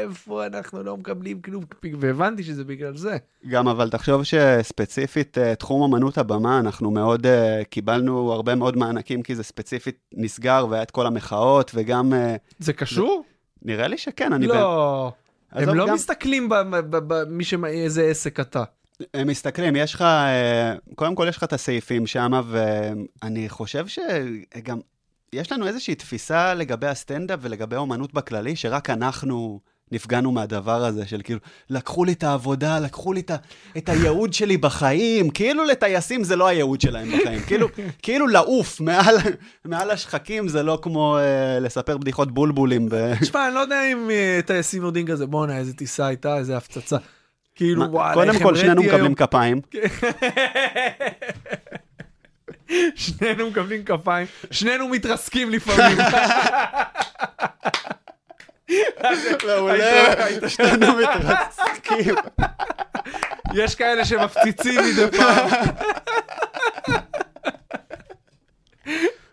איפה 0.03 0.45
אנחנו 0.45 0.83
לא 0.83 0.97
מקבלים 0.97 1.41
כלום? 1.41 1.63
והבנתי 1.99 2.43
שזה 2.43 2.63
בגלל 2.63 2.97
זה. 2.97 3.17
גם 3.49 3.67
אבל 3.67 3.89
תחשוב 3.89 4.23
שספציפית 4.23 5.37
אה, 5.37 5.55
תחום 5.55 5.93
אמנות 5.93 6.17
הבמה, 6.17 6.59
אנחנו 6.59 6.91
מאוד 6.91 7.25
אה, 7.25 7.61
קיבלנו 7.69 8.31
הרבה 8.33 8.55
מאוד 8.55 8.77
מענקים 8.77 9.23
כי 9.23 9.35
זה 9.35 9.43
ספציפית 9.43 9.97
נסגר 10.13 10.65
והיה 10.69 10.83
את 10.83 10.91
כל 10.91 11.05
המחאות 11.05 11.71
וגם 11.75 12.13
אה, 12.13 12.35
זה 12.59 12.73
קשור? 12.73 13.23
נראה 13.61 13.87
לי 13.87 13.97
שכן, 13.97 14.33
אני... 14.33 14.47
לא. 14.47 15.11
הם 15.51 15.63
עזוב, 15.63 15.75
לא 15.75 15.87
גם- 15.87 15.93
מסתכלים 15.93 16.49
במי 16.89 17.43
ש... 17.43 17.53
איזה 17.65 18.03
עסק 18.03 18.39
אתה. 18.39 18.63
הם 19.13 19.27
מסתכלים, 19.27 19.75
יש 19.75 19.93
לך, 19.93 20.01
אה, 20.01 20.75
קודם 20.95 21.15
כל 21.15 21.25
יש 21.29 21.37
לך 21.37 21.43
את 21.43 21.53
הסעיפים 21.53 22.07
שם, 22.07 22.31
ואני 22.49 23.49
חושב 23.49 23.85
שגם, 23.87 24.79
יש 25.33 25.51
לנו 25.51 25.67
איזושהי 25.67 25.95
תפיסה 25.95 26.53
לגבי 26.53 26.87
הסטנדאפ 26.87 27.39
ולגבי 27.41 27.75
אומנות 27.75 28.13
בכללי, 28.13 28.55
שרק 28.55 28.89
אנחנו 28.89 29.59
נפגענו 29.91 30.31
מהדבר 30.31 30.85
הזה, 30.85 31.07
של 31.07 31.21
כאילו, 31.23 31.39
לקחו 31.69 32.03
לי 32.05 32.11
את 32.11 32.23
העבודה, 32.23 32.79
לקחו 32.79 33.13
לי 33.13 33.19
את, 33.19 33.31
את 33.77 33.89
הייעוד 33.89 34.33
שלי 34.33 34.57
בחיים, 34.57 35.29
כאילו 35.29 35.63
לטייסים 35.63 36.23
זה 36.23 36.35
לא 36.35 36.47
הייעוד 36.47 36.81
שלהם 36.81 37.07
בחיים, 37.19 37.39
כאילו, 37.39 37.67
כאילו 38.01 38.27
לעוף 38.27 38.81
מעל, 38.81 39.15
מעל 39.65 39.91
השחקים 39.91 40.47
זה 40.47 40.63
לא 40.63 40.79
כמו 40.81 41.17
אה, 41.17 41.59
לספר 41.59 41.97
בדיחות 41.97 42.31
בולבולים. 42.31 42.89
ב... 42.89 43.13
תשמע, 43.21 43.47
אני 43.47 43.55
לא 43.55 43.59
יודע 43.59 43.81
אם 43.91 44.09
אה, 44.09 44.39
טייסים 44.45 44.81
יורדים 44.81 45.07
כזה, 45.07 45.25
בואנה, 45.25 45.57
איזה 45.57 45.73
טיסה 45.73 46.07
הייתה, 46.07 46.37
איזה 46.37 46.57
הפצצה. 46.57 46.97
כאילו, 47.59 47.85
וואלה, 47.91 48.13
קודם 48.13 48.29
איך 48.29 48.43
כל, 48.43 48.55
שנינו 48.55 48.71
המראתי 48.71 48.95
היום. 48.95 49.11
מקבלים 49.11 49.15
כפיים. 49.15 49.61
שנינו 52.95 53.49
מקבלים 53.49 53.83
כפיים, 53.85 54.27
שנינו 54.51 54.87
מתרסקים 54.87 55.49
לפעמים. 55.49 55.97
מעולה, 59.47 60.23
היית- 60.25 60.43
שנינו 60.47 60.87
מתרסקים. 60.95 62.15
יש 63.53 63.75
כאלה 63.75 64.05
שמפציצים 64.05 64.79
מדי 64.81 65.17
פעם. 65.17 65.49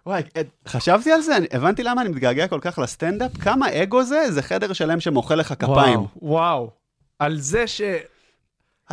וואי, 0.06 0.22
אה, 0.36 0.42
חשבתי 0.68 1.12
על 1.12 1.20
זה, 1.20 1.36
הבנתי 1.52 1.82
למה 1.82 2.02
אני 2.02 2.08
מתגעגע 2.10 2.48
כל 2.48 2.58
כך 2.62 2.78
לסטנדאפ, 2.78 3.36
כמה 3.42 3.82
אגו 3.82 4.02
זה, 4.02 4.32
זה 4.32 4.42
חדר 4.42 4.72
שלם 4.72 5.00
שמוחא 5.00 5.34
לך 5.34 5.54
כפיים. 5.58 5.98
וואו, 5.98 6.08
וואו. 6.22 6.70
על 7.18 7.38
זה 7.40 7.66
ש... 7.66 7.80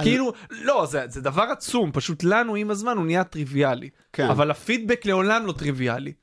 כאילו, 0.01 0.33
לא, 0.51 0.85
זה, 0.85 1.05
זה 1.07 1.21
דבר 1.21 1.43
עצום, 1.43 1.91
פשוט 1.91 2.23
לנו 2.23 2.55
עם 2.55 2.71
הזמן 2.71 2.97
הוא 2.97 3.05
נהיה 3.05 3.23
טריוויאלי. 3.23 3.89
כן. 4.13 4.27
אבל 4.29 4.51
הפידבק 4.51 5.05
לעולם 5.05 5.45
לא 5.45 5.51
טריוויאלי. 5.51 6.13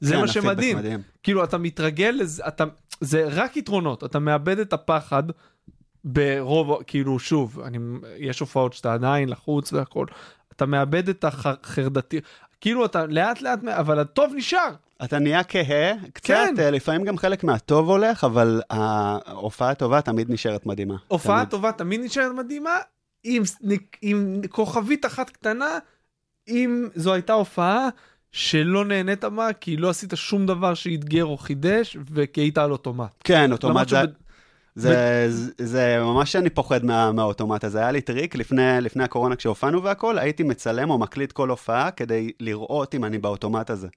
זה 0.00 0.14
כן, 0.14 0.20
מה 0.20 0.28
שמדהים. 0.28 0.78
מדהים. 0.78 1.02
כאילו, 1.22 1.44
אתה 1.44 1.58
מתרגל 1.58 2.20
אתה... 2.48 2.64
זה 3.00 3.28
רק 3.30 3.56
יתרונות, 3.56 4.04
אתה 4.04 4.18
מאבד 4.18 4.58
את 4.58 4.72
הפחד 4.72 5.22
ברוב, 6.04 6.82
כאילו, 6.86 7.18
שוב, 7.18 7.60
אני, 7.60 7.78
יש 8.16 8.40
הופעות 8.40 8.72
שאתה 8.72 8.94
עדיין 8.94 9.28
לחוץ 9.28 9.72
והכל, 9.72 10.06
אתה 10.52 10.66
מאבד 10.66 11.08
את 11.08 11.24
החרדתי, 11.24 12.20
כאילו 12.60 12.84
אתה 12.84 13.06
לאט 13.06 13.42
לאט, 13.42 13.58
אבל 13.64 13.98
הטוב 13.98 14.32
נשאר. 14.36 14.70
אתה 15.04 15.18
נהיה 15.18 15.44
כהה, 15.44 15.92
קצת, 16.12 16.26
כן. 16.26 16.54
אה, 16.58 16.70
לפעמים 16.70 17.04
גם 17.04 17.18
חלק 17.18 17.44
מהטוב 17.44 17.88
הולך, 17.88 18.24
אבל 18.24 18.62
ההופעה 18.70 19.70
הטובה 19.70 20.00
תמיד 20.00 20.30
נשארת 20.30 20.66
מדהימה. 20.66 20.96
הופעה 21.08 21.36
תמיד. 21.36 21.50
טובה 21.50 21.72
תמיד 21.72 22.00
נשארת 22.00 22.32
מדהימה, 22.32 22.76
עם, 23.24 23.42
עם 24.02 24.40
כוכבית 24.48 25.06
אחת 25.06 25.30
קטנה, 25.30 25.78
אם 26.48 26.88
זו 26.94 27.12
הייתה 27.12 27.32
הופעה 27.32 27.88
שלא 28.32 28.84
נהנית 28.84 29.24
בה, 29.24 29.52
כי 29.52 29.76
לא 29.76 29.90
עשית 29.90 30.12
שום 30.14 30.46
דבר 30.46 30.74
שאתגר 30.74 31.24
או 31.24 31.36
חידש, 31.36 31.96
וכי 32.12 32.40
היית 32.40 32.58
על 32.58 32.72
אוטומט. 32.72 33.14
כן, 33.24 33.52
אוטומט 33.52 33.88
זה... 33.88 33.96
שבד- 33.96 34.12
זה, 34.74 35.26
זה, 35.30 35.52
זה 35.58 35.98
ממש 36.00 36.36
אני 36.36 36.50
פוחד 36.50 36.84
מה, 36.84 37.12
מהאוטומט 37.12 37.64
הזה. 37.64 37.78
היה 37.78 37.90
לי 37.90 38.00
טריק 38.00 38.34
לפני, 38.34 38.80
לפני 38.80 39.04
הקורונה 39.04 39.36
כשהופענו 39.36 39.82
והכל, 39.82 40.18
הייתי 40.18 40.42
מצלם 40.42 40.90
או 40.90 40.98
מקליט 40.98 41.32
כל 41.32 41.50
הופעה 41.50 41.90
כדי 41.90 42.32
לראות 42.40 42.94
אם 42.94 43.04
אני 43.04 43.18
באוטומט 43.18 43.70
הזה. 43.70 43.88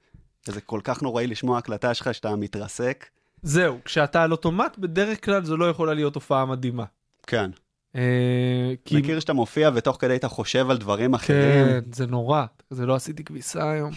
וזה 0.47 0.61
כל 0.61 0.79
כך 0.83 1.01
נוראי 1.03 1.27
לשמוע 1.27 1.57
הקלטה 1.57 1.93
שלך 1.93 2.13
שאתה 2.13 2.35
מתרסק. 2.35 3.05
זהו, 3.41 3.79
כשאתה 3.85 4.23
על 4.23 4.31
אוטומט, 4.31 4.77
בדרך 4.77 5.25
כלל 5.25 5.43
זו 5.45 5.57
לא 5.57 5.69
יכולה 5.69 5.93
להיות 5.93 6.15
הופעה 6.15 6.45
מדהימה. 6.45 6.83
כן. 7.27 7.51
אה, 7.95 8.73
כי... 8.85 8.97
מכיר 8.97 9.19
שאתה 9.19 9.33
מופיע 9.33 9.69
ותוך 9.73 9.97
כדי 9.99 10.15
אתה 10.15 10.27
חושב 10.27 10.69
על 10.69 10.77
דברים 10.77 11.13
אחרים. 11.13 11.65
כן, 11.65 11.79
זה 11.93 12.07
נורא. 12.07 12.45
זה 12.69 12.85
לא 12.85 12.95
עשיתי 12.95 13.23
כביסה 13.23 13.71
היום. 13.71 13.91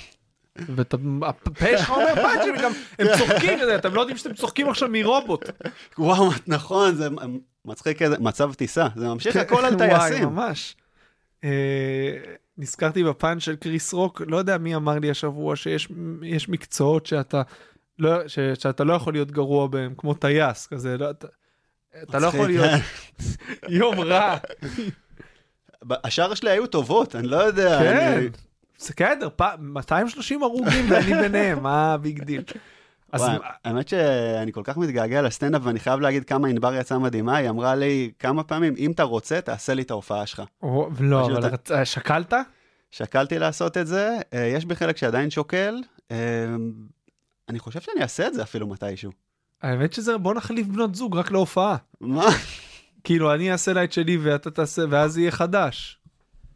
ואתה, 0.59 0.97
הפה 1.23 1.67
שלך 1.79 1.91
אומר 1.97 2.15
פאנצ'ים, 2.15 2.55
וגם 2.59 2.73
הם 2.99 3.07
צוחקים, 3.19 3.59
אתם 3.75 3.95
לא 3.95 4.01
יודעים 4.01 4.19
שאתם 4.19 4.35
צוחקים 4.35 4.69
עכשיו 4.69 4.89
מרובוט. 4.93 5.51
וואו, 5.99 6.31
נכון, 6.47 6.95
זה 6.95 7.09
מצחיק 7.65 8.03
איזה, 8.03 8.17
מצב 8.19 8.55
טיסה, 8.55 8.87
זה 8.97 9.09
ממשיך 9.09 9.37
הכל 9.37 9.65
על 9.65 9.75
וואי, 9.75 9.89
טייסים. 9.89 10.29
ממש. 10.29 10.77
אה, 11.45 11.51
נזכרתי 12.59 13.05
בפאנץ' 13.05 13.43
של 13.43 13.57
קריס 13.57 13.93
רוק, 13.93 14.23
לא 14.27 14.37
יודע 14.37 14.59
מי 14.59 14.77
אמר 14.77 14.99
לי 14.99 15.11
השבוע 15.11 15.57
שיש 15.57 15.89
יש 16.23 16.49
מקצועות 16.49 17.07
שאתה 17.07 17.43
לא, 17.99 18.29
ש, 18.29 18.39
שאתה 18.39 18.85
לא 18.85 18.93
יכול 18.93 19.13
להיות 19.13 19.31
גרוע 19.31 19.67
בהם, 19.67 19.95
כמו 19.99 20.15
טייס 20.15 20.67
כזה, 20.67 20.99
לא, 20.99 21.11
אתה, 21.11 21.27
אתה 22.03 22.19
לא 22.19 22.27
יכול 22.27 22.47
להיות 22.47 22.71
יום 23.69 24.01
רע. 24.01 24.37
השאר 26.05 26.35
שלי 26.35 26.51
היו 26.51 26.67
טובות, 26.67 27.17
אני 27.17 27.27
לא 27.27 27.37
יודע. 27.37 27.79
כן, 27.79 28.27
בסדר, 28.79 29.29
פ- 29.37 29.43
230 29.59 30.43
הרוגים 30.43 30.85
ואני 30.91 31.15
ביניהם, 31.23 31.63
מה 31.63 31.93
ה 31.95 32.02
big 32.02 32.25
deal? 32.25 32.43
אז 33.13 33.21
וואי, 33.23 33.37
האמת 33.65 33.89
שאני 33.89 34.53
כל 34.53 34.61
כך 34.65 34.77
מתגעגע 34.77 35.23
לסטנדאפ, 35.23 35.63
ואני 35.65 35.81
חייב 35.81 36.01
להגיד 36.01 36.25
כמה 36.25 36.49
ענבר 36.49 36.75
יצאה 36.75 36.99
מדהימה, 36.99 37.37
היא 37.37 37.49
אמרה 37.51 37.75
לי 37.75 38.11
כמה 38.19 38.43
פעמים, 38.45 38.75
אם 38.79 38.91
אתה 38.91 39.03
רוצה, 39.03 39.41
תעשה 39.41 39.75
לי 39.75 39.83
את 39.83 39.91
ההופעה 39.91 40.27
שלך. 40.27 40.43
לא, 41.01 41.27
אבל 41.27 41.55
אתה- 41.55 41.85
שקלת? 41.85 42.35
שקלתי 42.91 43.39
לעשות 43.39 43.77
את 43.77 43.87
זה, 43.87 44.17
אה, 44.35 44.47
יש 44.47 44.65
בי 44.65 44.77
חלק 44.77 44.97
שעדיין 44.97 45.31
שוקל, 45.31 45.75
אה, 46.11 46.17
אני 47.49 47.59
חושב 47.59 47.81
שאני 47.81 48.03
אעשה 48.03 48.27
את 48.27 48.35
זה 48.35 48.43
אפילו 48.43 48.67
מתישהו. 48.67 49.13
האמת 49.62 49.92
שזה, 49.92 50.19
בוא 50.19 50.35
נחליף 50.35 50.66
בנות 50.66 50.95
זוג 50.95 51.16
רק 51.16 51.31
להופעה. 51.31 51.77
מה? 52.01 52.27
כאילו, 53.05 53.35
אני 53.35 53.53
אעשה 53.53 53.73
לה 53.73 53.85
את 53.85 53.92
שלי 53.92 54.16
ואתה 54.16 54.51
תעשה, 54.51 54.83
ואז 54.90 55.19
יהיה 55.19 55.31
חדש. 55.31 55.99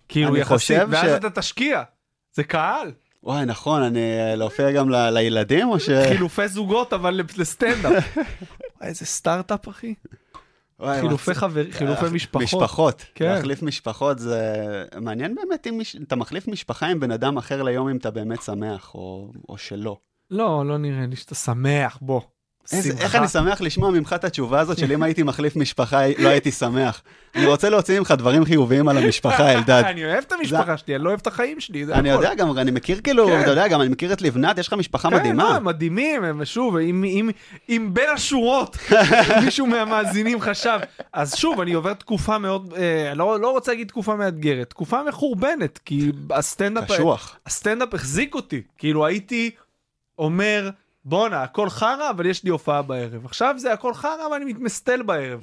כאילו, 0.08 0.36
יחסית, 0.36 0.78
ואז 0.90 1.12
אתה 1.12 1.30
תשקיע. 1.30 1.82
זה 2.34 2.44
קהל. 2.44 2.92
וואי, 3.22 3.44
נכון, 3.44 3.82
אני 3.82 4.00
אה, 4.20 4.34
להופיע 4.34 4.72
גם 4.72 4.90
ל- 4.90 5.10
לילדים, 5.10 5.68
או 5.68 5.80
ש... 5.80 5.88
חילופי 6.08 6.48
זוגות, 6.48 6.92
אבל 6.92 7.20
לסטנדאפ. 7.36 8.16
וואי, 8.16 8.26
איזה 8.88 9.06
סטארט-אפ, 9.06 9.68
אחי. 9.68 9.94
וואי, 10.80 11.00
חילופי 11.00 11.30
מצ- 11.30 11.36
חבר, 11.36 11.70
חילופי 11.70 12.04
אה, 12.04 12.10
משפחות. 12.10 12.42
משפחות. 12.42 13.04
כן. 13.14 13.24
להחליף 13.32 13.62
משפחות 13.62 14.18
זה... 14.18 14.54
מעניין 15.00 15.34
באמת 15.34 15.66
אם 15.66 15.78
מש- 15.78 15.96
אתה 15.96 16.16
מחליף 16.16 16.48
משפחה 16.48 16.86
עם 16.86 17.00
בן 17.00 17.10
אדם 17.10 17.36
אחר 17.38 17.62
ליום 17.62 17.88
אם 17.88 17.96
אתה 17.96 18.10
באמת 18.10 18.42
שמח, 18.42 18.94
או, 18.94 19.32
או 19.48 19.58
שלא. 19.58 19.96
לא, 20.30 20.64
לא 20.66 20.78
נראה 20.78 21.06
לי 21.06 21.16
שאתה 21.16 21.34
שמח, 21.34 21.98
בוא. 22.00 22.20
איזה, 22.72 22.90
שמחה. 22.90 23.02
איך 23.04 23.14
אני 23.14 23.28
שמח 23.28 23.60
לשמוע 23.60 23.90
ממך 23.90 24.12
את 24.12 24.24
התשובה 24.24 24.60
הזאת 24.60 24.78
של 24.78 24.92
אם 24.92 25.02
הייתי 25.02 25.22
מחליף 25.22 25.56
משפחה, 25.56 26.00
לא 26.18 26.28
הייתי 26.28 26.50
שמח. 26.52 27.02
אני 27.34 27.46
רוצה 27.46 27.70
להוציא 27.70 27.98
ממך 27.98 28.14
דברים 28.18 28.44
חיוביים 28.44 28.88
על 28.88 28.98
המשפחה, 28.98 29.50
אלדד. 29.54 29.82
אני 29.86 30.04
אוהב 30.04 30.24
את 30.26 30.32
המשפחה 30.32 30.76
שלי, 30.76 30.96
אני 30.96 31.04
לא 31.04 31.08
אוהב 31.08 31.20
את 31.20 31.26
החיים 31.26 31.60
שלי, 31.60 31.86
זה 31.86 31.94
אני 31.94 32.10
הכל. 32.10 32.22
יודע 32.22 32.34
גם, 32.34 32.58
אני 32.58 32.70
מכיר 32.70 33.00
כאילו, 33.04 33.26
כן. 33.26 33.40
אתה 33.40 33.50
יודע, 33.50 33.68
גם 33.68 33.80
אני 33.80 33.88
מכיר 33.88 34.12
את 34.12 34.22
לבנת, 34.22 34.58
יש 34.58 34.68
לך 34.68 34.72
משפחה 34.74 35.10
כן, 35.10 35.16
מדהימה. 35.16 35.56
הם 35.56 35.64
מדהימים, 35.64 36.44
שוב, 36.44 36.76
אם 37.68 37.90
בין 37.92 38.10
השורות 38.14 38.76
מישהו 39.44 39.66
מהמאזינים 39.66 40.40
חשב, 40.40 40.78
אז 41.12 41.34
שוב, 41.36 41.60
אני 41.60 41.72
עובר 41.72 41.94
תקופה 41.94 42.38
מאוד, 42.38 42.74
אה, 42.76 43.14
לא, 43.14 43.40
לא 43.40 43.50
רוצה 43.50 43.72
להגיד 43.72 43.88
תקופה 43.88 44.16
מאתגרת, 44.16 44.70
תקופה 44.70 45.02
מחורבנת, 45.08 45.78
כי 45.84 46.12
הסטנדאפ, 46.30 46.92
קשוח. 46.92 47.38
הסטנדאפ 47.46 47.94
החזיק 47.94 48.34
אותי, 48.34 48.62
כאילו 48.78 49.06
הייתי 49.06 49.50
אומר, 50.18 50.70
בואנה, 51.04 51.42
הכל 51.42 51.70
חרא, 51.70 52.10
אבל 52.10 52.26
יש 52.26 52.44
לי 52.44 52.50
הופעה 52.50 52.82
בערב. 52.82 53.24
עכשיו 53.24 53.54
זה 53.58 53.72
הכל 53.72 53.94
חרא, 53.94 54.26
אבל 54.26 54.36
אני 54.36 54.44
מתמסטל 54.44 55.02
בערב. 55.02 55.40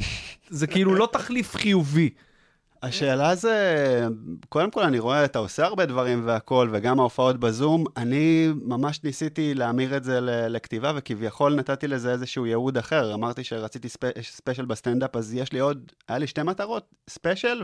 זה 0.49 0.67
כאילו 0.67 0.95
לא 0.95 1.09
תחליף 1.11 1.55
חיובי. 1.55 2.09
השאלה 2.83 3.35
זה, 3.35 4.07
קודם 4.49 4.71
כל 4.71 4.83
אני 4.83 4.99
רואה, 4.99 5.25
אתה 5.25 5.39
עושה 5.39 5.65
הרבה 5.65 5.85
דברים 5.85 6.21
והכול, 6.25 6.69
וגם 6.71 6.99
ההופעות 6.99 7.39
בזום, 7.39 7.85
אני 7.97 8.49
ממש 8.61 9.03
ניסיתי 9.03 9.53
להמיר 9.53 9.97
את 9.97 10.03
זה 10.03 10.19
לכתיבה, 10.21 10.91
וכביכול 10.95 11.55
נתתי 11.55 11.87
לזה 11.87 12.11
איזשהו 12.11 12.45
ייעוד 12.45 12.77
אחר. 12.77 13.13
אמרתי 13.13 13.43
שרציתי 13.43 13.89
ספ... 13.89 14.21
special 14.21 14.65
בסטנדאפ, 14.65 15.15
אז 15.15 15.33
יש 15.33 15.53
לי 15.53 15.59
עוד, 15.59 15.91
היה 16.07 16.17
לי 16.17 16.27
שתי 16.27 16.43
מטרות, 16.43 16.89
special 17.09 17.63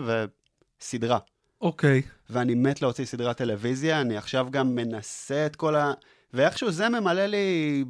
וסדרה. 0.79 1.17
אוקיי. 1.61 2.01
ואני 2.29 2.55
מת 2.55 2.81
להוציא 2.81 3.05
סדרת 3.05 3.37
טלוויזיה, 3.37 4.01
אני 4.01 4.17
עכשיו 4.17 4.47
גם 4.51 4.75
מנסה 4.75 5.45
את 5.45 5.55
כל 5.55 5.75
ה... 5.75 5.93
ואיכשהו 6.33 6.71
זה 6.71 6.89
ממלא 6.89 7.25
לי 7.25 7.85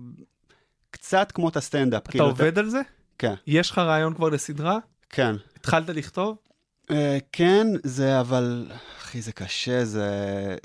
קצת 0.91 1.31
כמו 1.31 1.49
את 1.49 1.57
הסטנדאפ. 1.57 2.01
אתה 2.01 2.11
כאילו, 2.11 2.25
עובד 2.25 2.59
על 2.59 2.69
זה? 2.69 2.81
כן, 3.17 3.33
יש 3.47 3.71
לך 3.71 3.77
רעיון 3.77 4.13
כבר 4.13 4.29
לסדרה? 4.29 4.77
כן. 5.09 5.35
התחלת 5.55 5.89
לכתוב? 5.89 6.37
Uh, 6.91 6.95
כן, 7.31 7.67
זה 7.83 8.19
אבל, 8.19 8.71
אחי, 8.97 9.21
זה 9.21 9.31
קשה, 9.31 9.85
זה, 9.85 10.07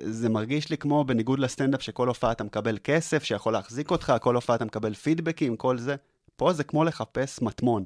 זה 0.03 0.29
מרגיש 0.29 0.71
לי 0.71 0.77
כמו 0.77 1.05
בניגוד 1.05 1.39
לסטנדאפ 1.39 1.83
שכל 1.83 2.09
הופעה 2.09 2.33
אתה 2.33 2.45
מקבל 2.45 2.79
כסף 2.85 3.25
שיכול 3.25 3.53
להחזיק 3.53 3.91
אותך, 3.91 4.13
כל 4.21 4.35
הופעה 4.35 4.57
אתה 4.57 4.65
מקבל 4.65 4.95
פידבקים, 4.95 5.57
כל 5.57 5.79
זה. 5.79 5.97
פה 6.37 6.53
זה 6.53 6.65
כמו 6.65 6.85
לחפש 6.85 7.43
מטמון. 7.43 7.85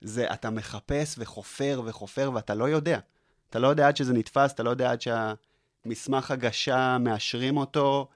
זה, 0.00 0.32
אתה 0.32 0.50
מחפש 0.50 1.14
וחופר 1.18 1.82
וחופר 1.84 2.30
ואתה 2.34 2.54
לא 2.54 2.68
יודע. 2.68 2.98
אתה 3.50 3.58
לא 3.58 3.68
יודע 3.68 3.88
עד 3.88 3.96
שזה 3.96 4.12
נתפס, 4.12 4.52
אתה 4.52 4.62
לא 4.62 4.70
יודע 4.70 4.92
עד 4.92 5.00
שהמסמך 5.00 6.30
הגשה, 6.30 6.98
מאשרים 6.98 7.56
אותו. 7.56 8.08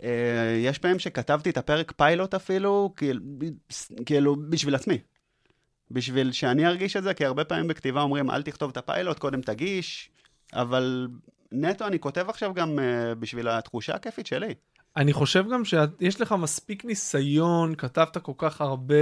Uh, 0.00 0.02
יש 0.58 0.78
פעמים 0.78 0.98
שכתבתי 0.98 1.50
את 1.50 1.56
הפרק 1.56 1.92
פיילוט 1.96 2.34
אפילו, 2.34 2.92
כאילו, 2.96 3.20
כאילו 4.06 4.36
בשביל 4.50 4.74
עצמי. 4.74 4.98
בשביל 5.90 6.32
שאני 6.32 6.66
ארגיש 6.66 6.96
את 6.96 7.02
זה, 7.02 7.14
כי 7.14 7.24
הרבה 7.24 7.44
פעמים 7.44 7.68
בכתיבה 7.68 8.00
אומרים, 8.00 8.30
אל 8.30 8.42
תכתוב 8.42 8.70
את 8.70 8.76
הפיילוט, 8.76 9.18
קודם 9.18 9.40
תגיש, 9.40 10.10
אבל 10.52 11.08
נטו 11.52 11.86
אני 11.86 11.98
כותב 11.98 12.26
עכשיו 12.28 12.54
גם 12.54 12.78
uh, 12.78 13.14
בשביל 13.14 13.48
התחושה 13.48 13.94
הכיפית 13.94 14.26
שלי. 14.26 14.54
אני 14.96 15.12
חושב 15.12 15.44
גם 15.52 15.64
שיש 15.64 16.20
לך 16.20 16.32
מספיק 16.32 16.84
ניסיון, 16.84 17.74
כתבת 17.74 18.16
כל 18.18 18.32
כך 18.38 18.60
הרבה, 18.60 18.94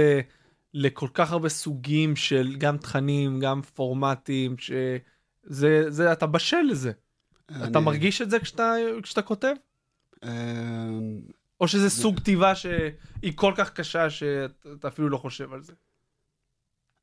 לכל 0.73 1.07
כך 1.13 1.31
הרבה 1.31 1.49
סוגים 1.49 2.15
של 2.15 2.55
גם 2.57 2.77
תכנים, 2.77 3.39
גם 3.39 3.61
פורמטים, 3.61 4.55
שזה, 4.57 5.91
זה, 5.91 6.11
אתה 6.11 6.27
בשל 6.27 6.61
לזה. 6.69 6.91
אתה 7.47 7.63
אני- 7.65 7.85
מרגיש 7.85 8.21
את 8.21 8.29
זה 8.29 8.39
כשאתה, 8.39 8.73
כשאתה 9.03 9.21
כותב? 9.21 9.53
אה, 10.25 10.31
או 11.59 11.67
שזה 11.67 11.89
סוג 11.89 12.19
כתיבה 12.19 12.55
שהיא 12.55 13.33
כל 13.35 13.53
כך 13.55 13.73
קשה 13.73 14.09
שאתה 14.09 14.87
אפילו 14.87 15.09
לא 15.09 15.17
חושב 15.17 15.53
על 15.53 15.63
זה? 15.63 15.73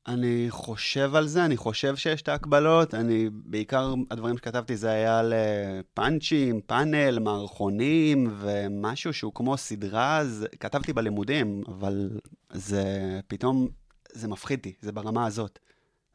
אני 0.07 0.45
חושב 0.49 1.15
על 1.15 1.27
זה, 1.27 1.45
אני 1.45 1.57
חושב 1.57 1.95
שיש 1.95 2.21
את 2.21 2.27
ההקבלות, 2.27 2.93
אני, 2.93 3.29
בעיקר 3.31 3.93
הדברים 4.11 4.37
שכתבתי 4.37 4.77
זה 4.77 4.89
היה 4.89 5.19
על 5.19 5.33
אה, 5.33 5.79
פאנצ'ים, 5.93 6.61
פאנל, 6.61 7.19
מערכונים, 7.19 8.37
ומשהו 8.39 9.13
שהוא 9.13 9.33
כמו 9.33 9.57
סדרה, 9.57 10.17
אז 10.17 10.47
כתבתי 10.59 10.93
בלימודים, 10.93 11.63
אבל 11.67 12.19
זה 12.51 12.83
פתאום, 13.27 13.67
זה 14.11 14.27
מפחיד 14.27 14.59
אותי, 14.59 14.73
זה 14.81 14.91
ברמה 14.91 15.25
הזאת. 15.25 15.59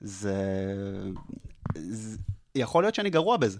זה, 0.00 0.34
זה... 1.74 2.18
יכול 2.54 2.84
להיות 2.84 2.94
שאני 2.94 3.10
גרוע 3.10 3.36
בזה. 3.36 3.58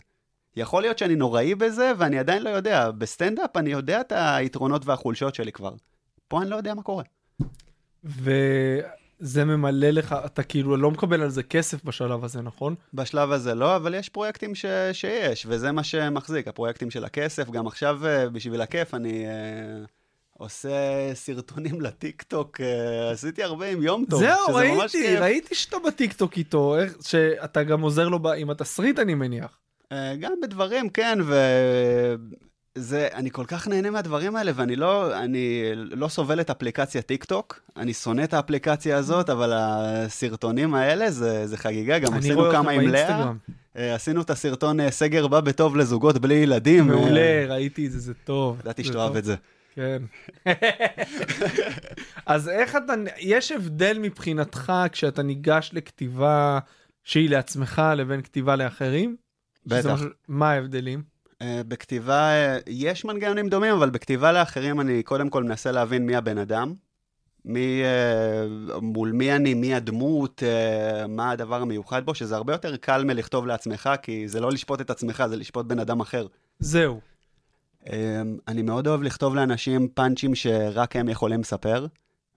יכול 0.61 0.83
להיות 0.83 0.99
שאני 0.99 1.17
נוראי 1.17 1.55
בזה, 1.55 1.93
ואני 1.99 2.19
עדיין 2.19 2.43
לא 2.43 2.51
יודע. 2.51 2.91
בסטנדאפ 2.91 3.57
אני 3.57 3.71
יודע 3.71 4.01
את 4.01 4.13
היתרונות 4.17 4.87
והחולשות 4.87 5.35
שלי 5.35 5.53
כבר. 5.53 5.73
פה 6.29 6.43
אני 6.43 6.51
לא 6.51 6.57
יודע 6.57 6.75
מה 6.75 6.83
קורה. 6.83 7.05
וזה 8.05 9.45
ממלא 9.45 9.91
לך, 9.91 10.17
אתה 10.25 10.43
כאילו 10.43 10.77
לא 10.77 10.91
מקבל 10.91 11.23
על 11.23 11.31
זה 11.31 11.43
כסף 11.43 11.85
בשלב 11.85 12.25
הזה, 12.25 12.43
נכון? 12.43 12.75
בשלב 12.95 13.33
הזה 13.33 13.55
לא, 13.55 13.77
אבל 13.77 13.95
יש 13.95 14.09
פרויקטים 14.09 14.55
ש... 14.55 14.67
שיש, 14.93 15.47
וזה 15.49 15.73
מה 15.73 15.85
שמחזיק, 15.85 16.49
הפרויקטים 16.49 16.91
של 16.91 17.05
הכסף. 17.05 17.51
גם 17.51 17.67
עכשיו, 17.67 18.07
אה, 18.07 18.29
בשביל 18.29 18.61
הכיף, 18.61 18.95
אני 18.95 19.27
אה, 19.27 19.33
עושה 20.39 20.71
סרטונים 21.15 21.81
לטיקטוק, 21.87 22.61
אה, 22.61 23.11
עשיתי 23.11 23.43
הרבה 23.43 23.67
עם 23.69 23.83
יום 23.83 24.05
טוב, 24.11 24.21
זהו, 24.21 24.55
ראיתי. 24.55 25.17
ראיתי 25.17 25.55
שאתה 25.55 25.77
בטיקטוק 25.87 26.37
איתו, 26.37 26.79
איך, 26.79 26.97
שאתה 27.01 27.63
גם 27.63 27.81
עוזר 27.81 28.09
לו 28.09 28.19
ב- 28.19 28.27
עם 28.27 28.51
התסריט, 28.51 28.99
אני 28.99 29.15
מניח. 29.15 29.59
אה, 29.93 30.17
גם 30.21 30.33
בדברים, 30.43 30.89
כן, 30.89 31.19
וזה, 32.77 33.09
אני 33.15 33.31
כל 33.31 33.45
כך 33.47 33.69
נהנה 33.69 33.91
מהדברים 33.91 34.37
האלה, 34.37 34.53
ואני 34.55 34.77
לא, 34.77 35.19
אני 35.23 35.63
לא 35.75 36.09
סובל 36.09 36.41
את 36.41 36.51
אפליקציה 36.51 37.03
טיקטוק, 37.03 37.61
אני 37.77 37.95
שונא 37.95 38.25
את 38.25 38.35
האפליקציה 38.35 38.97
הזאת, 38.97 39.31
אבל 39.31 39.53
הסרטונים 39.55 40.75
האלה 40.75 41.11
זה, 41.11 41.47
זה 41.47 41.57
חגיגה, 41.57 41.99
גם 41.99 42.15
עשינו 42.15 42.51
כמה 42.51 42.71
עם 42.71 42.89
לאה. 42.89 43.33
אה, 43.77 43.95
עשינו 43.95 44.21
את 44.21 44.31
הסרטון 44.31 44.81
אה, 44.81 44.91
סגר 44.91 45.27
בא 45.27 45.41
בטוב 45.41 45.77
לזוגות 45.77 46.19
בלי 46.19 46.35
ילדים. 46.35 46.87
מעולה, 46.87 47.45
ראיתי 47.49 47.87
את 47.87 47.93
זה, 47.93 47.99
זה 47.99 48.15
טוב. 48.15 48.61
ידעתי 48.61 48.83
זה 48.83 48.89
שתאהב 48.89 49.09
טוב. 49.09 49.17
את 49.17 49.25
זה. 49.25 49.35
כן. 49.75 50.03
אז 52.27 52.49
איך 52.49 52.77
אתה, 52.77 52.95
יש 53.19 53.53
הבדל 53.53 53.99
מבחינתך 53.99 54.73
כשאתה 54.93 55.23
ניגש 55.23 55.71
לכתיבה 55.73 56.59
שהיא 57.05 57.31
לעצמך 57.31 57.83
לבין 57.97 58.23
כתיבה 58.23 58.57
לאחרים? 58.57 59.17
בטח. 59.69 59.91
משהו- 59.91 60.09
מה 60.29 60.51
ההבדלים? 60.51 61.03
אה, 61.43 61.61
בכתיבה, 61.69 62.29
אה, 62.31 62.59
יש 62.67 63.05
מנגנונים 63.05 63.49
דומים, 63.49 63.75
אבל 63.75 63.91
בכתיבה 63.91 64.33
לאחרים 64.33 64.81
אני 64.81 65.03
קודם 65.03 65.31
כל 65.31 65.45
מנסה 65.45 65.73
להבין 65.73 66.07
מי 66.07 66.17
הבן 66.17 66.39
אדם. 66.39 66.75
מי, 67.45 67.83
אה, 67.85 68.47
מול 68.81 69.13
מי 69.13 69.33
אני, 69.37 69.55
מי 69.55 69.75
הדמות, 69.75 70.43
אה, 70.43 71.07
מה 71.07 71.31
הדבר 71.31 71.63
המיוחד 71.63 72.07
בו, 72.07 72.15
שזה 72.15 72.37
הרבה 72.37 72.53
יותר 72.53 72.77
קל 72.77 73.05
מלכתוב 73.05 73.47
לעצמך, 73.47 73.91
כי 74.03 74.29
זה 74.29 74.41
לא 74.41 74.51
לשפוט 74.53 74.81
את 74.81 74.91
עצמך, 74.91 75.25
זה 75.29 75.37
לשפוט 75.37 75.67
בן 75.67 75.79
אדם 75.79 76.01
אחר. 76.01 76.27
זהו. 76.59 77.01
אה, 77.93 78.23
אני 78.49 78.63
מאוד 78.63 78.87
אוהב 78.87 79.03
לכתוב 79.03 79.35
לאנשים 79.35 79.89
פאנצ'ים 79.89 80.35
שרק 80.35 80.97
הם 80.97 81.09
יכולים 81.09 81.41
לספר, 81.41 81.87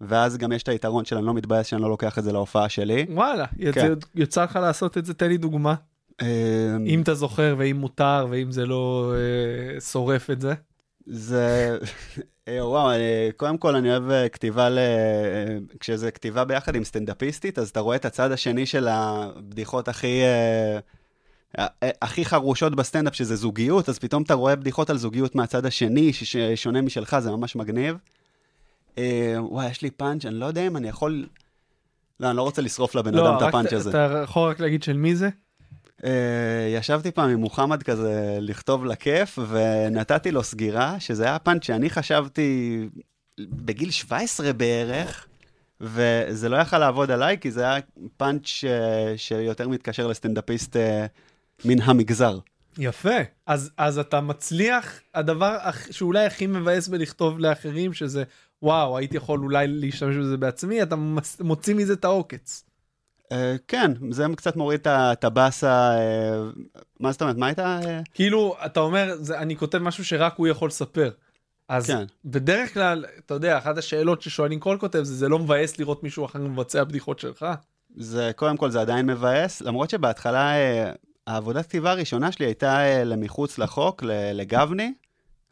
ואז 0.02 0.38
גם 0.38 0.52
יש 0.52 0.64
את 0.64 0.70
היתרון 0.70 1.06
של 1.06 1.18
אני 1.18 1.26
לא 1.26 1.34
מתבאס 1.34 1.68
שאני 1.68 1.82
לא 1.82 1.90
לוקח 1.90 2.18
את 2.18 2.24
זה 2.24 2.32
להופעה 2.32 2.70
שלי. 2.70 3.06
וואלה, 3.10 3.46
כן. 3.74 3.94
יצא 4.16 4.44
לך 4.44 4.56
לעשות 4.56 4.98
את 4.98 5.06
זה, 5.06 5.14
תן 5.14 5.28
לי 5.28 5.38
דוגמה. 5.38 5.76
אה, 6.22 6.78
אם 6.86 7.02
אתה 7.02 7.14
זוכר 7.14 7.56
ואם 7.58 7.78
מותר 7.78 8.28
ואם 8.30 8.52
זה 8.52 8.66
לא 8.66 9.14
אה, 9.16 9.82
שורף 9.82 10.30
את 10.30 10.42
זה. 10.42 10.54
זה, 11.06 11.78
אה, 12.48 12.68
וואו, 12.68 13.00
קודם 13.38 13.58
כל 13.58 13.76
אני 13.76 13.92
אוהב 13.92 14.10
אה, 14.10 14.30
כתיבה, 14.30 14.70
ל... 14.70 14.80
כשזה 15.80 16.12
כתיבה 16.12 16.46
ביחד 16.46 16.76
עם 16.76 16.84
סטנדאפיסטית, 16.84 17.60
אז 17.60 17.70
אתה 17.70 17.80
רואה 17.80 17.96
את 17.96 18.06
הצד 18.06 18.32
השני 18.32 18.66
של 18.66 18.88
הבדיחות 18.88 19.88
הכי, 19.88 20.22
הכי 21.82 22.26
חרושות 22.26 22.76
בסטנדאפ, 22.76 23.16
שזה 23.16 23.36
זוגיות, 23.36 23.90
אז 23.90 24.00
פתאום 24.00 24.24
אתה 24.24 24.34
רואה 24.34 24.56
בדיחות 24.56 24.90
על 24.90 24.98
זוגיות 24.98 25.36
מהצד 25.36 25.66
השני, 25.66 26.14
ששונה 26.14 26.82
משלך, 26.82 27.20
זה 27.20 27.32
ממש 27.32 27.56
מגניב. 27.56 27.96
וואי, 29.38 29.70
יש 29.70 29.82
לי 29.82 29.92
פאנץ', 29.92 30.26
אני 30.26 30.36
לא 30.36 30.46
יודע 30.46 30.68
אם 30.68 30.78
אני 30.78 30.88
יכול... 30.88 31.28
לא, 32.20 32.28
אני 32.30 32.38
לא 32.38 32.42
רוצה 32.42 32.62
לשרוף 32.62 32.96
לבן 32.96 33.18
אדם 33.18 33.38
את 33.38 33.42
הפאנץ' 33.42 33.74
הזה. 33.74 33.90
אתה 33.90 34.22
יכול 34.24 34.50
רק 34.50 34.60
להגיד 34.60 34.84
של 34.84 34.98
מי 34.98 35.16
זה? 35.16 35.30
אה, 36.04 36.68
ישבתי 36.78 37.12
פעם 37.12 37.30
עם 37.30 37.40
מוחמד 37.40 37.84
כזה 37.84 38.38
לכתוב 38.42 38.86
לכיף, 38.86 39.40
ונתתי 39.50 40.32
לו 40.32 40.44
סגירה, 40.44 41.00
שזה 41.00 41.26
היה 41.26 41.40
פאנץ' 41.40 41.64
שאני 41.64 41.90
חשבתי 41.90 42.80
בגיל 43.40 43.92
17 43.92 44.54
בערך, 44.54 45.28
וזה 45.82 46.50
לא 46.50 46.58
יכל 46.58 46.78
לעבוד 46.78 47.12
עליי, 47.12 47.38
כי 47.38 47.52
זה 47.52 47.64
היה 47.64 47.82
פאנץ' 48.18 48.46
ש... 48.46 48.66
שיותר 49.18 49.68
מתקשר 49.68 50.08
לסטנדאפיסט 50.08 50.76
אה, 50.76 51.06
מן 51.66 51.82
המגזר. 51.82 52.40
יפה. 52.78 53.18
אז, 53.46 53.72
אז 53.78 54.00
אתה 54.00 54.22
מצליח, 54.22 55.00
הדבר 55.14 55.58
שאולי 55.92 56.26
הכי 56.26 56.48
מבאס 56.48 56.88
בלכתוב 56.88 57.40
לאחרים, 57.40 57.94
שזה 57.94 58.24
וואו, 58.62 58.98
הייתי 58.98 59.18
יכול 59.18 59.40
אולי 59.40 59.68
להשתמש 59.68 60.16
בזה 60.16 60.38
בעצמי, 60.38 60.84
אתה 60.84 60.96
מוציא 61.40 61.76
מזה 61.76 61.94
את 61.94 62.06
העוקץ. 62.06 62.64
אה, 63.32 63.56
כן, 63.68 63.92
זה 64.12 64.26
קצת 64.36 64.56
מוריד 64.56 64.88
את 64.88 65.24
הבאסה, 65.24 65.92
אה, 65.98 66.42
מה 67.00 67.12
זאת 67.12 67.22
אומרת, 67.22 67.38
מה 67.38 67.46
הייתה? 67.46 67.80
אה, 67.86 68.00
כאילו, 68.14 68.56
אתה 68.66 68.80
אומר, 68.80 69.16
זה, 69.20 69.40
אני 69.40 69.56
כותב 69.56 69.78
משהו 69.78 70.06
שרק 70.06 70.34
הוא 70.38 70.48
יכול 70.48 70.68
לספר. 70.68 71.12
אז 71.70 71.88
כן. 71.88 72.04
בדרך 72.26 72.74
כלל, 72.74 73.06
אתה 73.26 73.34
יודע, 73.34 73.58
אחת 73.58 73.78
השאלות 73.78 74.22
ששואלים 74.22 74.60
כל 74.60 74.78
כותב 74.80 75.04
זה, 75.04 75.16
זה 75.16 75.30
לא 75.30 75.40
מבאס 75.40 75.80
לראות 75.80 76.04
מישהו 76.04 76.26
אחר 76.26 76.40
מבצע 76.40 76.84
בדיחות 76.84 77.20
שלך? 77.20 77.46
זה, 77.96 78.32
קודם 78.36 78.58
כל, 78.58 78.72
זה 78.72 78.82
עדיין 78.82 79.06
מבאס, 79.06 79.62
למרות 79.62 79.90
שבהתחלה, 79.90 80.56
אה, 80.56 80.92
העבודת 81.28 81.66
כתיבה 81.66 81.92
הראשונה 81.92 82.32
שלי 82.32 82.46
הייתה 82.46 82.80
אה, 82.80 83.04
למחוץ 83.04 83.58
לחוק, 83.58 84.04
לגבני, 84.34 84.94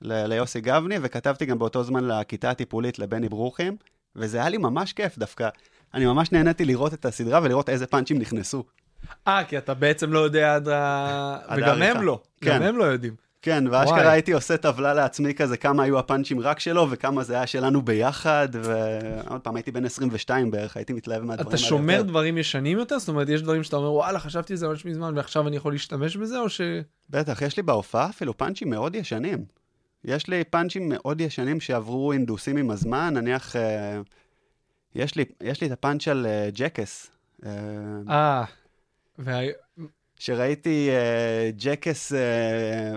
ל- 0.02 0.26
ליוסי 0.26 0.62
גבני, 0.62 0.96
וכתבתי 1.02 1.46
גם 1.46 1.60
באותו 1.60 1.84
זמן 1.84 2.08
לכיתה 2.08 2.50
הטיפולית 2.50 3.00
לבני 3.00 3.30
ברוכים, 3.30 3.78
וזה 4.16 4.38
היה 4.38 4.50
לי 4.50 4.58
ממש 4.58 4.94
כיף 4.94 5.18
דווקא. 5.18 5.50
אני 5.94 6.06
ממש 6.06 6.32
נהניתי 6.32 6.66
לראות 6.66 6.94
את 6.94 7.06
הסדרה 7.06 7.40
ולראות 7.44 7.70
איזה 7.70 7.88
פאנצ'ים 7.88 8.20
נכנסו. 8.20 8.64
אה, 9.28 9.44
כי 9.44 9.58
אתה 9.58 9.74
בעצם 9.74 10.14
לא 10.14 10.20
יודע 10.20 10.56
עד 10.56 10.68
ה... 10.68 11.38
וגם. 11.58 11.82
הם 11.82 12.02
לא. 12.02 12.20
כן. 12.42 12.56
גם 12.56 12.62
הם 12.62 12.78
לא 12.78 12.84
יודעים. 12.84 13.16
כן. 13.42 13.64
ואשכרה 13.72 14.12
הייתי 14.12 14.32
עושה 14.32 14.58
טבלה 14.58 14.94
לעצמי 14.94 15.34
כזה, 15.34 15.58
כמה 15.58 15.84
היו 15.84 16.00
הפאנצ'ים 16.00 16.40
רק 16.40 16.60
שלו, 16.60 16.88
וכמה 16.90 17.24
זה 17.24 17.36
היה 17.36 17.48
שלנו 17.48 17.82
ביחד, 17.82 18.48
ועוד 18.54 19.42
פעם, 19.42 19.56
הייתי 19.56 19.72
בן 19.72 19.86
22 19.86 20.52
בערך, 20.52 20.78
הייתי 20.78 20.94
מתלהב 20.94 21.24
מהדברים 21.24 21.48
האלה 21.48 21.50
אתה 21.50 21.58
שומר 21.58 21.94
יותר. 21.94 22.08
דברים 22.08 22.38
ישנים 22.38 22.78
יותר? 22.78 23.00
זאת 23.00 23.10
אומרת, 23.10 23.30
יש 23.30 23.42
דברים 23.42 23.64
שאתה 23.64 23.76
אומר, 23.76 23.92
וואלה, 23.92 24.20
חשבתי 24.20 24.54
על 24.54 24.58
זה 24.58 24.68
ממש 24.68 24.86
מזמן, 24.86 25.14
ועכשיו 25.18 25.48
אני 25.48 25.56
יכול 25.56 25.72
להשתמש 25.72 26.18
בזה, 26.18 26.40
או 26.40 26.50
ש... 26.50 26.62
בטח, 27.10 27.42
יש 27.42 27.58
לי 27.58 27.64
בהופעה 27.64 28.10
אפילו 28.10 28.38
פאנצ'ים 28.38 28.70
מאוד 28.70 28.96
ישנים. 28.96 29.46
יש 30.06 30.28
לי 30.28 30.44
פאנצ'ים 30.44 30.90
מאוד 30.90 31.22
ישנים 31.22 31.60
שעברו 31.60 32.12
אינדוסים 32.12 32.58
עם 32.58 32.72
הזמן, 32.72 33.14
נניח, 33.14 33.56
אה, 33.56 34.00
יש 34.96 35.16
לי, 35.16 35.26
יש 35.42 35.62
לי 35.62 35.68
את 35.68 35.72
הפאנץ' 35.72 36.08
על 36.08 36.26
אה, 36.26 36.50
ג'קס. 36.54 37.12
אה, 37.46 37.52
אה, 38.10 38.44
וה... 39.20 39.40
שראיתי 40.20 40.90
אה, 40.90 41.50
ג'קס, 41.58 42.14
אה, 42.14 42.20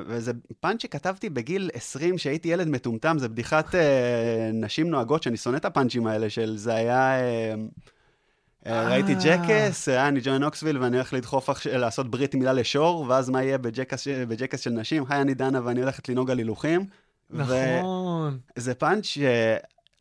וזה 0.07 0.33
פאנץ' 0.61 0.83
שכתבתי 0.83 1.31
בגיל 1.31 1.71
20, 1.75 2.19
שהייתי 2.19 2.49
ילד 2.49 2.69
מטומטם, 2.69 3.19
זה 3.19 3.29
בדיחת 3.29 3.75
אה, 3.75 4.51
נשים 4.53 4.91
נוהגות, 4.91 5.23
שאני 5.23 5.37
שונא 5.37 5.57
את 5.57 5.65
הפאנצ'ים 5.65 6.07
האלה 6.07 6.31
של 6.31 6.57
זה 6.57 6.75
היה... 6.75 7.17
אה, 8.67 8.89
ראיתי. 8.89 9.15
Jackass, 9.15 9.89
אה, 9.89 10.09
אני 10.09 10.21
ג'וני 10.23 10.43
נוקסוויל 10.43 10.79
ואני 10.79 10.97
הולך 10.97 11.13
לדחוף, 11.13 11.67
לעשות 11.67 12.11
ברית 12.11 12.35
מילה 12.35 12.53
לשור, 12.53 13.07
ואז 13.09 13.31
מה 13.31 13.43
יהיה 13.43 13.59
ב 13.59 13.64
Jackass, 13.64 14.09
ב 14.09 14.15
Jackass 14.15 14.61
של 14.61 14.71
נשים? 14.71 15.05
היי, 15.09 15.21
אני 15.21 15.35
דנה 15.35 15.61
ואני 15.65 15.81
הולכת 15.81 16.09
לנהוג 16.09 16.31
על 16.31 16.39
הילוכים. 16.39 16.87
נכון. 17.31 18.39
וזה 18.57 18.75
פאנץ' 18.75 19.07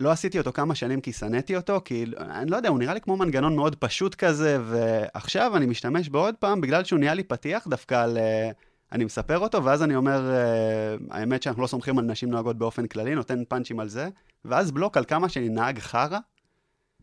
שלא 0.01 0.11
עשיתי 0.11 0.37
אותו 0.37 0.53
כמה 0.53 0.75
שנים 0.75 1.01
כי 1.01 1.13
שנאתי 1.13 1.55
אותו, 1.55 1.81
כי 1.85 2.05
אני 2.17 2.51
לא 2.51 2.55
יודע, 2.55 2.69
הוא 2.69 2.79
נראה 2.79 2.93
לי 2.93 3.01
כמו 3.01 3.17
מנגנון 3.17 3.55
מאוד 3.55 3.75
פשוט 3.75 4.15
כזה, 4.15 4.57
ועכשיו 4.63 5.57
אני 5.57 5.65
משתמש 5.65 6.09
בו 6.09 6.19
עוד 6.19 6.35
פעם, 6.35 6.61
בגלל 6.61 6.83
שהוא 6.83 6.99
נהיה 6.99 7.13
לי 7.13 7.23
פתיח 7.23 7.67
דווקא 7.67 7.95
על... 8.03 8.17
אה, 8.17 8.49
אני 8.91 9.05
מספר 9.05 9.37
אותו, 9.39 9.63
ואז 9.63 9.83
אני 9.83 9.95
אומר, 9.95 10.31
אה, 10.31 10.95
האמת 11.11 11.43
שאנחנו 11.43 11.61
לא 11.61 11.67
סומכים 11.67 11.99
על 11.99 12.05
נשים 12.05 12.29
נוהגות 12.29 12.57
באופן 12.57 12.87
כללי, 12.87 13.15
נותן 13.15 13.43
פאנצ'ים 13.47 13.79
על 13.79 13.89
זה, 13.89 14.09
ואז 14.45 14.71
בלוק 14.71 14.97
על 14.97 15.05
כמה 15.05 15.29
שאני 15.29 15.49
נהג 15.49 15.79
חרא. 15.79 16.19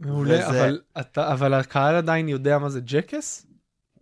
מעולה, 0.00 0.34
וזה- 0.34 0.48
אבל, 0.48 0.80
אתה, 1.00 1.32
אבל 1.32 1.54
הקהל 1.54 1.94
עדיין 1.94 2.28
יודע 2.28 2.58
מה 2.58 2.68
זה 2.68 2.80
ג'קס? 2.84 3.46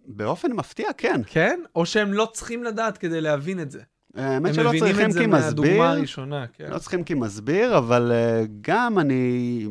באופן 0.06 0.52
מפתיע, 0.52 0.88
כן. 0.96 1.20
כן? 1.26 1.60
או 1.74 1.86
שהם 1.86 2.12
לא 2.12 2.30
צריכים 2.32 2.64
לדעת 2.64 2.98
כדי 2.98 3.20
להבין 3.20 3.60
את 3.60 3.70
זה? 3.70 3.82
האמת 4.16 4.48
הם 4.48 4.54
שלא 4.54 4.68
מבינים 4.68 4.86
צריכים 4.86 5.06
את 5.06 5.12
זה 5.12 5.20
כי 5.20 5.26
מהדוגמה 5.26 5.70
מסביר, 5.70 5.82
הראשונה, 5.82 6.46
כן. 6.52 6.70
לא 6.70 6.78
צריכים 6.78 7.04
כי 7.04 7.14
מסביר, 7.14 7.78
אבל 7.78 8.12
uh, 8.12 8.48
גם 8.60 8.98
אני, 8.98 9.66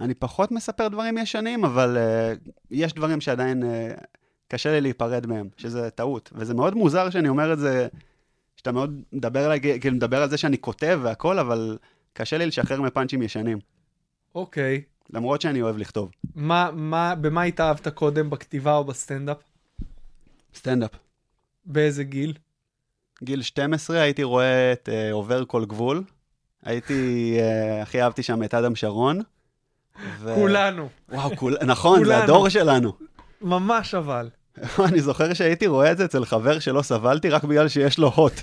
אני 0.00 0.14
פחות 0.14 0.52
מספר 0.52 0.88
דברים 0.88 1.18
ישנים, 1.18 1.64
אבל 1.64 1.96
uh, 1.96 2.50
יש 2.70 2.92
דברים 2.92 3.20
שעדיין 3.20 3.62
uh, 3.62 3.66
קשה 4.48 4.72
לי 4.72 4.80
להיפרד 4.80 5.26
מהם, 5.26 5.48
שזה 5.56 5.90
טעות. 5.90 6.30
וזה 6.34 6.54
מאוד 6.54 6.74
מוזר 6.74 7.10
שאני 7.10 7.28
אומר 7.28 7.52
את 7.52 7.58
זה, 7.58 7.88
שאתה 8.56 8.72
מאוד 8.72 9.02
מדבר 9.12 9.44
עליי, 9.44 9.80
כאילו 9.80 9.96
מדבר 9.96 10.22
על 10.22 10.30
זה 10.30 10.36
שאני 10.36 10.58
כותב 10.58 11.00
והכל, 11.02 11.38
אבל 11.38 11.78
קשה 12.12 12.38
לי 12.38 12.46
לשחרר 12.46 12.80
מפאנצ'ים 12.80 13.22
ישנים, 13.22 13.58
אוקיי. 14.34 14.82
למרות 15.10 15.40
שאני 15.40 15.62
אוהב 15.62 15.76
לכתוב. 15.76 16.10
מה, 16.34 16.70
מה, 16.72 17.14
במה 17.14 17.42
התאהבת 17.42 17.88
קודם, 17.88 18.30
בכתיבה 18.30 18.76
או 18.76 18.84
בסטנדאפ? 18.84 19.38
סטנדאפ. 20.54 20.90
באיזה 21.64 22.04
גיל? 22.04 22.34
גיל 23.22 23.42
12 23.42 24.00
הייתי 24.00 24.22
רואה 24.22 24.72
את 24.72 24.88
אה, 24.88 25.12
עובר 25.12 25.44
כל 25.44 25.64
גבול. 25.64 26.04
הייתי, 26.62 27.36
אה, 27.38 27.82
הכי 27.82 28.02
אהבתי 28.02 28.22
שם 28.22 28.42
את 28.42 28.54
אדם 28.54 28.74
שרון. 28.74 29.20
ו... 30.18 30.34
כולנו. 30.34 30.88
וואו, 31.08 31.36
כול... 31.36 31.56
נכון, 31.66 31.98
זה 31.98 32.04
כולנו. 32.04 32.22
הדור 32.22 32.48
שלנו. 32.48 32.92
ממש 33.40 33.94
אבל. 33.94 34.28
אני 34.88 35.00
זוכר 35.00 35.34
שהייתי 35.34 35.66
רואה 35.66 35.92
את 35.92 35.98
זה 35.98 36.04
אצל 36.04 36.24
חבר 36.24 36.58
שלא 36.58 36.82
סבלתי 36.82 37.30
רק 37.30 37.44
בגלל 37.44 37.68
שיש 37.68 37.98
לו 37.98 38.08
הוט. 38.08 38.32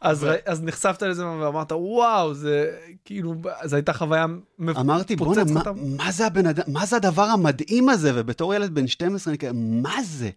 אז, 0.00 0.24
ר... 0.24 0.32
אז 0.46 0.62
נחשפת 0.62 1.02
לזה 1.02 1.26
ואמרת, 1.26 1.72
וואו, 1.72 2.34
זה 2.34 2.78
כאילו, 3.04 3.34
זו 3.64 3.76
הייתה 3.76 3.92
חוויה 3.92 4.26
מפ... 4.58 4.76
אמרתי, 4.76 5.16
בואנה, 5.16 5.44
מה, 5.44 5.60
אותם." 5.60 5.74
מה 5.96 6.12
זה 6.12 6.26
הבן 6.26 6.46
אדם, 6.46 6.62
מה 6.66 6.86
זה 6.86 6.96
הדבר 6.96 7.22
המדהים 7.22 7.88
הזה? 7.88 8.10
ובתור 8.14 8.54
ילד 8.54 8.74
בן 8.74 8.86
12, 8.86 9.30
אני 9.30 9.38
כזה, 9.38 9.52
מה 9.54 10.02
זה? 10.02 10.30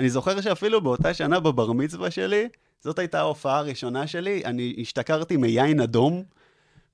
אני 0.00 0.10
זוכר 0.10 0.40
שאפילו 0.40 0.80
באותה 0.80 1.14
שנה 1.14 1.40
בבר 1.40 1.72
מצווה 1.72 2.10
שלי, 2.10 2.48
זאת 2.80 2.98
הייתה 2.98 3.18
ההופעה 3.18 3.58
הראשונה 3.58 4.06
שלי, 4.06 4.42
אני 4.44 4.76
השתכרתי 4.80 5.36
מיין 5.36 5.80
אדום, 5.80 6.22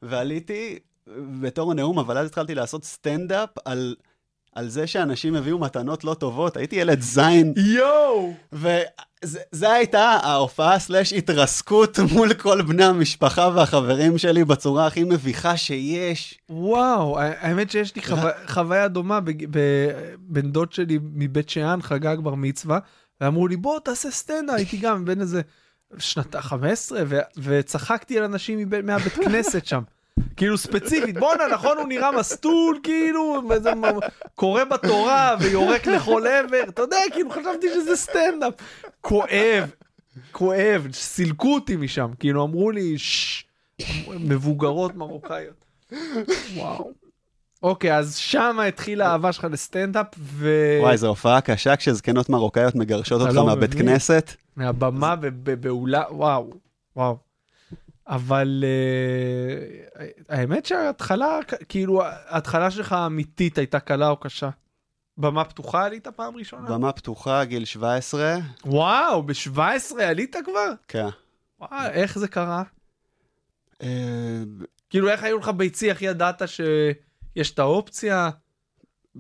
ועליתי 0.02 0.78
בתור 1.40 1.74
נאום, 1.74 1.98
אבל 1.98 2.18
אז 2.18 2.26
התחלתי 2.26 2.54
לעשות 2.54 2.84
סטנדאפ 2.84 3.48
על, 3.64 3.96
על 4.57 4.68
זה 4.68 4.86
שאנשים 4.86 5.34
הביאו 5.34 5.59
מתנות 5.59 6.04
לא 6.04 6.14
טובות. 6.14 6.57
הייתי 6.57 6.76
ילד 6.76 7.00
זין, 7.00 7.54
יואו! 7.57 8.32
וזה 8.52 9.72
הייתה 9.72 10.00
ההופעה 10.00 10.78
slash 10.78 11.12
התרסקות 11.12 11.98
מול 12.12 12.34
כל 12.34 12.62
בני 12.62 12.84
המשפחה 12.84 13.48
והחברים 13.54 14.18
שלי 14.18 14.44
בצורה 14.44 14.86
הכי 14.86 15.04
מביכה 15.04 15.57
שיש. 15.57 16.38
וואו, 16.50 17.18
האמת 17.20 17.70
שיש 17.70 17.96
לי 17.96 18.02
חו... 18.02 18.16
חוויה 18.46 18.88
דומה, 18.88 19.20
בג- 19.20 19.46
ב- 19.50 20.14
בן 20.18 20.50
דוד 20.52 20.72
שלי 20.72 20.98
מבית 21.02 21.48
שאן 21.48 21.82
חגג 21.82 22.16
בר 22.22 22.34
מצווה, 22.34 22.78
ואמרו 23.20 23.48
לי, 23.48 23.57
בוא 23.57 23.78
תעשה 23.80 24.11
סטנדאפ, 24.11 24.57
הייתי 24.57 24.76
גם 24.76 25.04
בן 25.04 25.20
איזה 25.20 25.40
שנת 25.98 26.36
15, 26.36 27.00
ו... 27.07 27.18
וצחקתי 27.36 28.18
על 28.18 28.24
אנשים 28.24 28.59
מבית, 28.59 28.84
מהבית 28.84 29.12
כנסת 29.12 29.66
שם. 29.66 29.82
כאילו 30.36 30.58
ספציפית, 30.58 31.18
בואנה, 31.18 31.44
נכון, 31.52 31.78
הוא 31.78 31.88
נראה 31.88 32.12
מסטול, 32.12 32.78
כאילו, 32.82 33.42
מ- 33.42 33.98
קורא 34.34 34.64
בתורה 34.64 35.36
ויורק 35.40 35.86
לכל 35.86 36.26
עבר, 36.26 36.62
אתה 36.68 36.82
יודע, 36.82 36.96
כאילו, 37.12 37.30
חשבתי 37.30 37.66
שזה 37.74 37.96
סטנדאפ. 37.96 38.54
כואב, 39.00 39.70
כואב, 40.32 40.88
סילקו 40.92 41.54
אותי 41.54 41.76
משם, 41.76 42.10
כאילו, 42.18 42.44
אמרו 42.44 42.70
לי, 42.70 42.98
ששש, 42.98 43.44
מבוגרות 44.08 44.94
מרוקאיות. 44.94 45.64
וואו. 46.54 46.90
אוקיק, 47.62 47.90
אז 47.90 48.16
שמה 48.16 48.64
התחילה 48.64 49.08
האהבה 49.08 49.32
שלך 49.32 49.46
לסטנדאפ, 49.50 50.06
ו... 50.18 50.50
וואי, 50.80 50.96
זו 50.96 51.06
הופעה 51.08 51.40
קשה 51.40 51.76
כשזקנות 51.76 52.28
מרוקאיות 52.28 52.74
מגרשות 52.74 53.20
אותך 53.20 53.34
לא 53.34 53.46
מהבית. 53.46 53.74
כנסת. 53.74 54.32
מהבמה 54.56 55.14
ובאולה, 55.20 56.02
וואו, 56.10 56.50
וואו. 56.96 57.25
אבל 58.09 58.64
uh, 58.64 60.02
האמת 60.28 60.66
שההתחלה, 60.66 61.38
כאילו, 61.68 62.02
ההתחלה 62.04 62.70
שלך 62.70 62.92
האמיתית 62.92 63.59
הייתה 63.59 63.80
קלה 63.80 64.09
או 64.09 64.16
קשה? 64.16 64.50
במה 65.18 65.44
פתוחה 65.44 65.84
עלית 65.84 66.09
פעם 66.09 66.36
ראשונה? 66.36 66.70
במה 66.70 66.92
פתוחה, 66.92 67.44
גיל 67.44 67.64
17. 67.64 68.36
וואו, 68.64 69.22
ב-17 69.22 70.02
עלית 70.02 70.36
כבר? 70.44 70.72
כן. 70.88 71.07
וואו, 71.61 71.90
איך 71.90 72.18
זה 72.18 72.28
קרה? 72.28 72.62
אה, 73.82 74.42
כאילו, 74.90 75.09
איך 75.11 75.22
היו 75.22 75.38
לך 75.38 75.48
ביצי, 75.48 75.90
איך 75.90 76.02
ידעת 76.02 76.42
שיש 76.46 77.50
את 77.50 77.59
האופציה? 77.59 78.30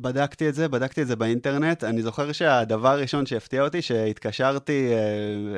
בדקתי 0.00 0.48
את 0.48 0.54
זה, 0.54 0.68
בדקתי 0.68 1.02
את 1.02 1.06
זה 1.06 1.16
באינטרנט. 1.16 1.84
אני 1.84 2.02
זוכר 2.02 2.32
שהדבר 2.32 2.88
הראשון 2.88 3.26
שהפתיע 3.26 3.62
אותי, 3.62 3.82
שהתקשרתי, 3.82 4.92
אה, 4.92 4.98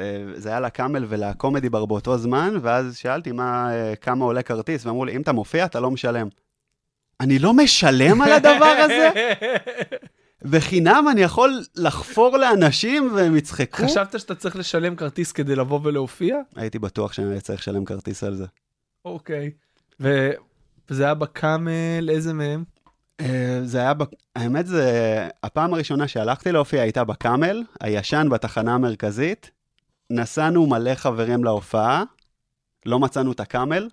אה, 0.01 0.41
זה 0.41 0.49
היה 0.49 0.61
לקאמל 0.61 1.05
ולקומדי 1.09 1.68
בר 1.68 1.86
באותו 1.86 2.18
זמן, 2.18 2.55
ואז 2.62 2.97
שאלתי 2.97 3.32
מה, 3.32 3.74
אה, 3.74 3.97
כמה 3.97 4.24
עולה 4.24 4.43
כרטיס, 4.43 4.86
ואמרו 4.86 5.05
לי, 5.05 5.16
אם 5.16 5.22
אתה 5.22 5.32
מופיע, 5.32 5.64
אתה 5.64 5.80
לא 5.80 5.91
משלם. 5.91 6.28
אני 7.20 7.39
לא 7.39 7.55
משלם 7.55 8.22
על 8.22 8.32
הדבר 8.32 8.74
הזה? 8.84 9.11
בחינם 10.51 11.05
אני 11.11 11.20
יכול 11.20 11.62
לחפור 11.76 12.36
לאנשים 12.36 13.11
והם 13.14 13.36
יצחקו? 13.36 13.82
חשבת 13.82 14.20
שאתה 14.20 14.34
צריך 14.34 14.57
לשלם 14.57 14.97
כרטיס 14.97 15.32
כדי 15.32 15.57
לבוא 15.57 15.80
ולהופיע? 15.82 16.36
הייתי 16.57 16.78
בטוח 16.78 17.12
שאני 17.12 17.41
צריך 17.41 17.61
לשלם 17.61 17.84
כרטיס 17.84 18.24
על 18.24 18.34
זה. 18.34 18.47
אוקיי. 19.05 19.51
ו... 20.01 20.30
וזה 20.91 21.05
היה 21.05 21.14
בקאמל, 21.14 22.11
איזה 22.11 22.32
מהם? 22.32 22.64
אה, 23.21 23.61
זה 23.64 23.79
היה, 23.79 23.93
האמת 24.37 24.66
זה, 24.66 25.29
הפעם 25.43 25.75
הראשונה 25.75 26.09
שהלכתי 26.09 26.53
להופיע 26.53 26.83
הייתה 26.83 27.05
בקאמל, 27.05 27.64
הישן 27.81 28.29
בתחנה 28.31 28.75
המרכזית. 28.75 29.51
נסענו 30.11 30.66
מלא 30.66 30.95
חברים 30.95 31.45
להופעה, 31.45 32.05
לא 32.87 32.99
מצאנו 32.99 33.33
את 33.33 33.41
הקאמל, 33.41 33.89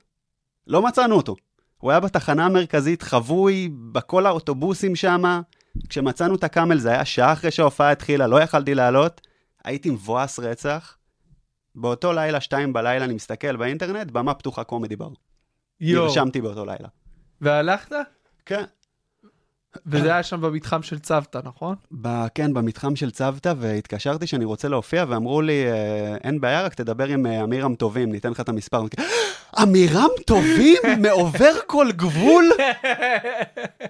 לא 0.67 0.81
מצאנו 0.81 1.15
אותו. 1.15 1.35
הוא 1.77 1.91
היה 1.91 1.99
בתחנה 1.99 2.45
המרכזית, 2.45 3.01
חבוי 3.01 3.69
בכל 3.91 4.25
האוטובוסים 4.25 4.95
שם. 4.95 5.41
כשמצאנו 5.89 6.35
את 6.35 6.43
הקאמל 6.43 6.77
זה 6.77 6.89
היה 6.91 7.05
שעה 7.05 7.33
אחרי 7.33 7.51
שההופעה 7.51 7.91
התחילה, 7.91 8.27
לא 8.27 8.41
יכלתי 8.41 8.75
לעלות. 8.75 9.21
הייתי 9.63 9.89
מבואס 9.89 10.39
רצח. 10.39 10.97
באותו 11.75 12.13
לילה, 12.13 12.41
שתיים 12.41 12.73
בלילה, 12.73 13.05
אני 13.05 13.13
מסתכל 13.13 13.55
באינטרנט, 13.55 14.11
במה 14.11 14.33
פתוחה 14.33 14.63
קומדי 14.63 14.95
בר. 14.95 15.09
יואו. 15.79 16.05
נרשמתי 16.05 16.41
באותו 16.41 16.65
לילה. 16.65 16.87
והלכת? 17.41 17.91
כן. 18.45 18.63
וזה 19.87 20.13
היה 20.13 20.23
שם 20.23 20.41
במתחם 20.41 20.83
של 20.83 20.99
צוותא, 20.99 21.39
נכון? 21.43 21.75
ב, 22.01 22.25
כן, 22.35 22.53
במתחם 22.53 22.95
של 22.95 23.11
צוותא, 23.11 23.53
והתקשרתי 23.57 24.27
שאני 24.27 24.45
רוצה 24.45 24.67
להופיע, 24.67 25.05
ואמרו 25.07 25.41
לי, 25.41 25.65
אה, 25.65 26.17
אין 26.23 26.41
בעיה, 26.41 26.61
רק 26.61 26.73
תדבר 26.73 27.05
עם 27.05 27.25
אה, 27.25 27.43
אמירם 27.43 27.75
טובים, 27.75 28.11
ניתן 28.11 28.31
לך 28.31 28.39
את 28.39 28.49
המספר. 28.49 28.77
אמרתי, 28.77 28.97
אמירם 29.63 30.09
טובים? 30.25 30.77
מעובר 31.07 31.51
כל 31.67 31.87
גבול? 31.91 32.45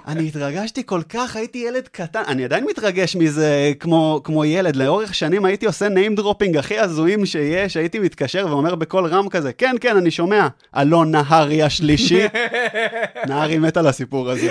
אני 0.08 0.28
התרגשתי 0.28 0.84
כל 0.86 1.02
כך, 1.10 1.36
הייתי 1.36 1.58
ילד 1.58 1.88
קטן, 1.88 2.22
אני 2.28 2.46
עדיין 2.46 2.66
מתרגש 2.66 3.16
מזה 3.16 3.72
כמו, 3.80 4.22
כמו 4.24 4.46
ילד. 4.46 4.76
לאורך 4.76 5.16
שנים 5.16 5.46
הייתי 5.46 5.66
עושה 5.66 5.88
name 5.88 6.20
dropping 6.20 6.60
הכי 6.60 6.80
הזויים 6.80 7.26
שיש, 7.26 7.78
הייתי 7.78 8.00
מתקשר 8.00 8.46
ואומר 8.50 8.76
בקול 8.76 9.06
רם 9.06 9.30
כזה, 9.30 9.54
כן, 9.54 9.76
כן, 9.82 9.98
אני 9.98 10.12
שומע, 10.12 10.48
אלון 10.78 11.12
נהרי 11.12 11.64
השלישי. 11.64 12.22
נהרי 13.30 13.58
מת 13.58 13.78
על 13.78 13.88
הסיפור 13.88 14.30
הזה. 14.30 14.50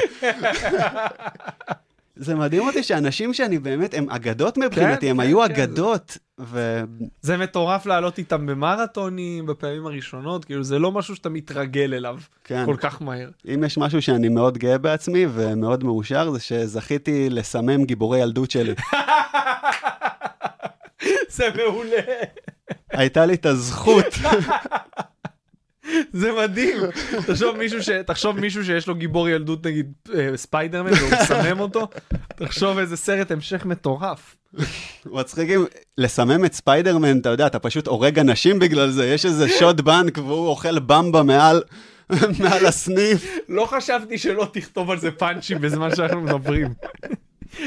זה 2.17 2.35
מדהים 2.35 2.67
אותי 2.67 2.83
שאנשים 2.83 3.35
שאני 3.35 3.59
באמת, 3.59 3.95
הם 3.95 4.11
אגדות 4.11 4.59
מבחינתי, 4.59 5.11
הם 5.11 5.17
כן, 5.17 5.23
היו 5.23 5.39
כן. 5.39 5.45
אגדות, 5.45 6.19
ו... 6.41 6.81
זה 7.21 7.37
מטורף 7.37 7.87
לעלות 7.87 8.19
איתם 8.19 8.47
במרתונים 8.47 9.47
בפעמים 9.47 9.87
הראשונות, 9.87 10.45
כאילו 10.45 10.65
זה 10.65 10.79
לא 10.79 10.93
משהו 10.93 11.17
שאתה 11.17 11.29
מתרגל 11.29 11.95
אליו 11.95 12.17
כן. 12.45 12.63
כל 12.67 12.77
כך 12.77 13.03
מהר. 13.03 13.31
אם 13.55 13.65
יש 13.65 13.79
משהו 13.79 14.03
שאני 14.03 14.29
מאוד 14.29 14.59
גאה 14.59 14.79
בעצמי 14.79 15.27
ומאוד 15.35 15.85
מאושר, 15.85 16.31
זה 16.31 16.41
שזכיתי 16.41 17.31
לסמם 17.31 17.85
גיבורי 17.85 18.19
ילדות 18.19 18.51
שלי. 18.51 18.75
זה 21.37 21.49
מעולה. 21.57 22.01
הייתה 22.91 23.27
לי 23.27 23.35
את 23.35 23.47
הזכות. 23.47 24.05
זה 26.13 26.33
מדהים. 26.33 26.77
תחשוב 27.27 27.57
מישהו, 27.57 27.83
ש... 27.83 27.91
תחשוב 27.91 28.41
מישהו 28.41 28.65
שיש 28.65 28.87
לו 28.87 28.95
גיבור 28.95 29.29
ילדות 29.29 29.67
נגיד 29.67 29.93
אה, 30.15 30.37
ספיידרמן 30.37 30.93
והוא 30.93 31.11
מסמם 31.23 31.61
אותו, 31.61 31.89
תחשוב 32.37 32.79
איזה 32.79 32.97
סרט 32.97 33.31
המשך 33.31 33.65
מטורף. 33.65 34.37
מצחיק 35.07 35.51
אם 35.51 35.65
לסמם 35.99 36.45
את 36.45 36.55
ספיידרמן, 36.55 37.19
אתה 37.19 37.29
יודע, 37.29 37.47
אתה 37.47 37.59
פשוט 37.59 37.87
הורג 37.87 38.19
אנשים 38.19 38.59
בגלל 38.59 38.91
זה, 38.91 39.07
יש 39.07 39.27
איזה 39.27 39.49
שוד 39.49 39.81
בנק 39.81 40.19
והוא 40.19 40.49
אוכל 40.49 40.79
במבה 40.79 41.23
מעל, 41.23 41.63
מעל 42.39 42.67
הסניף. 42.67 43.39
לא 43.49 43.67
חשבתי 43.67 44.19
שלא 44.19 44.49
תכתוב 44.53 44.91
על 44.91 44.99
זה 44.99 45.11
פאנצ'ים 45.11 45.61
בזמן 45.61 45.97
שאנחנו 45.97 46.21
מדברים. 46.21 46.75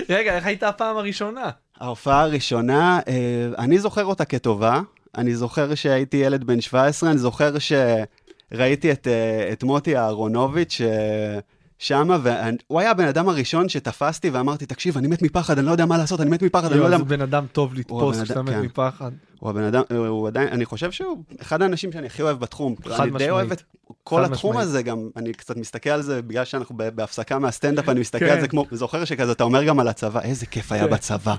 רגע, 0.09 0.36
איך 0.36 0.45
הייתה 0.45 0.70
הפעם 0.70 0.97
הראשונה? 0.97 1.49
ההופעה 1.80 2.22
הראשונה, 2.22 2.99
אה, 3.07 3.13
אני 3.57 3.80
זוכר 3.80 4.05
אותה 4.05 4.26
כטובה. 4.26 4.82
אני 5.18 5.36
זוכר 5.36 5.76
שהייתי 5.76 6.18
ילד 6.18 6.43
בן 6.43 6.62
17, 6.62 7.10
אני 7.12 7.18
זוכר 7.18 7.53
שראיתי 7.60 8.91
את, 8.91 9.08
אה, 9.08 9.49
את 9.53 9.64
מוטי 9.64 9.97
אהרונוביץ' 9.97 10.82
אה, 10.82 11.39
שמה, 11.80 12.18
והוא 12.24 12.80
היה 12.80 12.91
הבן 12.91 13.08
אדם 13.08 13.30
הראשון 13.30 13.70
שתפסתי 13.70 14.30
ואמרתי, 14.30 14.66
תקשיב, 14.66 14.97
אני 14.97 15.08
מת 15.08 15.22
מפחד, 15.22 15.58
אני 15.58 15.68
לא 15.68 15.72
יודע 15.72 15.86
מה 15.86 15.97
לעשות, 15.97 16.22
אני 16.22 16.30
מת 16.30 16.41
מפחד, 16.41 16.72
אני 16.72 16.80
לא 16.80 16.86
יודע... 16.86 16.97
זה 16.97 17.03
בן 17.03 17.22
אדם 17.22 17.45
טוב 17.51 17.74
לתפוס 17.74 18.22
כשאתה 18.22 18.41
מת 18.41 18.49
כן. 18.49 18.62
מפחד. 18.62 19.12
הוא 19.39 19.49
הבן 19.49 19.64
אדם, 19.64 19.84
הוא 19.97 20.28
עדיין, 20.28 20.47
אני 20.47 20.66
חושב 20.66 20.91
שהוא 20.91 21.24
אחד 21.41 21.62
האנשים 21.62 21.91
שאני 21.91 22.05
הכי 22.05 22.22
אוהב 22.22 22.39
בתחום. 22.39 22.76
חד 22.84 22.91
אני 22.91 23.10
די 23.10 23.16
משמעית. 23.16 23.30
אוהב 23.32 23.51
את 23.51 23.64
כל 24.03 24.26
התחום 24.26 24.51
משמעית. 24.51 24.68
הזה, 24.68 24.84
גם 24.84 25.10
אני 25.16 25.34
קצת 25.34 25.58
מסתכל 25.58 25.89
על 25.89 26.01
זה, 26.01 26.22
בגלל 26.22 26.45
שאנחנו 26.45 26.76
בהפסקה 26.78 27.39
מהסטנדאפ, 27.39 27.89
אני 27.89 27.99
מסתכל 27.99 28.26
כן. 28.26 28.32
על 28.32 28.41
זה 28.41 28.47
כמו, 28.47 28.66
זוכר 28.72 29.05
שכזה, 29.05 29.32
אתה 29.32 29.43
אומר 29.43 29.64
גם 29.64 29.80
על 29.80 29.88
הצבא, 29.88 30.22
איזה 30.22 30.45
כיף 30.45 30.72
היה 30.72 30.86
כן. 30.86 30.93
בצבא. 30.93 31.36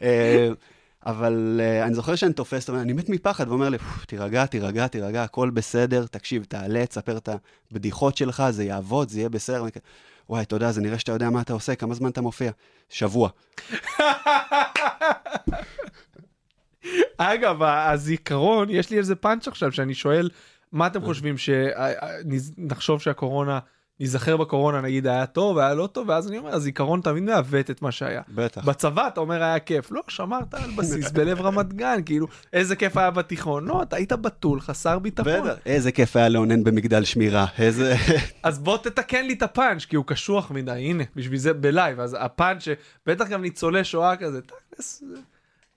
אה, 1.06 1.10
אבל 1.10 1.60
אה, 1.62 1.84
אני 1.84 1.94
זוכר 1.94 2.14
שאני 2.14 2.32
תופס, 2.32 2.64
אתה 2.64 2.80
אני 2.80 2.92
מת 2.92 3.08
מפחד, 3.08 3.48
ואומר 3.48 3.68
לי, 3.68 3.78
"פו, 3.78 4.06
תירגע, 4.06 4.46
תירגע, 4.46 4.86
תירגע, 4.86 5.22
הכל 5.24 5.50
בסדר, 5.50 6.06
תקשיב, 6.06 6.44
תעלה, 6.44 6.86
תספר 6.86 7.16
את 7.16 7.28
הבדיחות 7.70 8.16
שלך, 8.16 8.42
זה 8.50 8.64
יעבוד, 8.64 9.08
זה 9.08 9.18
יהיה 9.18 9.28
בסדר. 9.28 9.64
וואי, 10.28 10.44
תודה, 10.44 10.72
זה 10.72 10.80
נראה 10.80 10.98
שאתה 10.98 11.12
יודע 11.12 11.30
מה 11.30 11.40
אתה 11.40 11.52
עושה, 11.52 11.74
כמה 11.74 11.94
זמן 11.94 12.10
אתה 12.10 12.20
מופיע? 12.20 12.52
שבוע. 12.88 13.28
אגב, 17.16 17.62
הזיכרון, 17.62 18.70
יש 18.70 18.90
לי 18.90 18.98
איזה 18.98 19.14
פאנץ' 19.14 19.48
עכשיו 19.48 19.72
שאני 19.72 19.94
שואל, 19.94 20.30
מה 20.72 20.86
אתם 20.86 21.04
חושבים, 21.04 21.34
שנחשוב 21.38 23.00
שהקורונה, 23.00 23.58
ניזכר 24.02 24.36
בקורונה, 24.36 24.80
נגיד 24.80 25.06
היה 25.06 25.26
טוב, 25.26 25.58
היה 25.58 25.74
לא 25.74 25.86
טוב, 25.86 26.08
ואז 26.08 26.28
אני 26.28 26.38
אומר, 26.38 26.54
הזיכרון 26.54 27.00
תמיד 27.00 27.22
מעוות 27.22 27.70
את 27.70 27.82
מה 27.82 27.92
שהיה. 27.92 28.22
בטח. 28.28 28.64
בצבא 28.64 29.08
אתה 29.08 29.20
אומר 29.20 29.42
היה 29.42 29.58
כיף, 29.58 29.90
לא, 29.90 30.02
שמרת 30.08 30.54
על 30.54 30.70
בסיס 30.76 31.10
בלב 31.16 31.40
רמת 31.40 31.72
גן, 31.72 32.00
כאילו, 32.06 32.26
איזה 32.52 32.76
כיף 32.76 32.96
היה 32.96 33.10
בתיכון, 33.10 33.64
לא, 33.64 33.82
אתה 33.82 33.96
היית 33.96 34.12
בתול, 34.12 34.60
חסר 34.60 34.98
ביטחון. 34.98 35.32
בטח. 35.32 35.58
איזה 35.66 35.92
כיף 35.92 36.16
היה 36.16 36.28
לאונן 36.28 36.64
במגדל 36.64 37.04
שמירה, 37.04 37.46
איזה... 37.58 37.94
אז 38.42 38.58
בוא 38.58 38.78
תתקן 38.78 39.26
לי 39.26 39.32
את 39.32 39.42
הפאנץ', 39.42 39.84
כי 39.84 39.96
הוא 39.96 40.04
קשוח 40.06 40.50
מדי, 40.50 40.72
הנה, 40.72 41.04
בשביל 41.16 41.38
זה 41.38 41.52
בלייב, 41.52 42.00
אז 42.00 42.16
הפאנץ', 42.20 42.62
בטח 43.06 43.28
גם 43.28 43.42
ניצולי 43.42 43.84
שואה 43.84 44.16
כזה, 44.16 44.40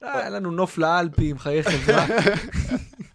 אה, 0.04 0.20
היה 0.20 0.30
לנו 0.30 0.52
נוף 0.52 0.78
לאלפים, 0.78 1.40
חיי 1.40 1.64
חברה. 1.64 2.06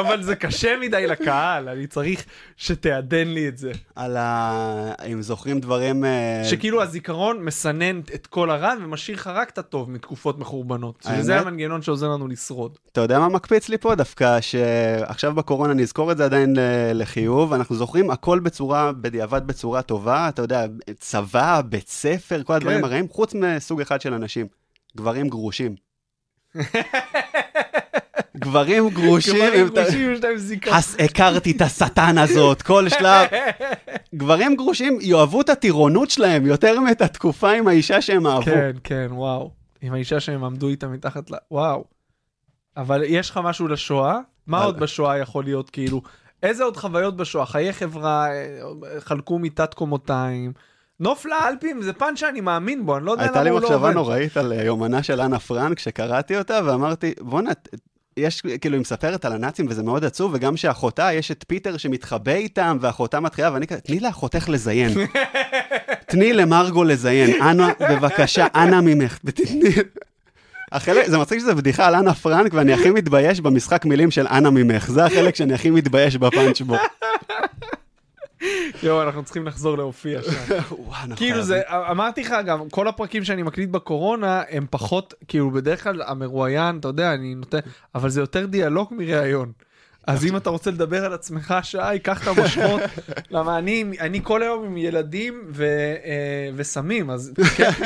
אבל 0.00 0.22
זה 0.22 0.36
קשה 0.36 0.76
מדי 0.80 1.06
לקהל, 1.06 1.68
אני 1.68 1.86
צריך 1.86 2.24
שתעדן 2.56 3.28
לי 3.28 3.48
את 3.48 3.58
זה. 3.58 3.72
על 3.96 4.16
ה... 4.16 4.92
אם 5.12 5.22
זוכרים 5.22 5.60
דברים... 5.60 6.04
אה, 6.04 6.42
שכאילו 6.44 6.82
הזיכרון 6.82 7.44
מסנן 7.44 8.00
את 8.14 8.26
כל 8.26 8.50
הרע 8.50 8.72
ומשאיר 8.82 9.16
לך 9.16 9.26
רק 9.26 9.50
את 9.50 9.58
הטוב 9.58 9.90
מתקופות 9.90 10.38
מחורבנות. 10.38 11.06
שזה 11.08 11.40
המנגנון 11.40 11.82
שעוזר 11.82 12.08
לנו 12.08 12.28
לשרוד. 12.28 12.78
אתה 12.92 13.00
יודע 13.00 13.18
מה 13.18 13.28
מקפיץ 13.28 13.68
לי 13.68 13.78
פה 13.78 13.94
דווקא? 13.94 14.40
שעכשיו 14.40 15.34
בקורונה 15.34 15.74
נזכור 15.74 16.12
את 16.12 16.16
זה 16.16 16.24
עדיין 16.24 16.56
ל- 16.56 16.92
לחיוב, 16.94 17.52
אנחנו 17.52 17.76
זוכרים 17.76 18.10
הכל 18.10 18.40
בצורה, 18.40 18.92
בדיעבד 18.92 19.46
בצורה 19.46 19.82
טובה, 19.82 20.28
אתה 20.28 20.42
יודע, 20.42 20.66
צבא, 20.98 21.60
בית 21.68 21.88
ספר, 21.88 22.42
כל 22.42 22.52
הדברים 22.52 22.78
כן. 22.78 22.84
הרעים, 22.84 23.08
חוץ 23.08 23.34
מסוג 23.34 23.80
אחד 23.80 24.00
של 24.00 24.14
אנשים, 24.14 24.46
גברים 24.96 25.28
גרושים. 25.28 25.74
גברים 28.38 28.88
גרושים, 28.88 29.34
גברים 29.34 29.68
גרושים 29.68 30.12
יש 30.12 30.20
להם. 30.24 30.74
הס- 30.74 30.96
הכרתי 31.00 31.50
את 31.50 31.60
השטן 31.62 32.18
הזאת, 32.18 32.62
כל 32.62 32.88
שלב. 32.88 33.26
גברים 34.14 34.56
גרושים 34.56 34.98
יאהבו 35.00 35.40
את 35.40 35.48
הטירונות 35.48 36.10
שלהם 36.10 36.46
יותר 36.46 36.80
מאת 36.80 37.02
התקופה 37.02 37.50
עם 37.52 37.68
האישה 37.68 38.00
שהם 38.00 38.26
אהבו. 38.26 38.44
כן, 38.44 38.70
כן, 38.84 39.06
וואו. 39.10 39.50
עם 39.82 39.94
האישה 39.94 40.20
שהם 40.20 40.44
עמדו 40.44 40.68
איתה 40.68 40.88
מתחת 40.88 41.30
ל... 41.30 41.34
וואו. 41.50 41.84
אבל 42.76 43.02
יש 43.06 43.30
לך 43.30 43.40
משהו 43.44 43.68
לשואה? 43.68 44.18
מה 44.46 44.62
עוד 44.64 44.80
בשואה 44.80 45.18
יכול 45.18 45.44
להיות 45.44 45.70
כאילו? 45.70 46.02
איזה 46.42 46.64
עוד 46.64 46.76
חוויות 46.76 47.16
בשואה? 47.16 47.46
חיי 47.46 47.72
חברה, 47.72 48.28
אה, 48.30 48.60
חלקו 49.00 49.38
מיטת 49.38 49.74
קומותיים. 49.74 50.52
נוף 51.00 51.26
לאלפים 51.26 51.82
זה 51.82 51.92
פאנץ' 51.92 52.18
שאני 52.18 52.40
מאמין 52.40 52.86
בו, 52.86 52.96
אני 52.96 53.04
לא 53.06 53.10
יודע 53.10 53.22
הייתה 53.22 53.34
למה 53.34 53.44
לי 53.44 53.50
הוא 53.50 53.60
לא 53.60 53.66
מחשבה 53.68 53.76
עובד. 53.86 53.94
נוראית 53.94 54.36
על 54.36 54.52
אה, 54.52 54.62
יומנה 54.64 55.02
של 55.02 55.20
אנה 55.20 55.38
פרנק, 55.38 55.78
שקראתי 55.78 56.38
אותה, 56.38 56.60
ואמרתי, 56.64 57.14
בואנה, 57.20 57.50
יש, 58.16 58.42
כאילו, 58.60 58.74
היא 58.74 58.80
מספרת 58.80 59.24
על 59.24 59.32
הנאצים 59.32 59.66
וזה 59.68 59.82
מאוד 59.82 60.04
עצוב, 60.04 60.30
וגם 60.34 60.56
שאחותה, 60.56 61.12
יש 61.12 61.30
את 61.30 61.44
פיטר 61.48 61.76
שמתחבא 61.76 62.32
איתם, 62.32 62.78
ואחותה 62.80 63.20
מתחילה, 63.20 63.52
ואני 63.52 63.66
כזה, 63.66 63.80
תני 63.80 64.00
לאחותך 64.00 64.48
לזיין. 64.48 64.92
תני 66.10 66.32
למרגו 66.32 66.84
לזיין. 66.84 67.42
אנה, 67.42 67.68
בבקשה, 67.80 68.46
אנה 68.54 68.80
ממך. 68.80 69.18
ותתני... 69.24 69.70
החלק, 70.72 71.06
זה 71.08 71.18
מצחיק 71.18 71.38
שזה 71.38 71.54
בדיחה 71.54 71.86
על 71.86 71.94
אנה 71.94 72.14
פרנק, 72.14 72.54
ואני 72.54 72.72
הכי 72.72 72.90
מתבייש 72.90 73.40
במשחק 73.40 73.84
מילים 73.84 74.10
של 74.10 74.26
אנה 74.26 74.50
ממך. 74.50 74.90
זה 74.90 75.04
החלק 75.04 75.36
שאני 75.36 75.54
הכי 75.54 75.70
מתבייש 75.70 76.16
בפאנץ' 76.16 76.60
בו. 76.60 76.76
יואו, 78.82 79.02
אנחנו 79.02 79.24
צריכים 79.24 79.46
לחזור 79.46 79.78
להופיע 79.78 80.20
שם. 80.22 80.54
כאילו. 81.16 81.42
זה, 81.42 81.60
אמרתי 81.90 82.20
לך 82.20 82.34
גם, 82.46 82.68
כל 82.70 82.88
הפרקים 82.88 83.24
שאני 83.24 83.42
מקליט 83.42 83.70
בקורונה, 83.70 84.42
הם 84.50 84.66
פחות, 84.70 85.14
כאילו 85.28 85.50
בדרך 85.50 85.82
כלל 85.82 86.02
המרואיין, 86.02 86.78
אתה 86.78 86.88
יודע, 86.88 87.14
אני 87.14 87.34
נותן, 87.34 87.58
אבל 87.94 88.08
זה 88.08 88.20
יותר 88.20 88.46
דיאלוג 88.46 88.94
מראיון. 88.96 89.52
אז 90.06 90.24
אם 90.24 90.36
אתה 90.36 90.50
רוצה 90.50 90.70
לדבר 90.70 91.04
על 91.04 91.12
עצמך, 91.12 91.54
שי, 91.62 91.78
קח 92.02 92.22
את 92.22 92.28
המושכות, 92.28 92.80
למה 93.30 93.58
אני, 93.58 93.84
אני 94.00 94.20
כל 94.22 94.42
היום 94.42 94.64
עם 94.64 94.76
ילדים 94.76 95.44
ו, 95.52 95.64
אה, 96.04 96.50
וסמים, 96.56 97.10
אז 97.10 97.32
כיף, 97.56 97.80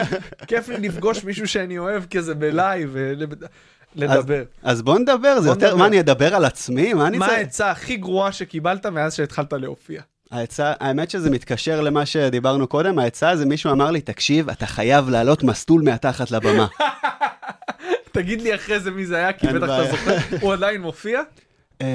כיף 0.47 0.69
לי 0.69 0.89
לפגוש 0.89 1.25
מישהו 1.25 1.49
שאני 1.49 1.79
אוהב 1.79 2.05
כזה 2.05 2.35
בלייב 2.35 2.91
ולדבר. 2.93 4.43
אז 4.63 4.83
בוא 4.83 4.99
נדבר, 4.99 5.41
זה 5.41 5.47
בוא 5.47 5.55
יותר, 5.55 5.67
נדבר. 5.67 5.77
מה, 5.77 5.87
אני 5.87 6.01
אדבר 6.01 6.35
על 6.35 6.45
עצמי? 6.45 6.95
מה 6.95 7.07
אני 7.07 7.19
מה 7.19 7.27
צריך? 7.27 7.39
העצה 7.39 7.71
הכי 7.71 7.97
גרועה 7.97 8.33
שקיבלת 8.33 8.87
מאז 8.87 9.15
שהתחלת 9.15 9.53
להופיע? 9.53 10.03
העצה, 10.31 10.73
האמת 10.81 11.11
שזה 11.11 11.31
מתקשר 11.31 11.81
למה 11.81 12.07
שדיברנו 12.07 12.67
קודם, 12.67 12.99
העצה 12.99 13.37
זה 13.37 13.47
מישהו 13.47 13.73
אמר 13.73 13.91
לי, 13.91 14.01
תקשיב, 14.01 14.51
אתה 14.51 14.67
חייב 14.67 15.09
לעלות 15.09 15.43
מסלול 15.43 15.83
מהתחת 15.83 16.31
לבמה. 16.31 16.67
תגיד 18.13 18.43
לי 18.43 18.55
אחרי 18.55 18.81
זה 18.81 18.91
מי 18.91 19.07
זה 19.07 19.17
היה, 19.17 19.33
כי 19.33 19.47
בטח 19.47 19.65
אתה. 19.65 19.91
זוכר, 19.91 20.17
הוא 20.43 20.53
עדיין 20.53 20.81
מופיע? 20.81 21.21
אמ, 21.81 21.87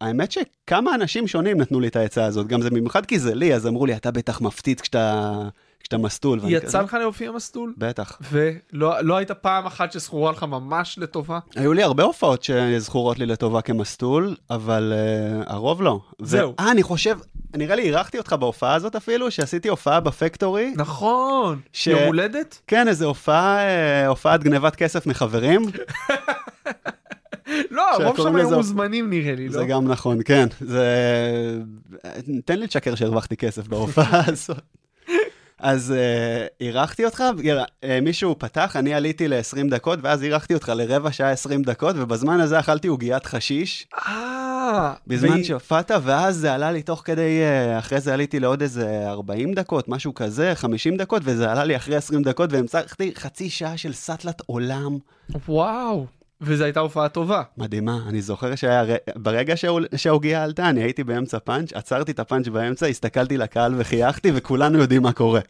האמת 0.00 0.32
שכמה 0.32 0.94
אנשים 0.94 1.26
שונים 1.26 1.60
נתנו 1.60 1.80
לי 1.80 1.88
את 1.88 1.96
העצה 1.96 2.24
הזאת, 2.24 2.46
גם 2.46 2.62
זה 2.62 2.70
במיוחד 2.70 3.06
כי 3.06 3.18
זה 3.18 3.34
לי, 3.34 3.54
אז 3.54 3.66
אמרו 3.66 3.86
לי, 3.86 3.96
אתה 3.96 4.10
בטח 4.10 4.40
מפציץ 4.40 4.80
כשאתה, 4.80 5.32
כשאתה 5.80 5.98
מסטול. 5.98 6.40
יצא 6.44 6.80
לך 6.82 6.94
להופיע 6.94 7.30
מסלול? 7.32 7.74
בטח. 7.78 8.18
ולא 8.32 9.00
לא 9.00 9.16
הייתה 9.16 9.34
פעם 9.34 9.66
אחת 9.66 9.92
שזכורה 9.92 10.32
לך 10.32 10.42
ממש 10.42 10.98
לטובה? 10.98 11.38
היו 11.56 11.72
לי 11.72 11.82
הרבה 11.82 12.02
הופעות 12.02 12.42
שזכורות 12.42 13.18
לי 13.18 13.26
לטובה 13.26 13.60
כמסטול, 13.62 14.36
אבל 14.50 14.92
uh, 15.42 15.52
הרוב 15.52 15.82
לא. 15.82 16.00
זהו. 16.22 16.54
אה, 16.60 16.70
אני 16.70 16.82
חושב, 16.82 17.18
נראה 17.56 17.76
לי 17.76 17.82
אירחתי 17.82 18.18
אותך 18.18 18.32
בהופעה 18.32 18.74
הזאת 18.74 18.96
אפילו, 18.96 19.30
שעשיתי 19.30 19.68
הופעה 19.68 20.00
בפקטורי. 20.00 20.72
נכון. 20.76 21.60
ש- 21.72 21.86
יום 21.86 22.02
הולדת? 22.02 22.60
כן, 22.66 22.88
איזו 22.88 23.06
הופעה, 23.06 23.58
אה, 23.58 24.06
הופעת 24.06 24.42
גנבת 24.44 24.76
כסף 24.76 25.06
מחברים. 25.06 25.62
לא, 27.70 27.90
הרוב 27.92 28.16
שם 28.16 28.36
היו 28.36 28.50
מוזמנים 28.50 29.10
נראה 29.10 29.34
לי, 29.34 29.48
לא? 29.48 29.52
זה 29.52 29.64
גם 29.64 29.88
נכון, 29.88 30.18
כן. 30.24 30.46
זה... 30.60 30.86
תן 32.44 32.58
לי 32.58 32.66
לשקר 32.66 32.94
שהרווחתי 32.94 33.36
כסף 33.36 33.68
בהופעה 33.68 34.20
הזאת. 34.32 34.60
אז 35.58 35.92
אה, 35.92 36.46
אירחתי 36.60 37.04
אותך, 37.04 37.24
אה, 37.84 37.98
מישהו 38.02 38.38
פתח, 38.38 38.76
אני 38.76 38.94
עליתי 38.94 39.28
ל-20 39.28 39.70
דקות, 39.70 39.98
ואז 40.02 40.22
אירחתי 40.22 40.54
אותך 40.54 40.72
לרבע 40.76 41.12
שעה 41.12 41.30
20 41.30 41.62
דקות, 41.62 41.96
ובזמן 41.98 42.40
הזה 42.40 42.58
אכלתי 42.58 42.88
עוגיית 42.88 43.26
חשיש, 43.26 43.86
אה. 44.08 44.94
בזמן 45.06 45.44
שהופעת, 45.44 45.90
ואז 46.02 46.36
זה 46.36 46.54
עלה 46.54 46.72
לי 46.72 46.82
תוך 46.82 47.02
כדי, 47.04 47.40
אה, 47.42 47.78
אחרי 47.78 48.00
זה 48.00 48.14
עליתי 48.14 48.40
לעוד 48.40 48.62
איזה 48.62 49.08
40 49.08 49.54
דקות, 49.54 49.88
משהו 49.88 50.14
כזה, 50.14 50.52
50 50.54 50.96
דקות, 50.96 51.22
וזה 51.24 51.52
עלה 51.52 51.64
לי 51.64 51.76
אחרי 51.76 51.96
20 51.96 52.22
דקות, 52.22 52.52
והמשכתי 52.52 53.12
חצי 53.14 53.50
שעה 53.50 53.76
של 53.76 53.92
סאטלת 53.92 54.42
עולם. 54.46 54.98
וואו. 55.48 56.06
וזו 56.40 56.64
הייתה 56.64 56.80
הופעה 56.80 57.08
טובה. 57.08 57.42
מדהימה, 57.56 57.98
אני 58.08 58.22
זוכר 58.22 58.52
שברגע 58.54 59.54
שהעוגיה 59.96 60.44
עלתה, 60.44 60.68
אני 60.68 60.82
הייתי 60.82 61.04
באמצע 61.04 61.38
פאנץ', 61.38 61.72
עצרתי 61.72 62.12
את 62.12 62.18
הפאנץ' 62.18 62.48
באמצע, 62.48 62.86
הסתכלתי 62.86 63.36
לקהל 63.36 63.74
וחייכתי, 63.78 64.30
וכולנו 64.34 64.78
יודעים 64.78 65.02
מה 65.02 65.12
קורה. 65.12 65.40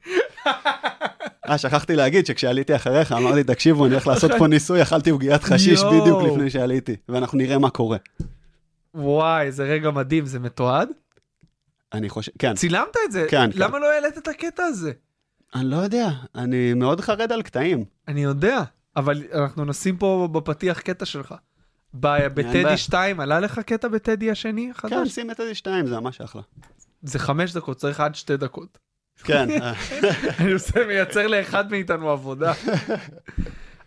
אה, 1.49 1.59
שכחתי 1.59 1.97
להגיד 1.97 2.26
שכשעליתי 2.26 2.76
אחריך, 2.76 3.12
אמרתי, 3.12 3.45
תקשיבו, 3.45 3.87
אני 3.87 3.95
הולך 3.95 4.07
לעשות 4.07 4.30
פה 4.39 4.47
ניסוי, 4.57 4.82
אכלתי 4.82 5.11
עוגיית 5.11 5.43
חשיש. 5.43 5.80
בדיוק 5.82 6.22
לפני 6.22 6.51
שעליתי, 6.51 6.97
ואנחנו 7.09 7.39
נראה 7.39 7.59
מה 7.59 7.70
קורה. 7.70 7.99
וואי, 8.95 9.53
זה 9.53 9.64
רגע 9.64 9.91
מדהים, 9.91 10.26
זה 10.26 10.39
מתועד? 10.39 10.89
אני 11.93 12.09
חושב, 12.09 12.32
כן, 12.39 12.55
צילמת 12.55 12.97
את 13.07 13.12
זה? 13.12 13.26
כן, 13.30 13.51
כן. 13.53 13.59
למה 13.59 13.78
לא 13.78 13.93
העלית 13.93 14.18
את 14.18 14.28
הקטע 14.28 14.62
הזה? 14.62 14.93
אני 15.55 15.64
לא 15.64 15.76
יודע, 15.76 16.09
אני 16.34 16.74
מאוד 16.74 17.01
חרד 17.01 17.32
על 17.32 17.43
קטעים. 17.43 17.84
אני 18.09 18.22
יודע, 18.22 18.62
אבל 18.97 19.23
אנחנו 19.35 19.65
נשים 19.65 19.97
פה 19.97 20.29
בפתיח 20.33 20.81
קטע 20.81 21.05
שלך. 21.05 21.35
בטדי 21.95 22.77
2, 22.77 23.21
עלה 23.21 23.41
לך 23.41 23.59
קטע 23.59 23.89
בטדי 23.89 24.31
השני 24.31 24.65
כן, 24.65 24.71
החדש? 24.71 25.09
שים 25.09 25.31
את 25.31 25.37
זה 25.37 25.55
שתיים, 25.55 25.87
זה 25.87 26.01
ממש 26.01 26.21
אחלה. 26.21 26.43
זה 27.03 27.19
חמש 27.19 27.53
דקות, 27.53 27.77
צריך 27.77 28.01
עד 28.01 28.15
שתי 28.15 28.37
דקות. 28.37 28.79
כן, 29.25 29.51
אה, 29.63 29.73
אני 30.41 30.53
עושה, 30.53 30.87
מייצר 30.87 31.27
לאחד 31.27 31.71
מאיתנו 31.71 32.11
עבודה. 32.11 32.53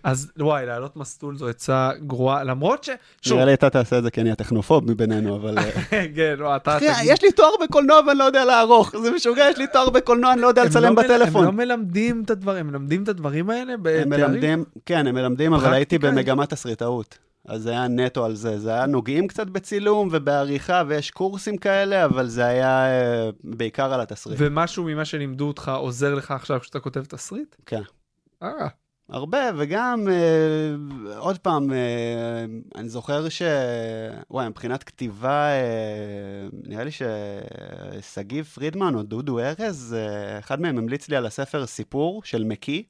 אז 0.04 0.32
וואי, 0.38 0.66
לעלות 0.66 0.98
מסלול 0.98 1.38
זו 1.38 1.48
עצה 1.48 1.90
גרועה, 2.08 2.44
למרות 2.44 2.84
ש... 2.84 2.90
שוב, 3.22 3.34
נראה 3.34 3.46
לי 3.46 3.54
אתה 3.54 3.70
תעשה 3.70 3.98
את 3.98 4.04
זה 4.04 4.12
כי 4.12 4.22
אני 4.22 4.32
הטכנופוב 4.32 4.92
מבינינו, 4.92 5.36
אבל... 5.36 5.58
אה, 5.58 5.72
כן, 6.16 6.36
לא, 6.38 6.56
אתה 6.56 6.78
אחי. 6.78 6.86
יש 7.04 7.24
לי 7.24 7.32
תואר 7.32 7.52
בקולנוע 7.64 8.00
ואני 8.08 8.20
לא 8.20 8.24
יודע 8.24 8.46
לערוך, 8.46 8.98
זה 9.04 9.12
משוגע, 9.12 9.50
יש 9.50 9.58
לי 9.58 9.68
תואר 9.68 9.90
בקולנוע, 9.90 10.34
אני 10.34 10.42
לא 10.42 10.48
יודע 10.48 10.64
לצלם 10.64 10.96
לא 10.96 11.04
בטלפון. 11.04 11.42
הם 11.42 11.46
לא 11.46 11.66
מלמדים 11.66 12.22
את 12.26 12.30
הדברים, 12.30 12.68
הם 12.68 12.72
מלמדים 12.72 13.04
את 13.04 13.08
הדברים 13.08 13.50
האלה 13.50 13.74
הם? 13.74 14.10
מלמדים, 14.10 14.64
כן, 14.86 15.08
הם 15.08 15.16
מלמדים, 15.16 15.54
אבל 15.54 15.74
הייתי? 15.74 15.98
במגמת 15.98 16.50
תסריטאות. 16.50 17.18
אז 17.46 17.62
זה 17.62 17.72
היה 17.72 17.88
נטו 17.88 18.26
על 18.26 18.36
זה. 18.36 18.60
זה 18.60 18.70
היה 18.70 18.86
נוגעים 18.86 19.28
קצת 19.28 19.48
בצילום 19.48 20.10
ובעריכה, 20.12 20.84
ויש 20.88 21.12
קורסים 21.12 21.58
כאלה, 21.58 22.06
אבל 22.06 22.28
זה 22.28 22.46
היה 22.46 22.86
אה, 22.86 23.30
בעיקר 23.44 23.94
על 23.94 24.02
התסריט. 24.02 24.38
ומשהו 24.42 24.84
ממה 24.84 25.06
שלימדו 25.06 25.48
אותך 25.48 25.72
עוזר 25.76 26.16
לך 26.16 26.32
עכשיו 26.32 26.60
כשאתה 26.60 26.80
כותב 26.80 27.06
תסריט? 27.06 27.56
כן. 27.66 27.82
אה, 28.44 28.68
הרבה, 29.10 29.50
וגם, 29.58 30.08
אה, 30.12 31.18
עוד 31.18 31.38
פעם, 31.38 31.72
אה, 31.74 32.46
אני 32.76 32.90
זוכר 32.90 33.30
ש... 33.30 33.42
וואי, 34.32 34.50
מבחינת 34.50 34.84
כתיבה, 34.84 35.48
אה, 35.48 36.48
נראה 36.64 36.84
לי 36.84 36.92
ששגיב 38.02 38.46
פרידמן 38.46 38.96
או 38.96 39.04
דודו 39.04 39.40
ארז, 39.40 39.96
אה, 39.98 40.40
אחד 40.40 40.62
מהם 40.62 40.78
המליץ 40.78 41.10
לי 41.10 41.16
על 41.16 41.26
הספר 41.26 41.66
סיפור 41.66 42.22
של 42.24 42.44
מקי, 42.44 42.84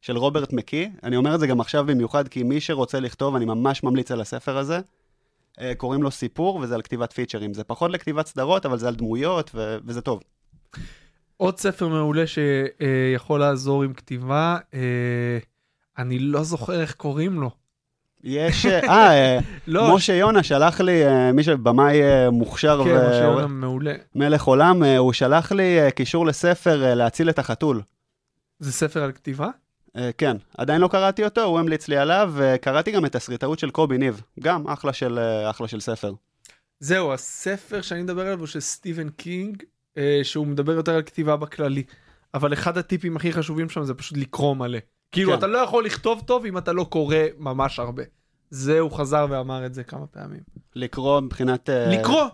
של 0.00 0.16
רוברט 0.16 0.52
מקי. 0.52 0.90
אני 1.02 1.16
אומר 1.16 1.34
את 1.34 1.40
זה 1.40 1.46
גם 1.46 1.60
עכשיו 1.60 1.86
במיוחד, 1.86 2.28
כי 2.28 2.42
מי 2.42 2.60
שרוצה 2.60 3.00
לכתוב, 3.00 3.36
אני 3.36 3.44
ממש 3.44 3.82
ממליץ 3.82 4.10
על 4.10 4.20
הספר 4.20 4.58
הזה. 4.58 4.80
אה, 5.60 5.74
קוראים 5.74 6.02
לו 6.02 6.10
סיפור, 6.10 6.56
וזה 6.56 6.74
על 6.74 6.82
כתיבת 6.82 7.12
פיצ'רים. 7.12 7.54
זה 7.54 7.64
פחות 7.64 7.90
לכתיבת 7.90 8.26
סדרות, 8.26 8.66
אבל 8.66 8.78
זה 8.78 8.88
על 8.88 8.94
דמויות, 8.94 9.50
ו- 9.54 9.76
וזה 9.84 10.00
טוב. 10.00 10.20
עוד 11.36 11.58
ספר 11.58 11.88
מעולה 11.88 12.24
שיכול 12.26 13.40
לעזור 13.40 13.82
עם 13.82 13.92
כתיבה, 13.92 14.56
אה, 14.74 15.38
אני 15.98 16.18
לא 16.18 16.42
זוכר 16.42 16.80
איך 16.80 16.94
קוראים 16.94 17.40
לו. 17.40 17.50
יש... 18.24 18.66
אה, 18.66 18.88
אה, 19.08 19.38
לא, 19.66 19.94
משה 19.94 20.12
יונה 20.12 20.42
שלח 20.42 20.80
לי, 20.80 21.06
אה, 21.06 21.32
מי 21.32 21.42
שבמאי 21.42 22.02
אה, 22.02 22.30
מוכשר 22.30 22.80
כן, 22.84 22.90
ו- 22.90 23.08
משה 23.08 23.22
יונה 23.22 23.46
מעולה. 23.46 23.94
מלך 24.14 24.42
עולם, 24.42 24.82
הוא 24.82 25.12
שלח 25.12 25.52
לי 25.52 25.78
קישור 25.94 26.26
לספר 26.26 26.94
להציל 26.94 27.30
את 27.30 27.38
החתול. 27.38 27.82
זה 28.58 28.72
ספר 28.72 29.02
על 29.02 29.12
כתיבה? 29.12 29.48
כן, 30.18 30.36
עדיין 30.58 30.80
לא 30.80 30.88
קראתי 30.88 31.24
אותו, 31.24 31.42
הוא 31.42 31.58
המליץ 31.58 31.88
לי 31.88 31.96
עליו, 31.96 32.32
וקראתי 32.36 32.90
גם 32.90 33.06
את 33.06 33.12
תסריטאות 33.12 33.58
של 33.58 33.70
קובי 33.70 33.98
ניב, 33.98 34.22
גם 34.40 34.68
אחלה 34.68 34.92
של, 34.92 35.18
אחלה 35.50 35.68
של 35.68 35.80
ספר. 35.80 36.12
זהו, 36.80 37.12
הספר 37.12 37.82
שאני 37.82 38.02
מדבר 38.02 38.22
עליו 38.22 38.38
הוא 38.38 38.46
של 38.46 38.60
סטיבן 38.60 39.08
קינג, 39.08 39.62
שהוא 40.22 40.46
מדבר 40.46 40.72
יותר 40.72 40.94
על 40.94 41.02
כתיבה 41.02 41.36
בכללי. 41.36 41.82
אבל 42.34 42.52
אחד 42.52 42.78
הטיפים 42.78 43.16
הכי 43.16 43.32
חשובים 43.32 43.68
שם 43.68 43.84
זה 43.84 43.94
פשוט 43.94 44.18
לקרוא 44.18 44.56
מלא. 44.56 44.78
כאילו, 45.12 45.32
כן. 45.32 45.38
אתה 45.38 45.46
לא 45.46 45.58
יכול 45.58 45.84
לכתוב 45.84 46.22
טוב 46.26 46.44
אם 46.44 46.58
אתה 46.58 46.72
לא 46.72 46.84
קורא 46.84 47.16
ממש 47.38 47.78
הרבה. 47.78 48.02
זה 48.50 48.80
הוא 48.80 48.90
חזר 48.90 49.26
ואמר 49.30 49.66
את 49.66 49.74
זה 49.74 49.84
כמה 49.84 50.06
פעמים. 50.06 50.40
לקרוא 50.74 51.20
מבחינת... 51.20 51.70
אה, 51.70 51.98
לקרוא, 51.98 52.24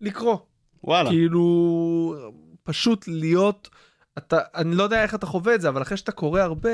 לקרוא. 0.00 0.36
וואלה. 0.84 1.10
כאילו, 1.10 2.14
פשוט 2.62 3.04
להיות, 3.08 3.68
אתה, 4.18 4.38
אני 4.54 4.74
לא 4.74 4.82
יודע 4.82 5.02
איך 5.02 5.14
אתה 5.14 5.26
חווה 5.26 5.54
את 5.54 5.60
זה, 5.60 5.68
אבל 5.68 5.82
אחרי 5.82 5.96
שאתה 5.96 6.12
קורא 6.12 6.40
הרבה, 6.40 6.70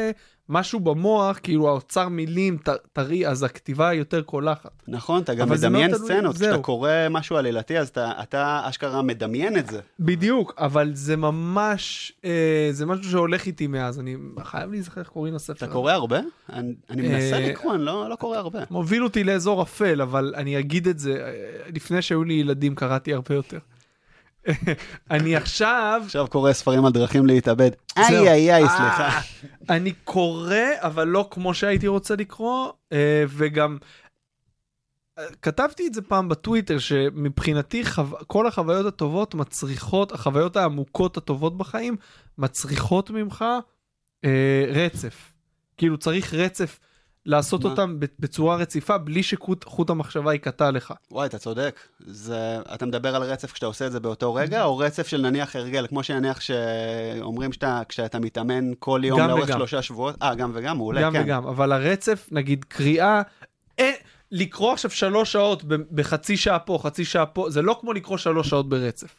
משהו 0.49 0.81
במוח, 0.81 1.39
כאילו 1.43 1.69
האוצר 1.69 2.09
מילים 2.09 2.59
טרי, 2.93 3.27
אז 3.29 3.43
הכתיבה 3.43 3.89
היא 3.89 3.99
יותר 3.99 4.23
קולחת. 4.23 4.71
נכון, 4.89 5.23
אתה 5.23 5.35
גם 5.35 5.57
זה 5.57 5.69
מדמיין 5.69 5.91
תלוי- 5.97 6.05
סצנות. 6.09 6.37
כשאתה 6.37 6.59
קורא 6.59 6.91
משהו 7.11 7.37
עלילתי, 7.37 7.79
אז 7.79 7.89
אתה, 7.89 8.13
אתה 8.23 8.61
אשכרה 8.65 9.03
מדמיין 9.03 9.59
את 9.59 9.67
זה. 9.71 9.81
בדיוק, 10.01 10.55
אבל 10.59 10.91
זה 10.95 11.17
ממש, 11.17 12.13
אה, 12.25 12.69
זה 12.73 12.87
משהו 12.87 13.11
שהולך 13.11 13.47
איתי 13.47 13.67
מאז, 13.67 14.01
אני 14.01 14.17
חייב 14.43 14.71
להיזכר 14.71 15.01
איך 15.01 15.09
קוראים 15.09 15.35
לספר. 15.35 15.67
אתה. 15.67 15.73
קורא 15.73 15.93
הרבה? 15.93 16.21
אני, 16.53 16.75
אני 16.91 17.03
מנסה 17.09 17.37
אה, 17.37 17.49
לקרוא, 17.49 17.75
אני 17.75 17.85
לא, 17.85 18.11
לא 18.11 18.17
קורא 18.17 18.37
הרבה. 18.39 18.59
מוביל 18.71 19.05
אותי 19.05 19.25
לאזור 19.25 19.63
אפל, 19.63 20.03
אבל 20.03 20.35
אני 20.37 20.59
אגיד 20.59 20.89
את 20.89 20.99
זה, 20.99 21.13
אה, 21.15 21.33
לפני 21.75 22.03
שהיו 22.03 22.25
לי 22.25 22.35
ילדים 22.35 22.75
קראתי 22.75 23.15
הרבה 23.15 23.35
יותר. 23.35 23.59
אני 25.11 25.37
עכשיו, 25.37 26.03
עכשיו 26.05 26.27
קורא 26.29 26.53
ספרים 26.53 26.85
על 26.85 26.93
דרכים 26.93 27.27
להתאבד. 27.27 27.71
איי 27.97 28.29
איי 28.29 28.55
איי, 28.55 28.65
אה, 28.65 28.69
סליחה. 28.69 29.21
אני 29.69 29.93
קורא, 29.93 30.57
אבל 30.79 31.05
לא 31.05 31.29
כמו 31.31 31.55
שהייתי 31.55 31.89
רוצה 31.89 32.17
לקרוא, 32.17 32.73
אה, 32.93 33.25
וגם 33.29 33.79
אה, 35.19 35.25
כתבתי 35.43 35.87
את 35.87 35.95
זה 35.95 36.03
פעם 36.03 36.29
בטוויטר, 36.29 36.79
שמבחינתי 36.79 37.85
חו... 37.85 38.03
כל 38.27 38.47
החוויות 38.47 38.87
הטובות 38.87 39.35
מצריכות, 39.35 40.13
החוויות 40.13 40.57
העמוקות 40.57 41.17
הטובות 41.17 41.59
בחיים, 41.59 41.97
מצריכות 42.39 43.11
ממך 43.11 43.45
אה, 44.25 44.65
רצף. 44.69 45.33
כאילו 45.77 45.99
צריך 45.99 46.35
רצף 46.35 46.79
לעשות 47.27 47.65
מה? 47.65 47.71
אותם 47.71 47.97
בצורה 48.19 48.57
רציפה, 48.57 48.99
בלי 48.99 49.23
שחוט 49.23 49.65
חוט 49.65 49.91
המחשבה 49.91 50.33
ייקטע 50.33 50.71
לך. 50.71 50.95
וואי, 51.11 51.27
אתה 51.27 51.39
צודק. 51.39 51.81
זה... 52.07 52.59
אתה 52.75 52.87
מדבר 52.87 53.17
על 53.17 53.23
רצף 53.23 53.53
כשאתה 53.53 53.67
עושה 53.67 53.87
את 53.87 53.93
זה 53.93 54.01
באותו 54.01 54.35
רגע, 54.35 54.65
או 54.65 54.79
רצף 54.79 55.07
של 55.07 55.21
נניח 55.21 55.57
הרגל, 55.57 55.87
כמו 55.87 56.03
שנניח 56.03 56.41
שאומרים 56.41 57.53
שאתה, 57.53 57.83
כשאתה 57.89 58.19
מתאמן 58.19 58.73
כל 58.79 59.01
יום 59.05 59.21
גם 59.21 59.29
לאורך 59.29 59.45
וגם. 59.45 59.59
שלושה 59.59 59.83
שבועות? 59.83 60.17
אה, 60.23 60.35
גם 60.35 60.51
וגם, 60.55 60.77
מעולה, 60.77 61.03
גם 61.03 61.13
כן. 61.13 61.23
וגם, 61.25 61.47
אבל 61.47 61.73
הרצף, 61.73 62.29
נגיד 62.33 62.65
קריאה, 62.69 63.23
אה, 63.79 63.93
לקרוא 64.33 64.73
עכשיו 64.73 64.91
שלוש 64.91 65.33
שעות 65.33 65.65
בחצי 65.93 66.37
שעה 66.37 66.59
פה, 66.59 66.79
חצי 66.83 67.05
שעה 67.05 67.27
פה, 67.27 67.51
זה 67.51 67.63
לא 67.63 67.77
כמו 67.81 67.93
לקרוא 67.93 68.17
שלוש 68.17 68.49
שעות 68.49 68.69
ברצף. 68.69 69.15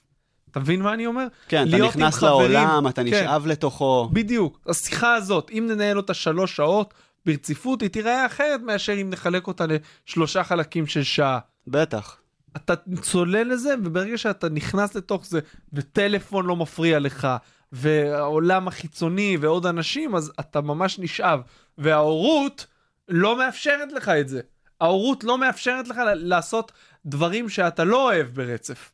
אתה 0.52 0.60
מבין 0.60 0.82
מה 0.82 0.94
אני 0.94 1.06
אומר? 1.06 1.28
כן, 1.48 1.68
אתה 1.70 1.78
נכנס 1.78 2.22
לעולם, 2.22 2.88
אתה 2.88 3.04
כן. 3.04 3.08
נשאב 3.08 3.48
לתוכו. 3.48 4.10
בדיוק. 4.14 4.60
השיחה 4.68 5.16
הזאת, 5.16 5.52
אם 5.52 5.68
ננהל 5.70 5.98
אותה 5.98 6.14
שלוש 6.14 6.56
שעות 6.56 6.94
ברציפות, 7.26 7.82
היא 7.82 7.90
תיראה 7.90 8.26
אחרת 8.26 8.62
מאשר 8.62 9.02
אם 9.02 9.10
נחלק 9.10 9.48
אותה 9.48 9.66
לשלושה 10.08 10.44
חלקים 10.44 10.88
של 10.88 11.04
שעה. 11.04 11.40
בטח. 11.68 12.18
אתה 12.58 12.74
צולל 13.02 13.48
לזה, 13.54 13.74
וברגע 13.84 14.18
שאתה 14.18 14.50
נכנס 14.50 14.96
לתוך 14.96 15.26
זה, 15.26 15.40
וטלפון 15.74 16.46
לא 16.46 16.56
מפריע 16.56 17.00
לך, 17.00 17.28
והעולם 17.72 18.68
החיצוני 18.68 19.38
ועוד 19.42 19.66
אנשים, 19.66 20.16
אז 20.16 20.32
אתה 20.40 20.62
ממש 20.62 21.00
נשאב. 21.00 21.40
וההורות 21.78 22.66
לא 23.08 23.38
מאפשרת 23.38 23.92
לך 23.92 24.10
את 24.10 24.30
זה. 24.30 24.42
ההורות 24.82 25.24
לא 25.24 25.38
מאפשרת 25.38 25.88
לך 25.88 25.98
לעשות 26.16 26.72
דברים 27.06 27.50
שאתה 27.50 27.84
לא 27.84 28.04
אוהב 28.04 28.28
ברצף. 28.28 28.92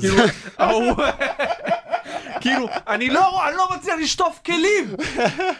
כאילו, 0.00 0.16
ההור- 0.58 1.02
כאילו, 2.40 2.68
אני 2.88 3.10
לא, 3.10 3.48
אני 3.48 3.56
לא 3.56 3.68
מצליח 3.76 3.96
לשטוף 4.02 4.40
כלים. 4.44 4.94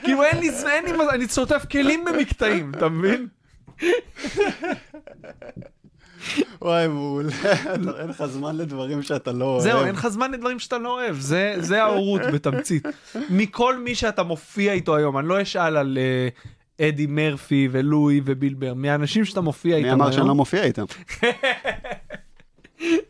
כאילו, 0.04 0.22
אין 0.22 0.38
לי, 0.38 0.50
זמן, 0.50 0.70
אני 1.10 1.28
שוטף 1.28 1.64
כלים 1.70 2.04
במקטעים, 2.04 2.72
אתה 2.76 2.88
מבין? 2.88 3.26
וואי, 6.62 6.88
מעולה. 6.88 7.32
אין 8.00 8.08
לך 8.08 8.24
זמן 8.26 8.56
לדברים 8.56 9.02
שאתה 9.02 9.32
לא 9.32 9.44
אוהב. 9.44 9.62
זהו, 9.62 9.84
אין 9.84 9.94
לך 9.94 10.08
זמן 10.08 10.30
לדברים 10.30 10.58
שאתה 10.58 10.78
לא 10.78 10.88
אוהב, 10.88 11.16
זה, 11.16 11.54
זה 11.58 11.82
ההורות 11.82 12.20
בתמצית. 12.32 12.86
מכל 13.30 13.78
מי 13.78 13.94
שאתה 13.94 14.22
מופיע 14.22 14.72
איתו 14.72 14.96
היום, 14.96 15.18
אני 15.18 15.28
לא 15.28 15.42
אשאל 15.42 15.76
על 15.76 15.98
אה, 15.98 16.28
אדי 16.88 17.06
מרפי 17.08 17.68
ולואי 17.70 18.20
ובילבר, 18.24 18.74
מהאנשים 18.74 19.24
שאתה 19.24 19.40
מופיע 19.40 19.76
איתם 19.76 19.82
מי 19.86 19.88
היום. 19.90 20.02
אמר 20.02 20.12
שאני 20.12 20.28
לא 20.28 20.34
מופיע 20.34 20.64
איתם? 20.64 20.84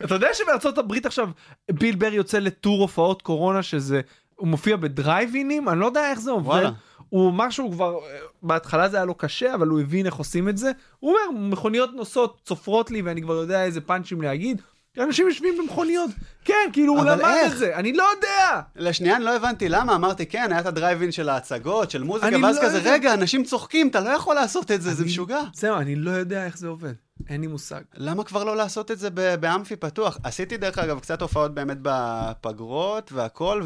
אתה 0.05 0.15
יודע 0.15 0.29
שבארצות 0.35 0.79
הברית 0.79 1.07
עכשיו 1.07 1.31
בילבר 1.71 2.13
יוצא 2.13 2.39
לטור 2.39 2.81
הופעות 2.83 3.23
קורונה 3.23 3.63
שזה, 3.63 4.01
הוא 4.37 4.49
מופיע 4.49 4.77
בדרייב-אינים? 4.77 5.69
אני 5.69 5.81
לא 5.81 5.87
יודע 5.87 6.11
איך 6.11 6.21
זה 6.21 6.31
עובד. 6.31 6.49
וואלה. 6.49 6.71
הוא 7.09 7.31
אמר 7.31 7.51
שהוא 7.51 7.73
כבר, 7.73 7.99
בהתחלה 8.43 8.89
זה 8.89 8.97
היה 8.97 9.07
לו 9.07 9.15
קשה, 9.15 9.55
אבל 9.55 9.69
הוא 9.69 9.81
הבין 9.81 10.07
איך 10.07 10.15
עושים 10.15 10.49
את 10.49 10.59
זה. 10.59 10.71
הוא 11.01 11.11
אומר, 11.11 11.41
מכוניות 11.41 11.91
נוסעות, 11.95 12.41
צופרות 12.45 12.91
לי, 12.91 13.03
ואני 13.03 13.23
כבר 13.23 13.35
יודע 13.35 13.65
איזה 13.65 13.81
פאנצ'ים 13.81 14.23
להגיד. 14.23 14.63
אנשים 14.99 15.29
יושבים 15.29 15.55
במכוניות. 15.59 16.11
כן, 16.45 16.55
כאילו 16.73 16.93
הוא 16.97 17.05
למד 17.05 17.21
איך? 17.25 17.53
את 17.53 17.59
זה, 17.59 17.77
אני 17.77 17.93
לא 17.93 18.05
יודע. 18.17 18.61
לשנייה 18.77 19.17
אני 19.17 19.25
לא 19.25 19.37
הבנתי 19.37 19.69
למה, 19.69 19.95
אמרתי 19.95 20.27
כן, 20.27 20.49
היה 20.53 20.61
את 20.61 20.67
הדרייבין 20.67 21.13
של 21.13 21.29
ההצגות, 21.29 21.91
של 21.91 22.03
מוזיקה, 22.03 22.29
אני 22.29 22.45
ואז 22.45 22.57
לא 22.57 22.63
כזה, 22.63 22.79
יודע. 22.79 22.93
רגע, 22.93 23.15
אנשים 23.15 23.45
צוחקים, 23.45 23.89
אתה 23.89 24.01
לא 24.01 24.11
יכול 24.11 24.35
לעשות 24.35 24.71
את 24.71 24.83
זה, 24.83 24.95
זה 24.95 25.03
אני- 25.03 25.11
משוגע. 25.11 25.41
זהו, 25.55 25.77
אני 25.77 25.95
לא 25.97 26.11
יודע 26.11 26.47
איך 26.47 26.59
זה 26.59 26.69
עובד. 26.69 26.93
אין 27.29 27.41
לי 27.41 27.47
מושג. 27.47 27.81
למה 27.97 28.25
כבר 28.25 28.45
לא 28.45 28.57
לעשות 28.57 28.91
את 28.91 28.99
זה 28.99 29.11
ב- 29.15 29.35
באמפי 29.35 29.77
פתוח? 29.77 30.19
עשיתי 30.23 30.57
דרך 30.57 30.79
אגב 30.79 31.01
קצת 31.01 31.23
הופעות 31.23 31.55
באמת 31.55 31.79
בפגרות 31.83 33.13
והכל, 33.13 33.63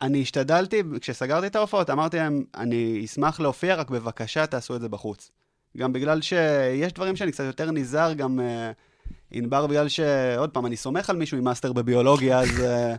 ואני 0.00 0.22
השתדלתי, 0.22 0.82
כשסגרתי 1.00 1.46
את 1.46 1.56
ההופעות, 1.56 1.90
אמרתי 1.90 2.16
להם, 2.16 2.44
אני 2.56 3.02
אשמח 3.04 3.40
להופיע, 3.40 3.74
רק 3.74 3.90
בבקשה 3.90 4.46
תעשו 4.46 4.76
את 4.76 4.80
זה 4.80 4.88
בחוץ. 4.88 5.30
גם 5.76 5.92
בגלל 5.92 6.20
שיש 6.22 6.92
דברים 6.92 7.16
שאני 7.16 7.32
קצת 7.32 7.44
יותר 7.44 7.70
נזהר, 7.70 8.12
גם 8.12 8.40
אה, 8.40 8.70
ענבר, 9.32 9.66
בגלל 9.66 9.88
שעוד 9.88 10.50
פעם, 10.50 10.66
אני 10.66 10.76
סומך 10.76 11.10
על 11.10 11.16
מישהו 11.16 11.38
עם 11.38 11.44
מאסטר 11.44 11.72
בביולוגיה, 11.72 12.40
אז 12.40 12.60
אה, 12.60 12.94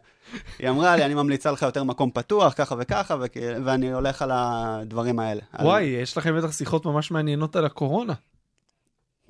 היא 0.60 0.70
אמרה 0.70 0.96
לי, 0.96 1.06
אני 1.06 1.14
ממליצה 1.14 1.52
לך 1.52 1.62
יותר 1.62 1.84
מקום 1.84 2.12
פתוח, 2.14 2.54
ככה 2.58 2.76
וככה, 2.80 3.16
וכ- 3.22 3.38
ואני 3.66 3.94
הולך 3.94 4.22
על 4.22 4.30
הדברים 4.34 5.20
האלה. 5.20 5.42
על- 5.52 5.66
וואי, 5.66 5.84
יש 5.84 6.18
לכם 6.18 6.38
בטח 6.38 6.52
שיחות 6.52 6.86
ממש 6.86 7.12
מעניינות 7.12 7.56
על 7.56 7.66
הקורונה. 7.66 8.14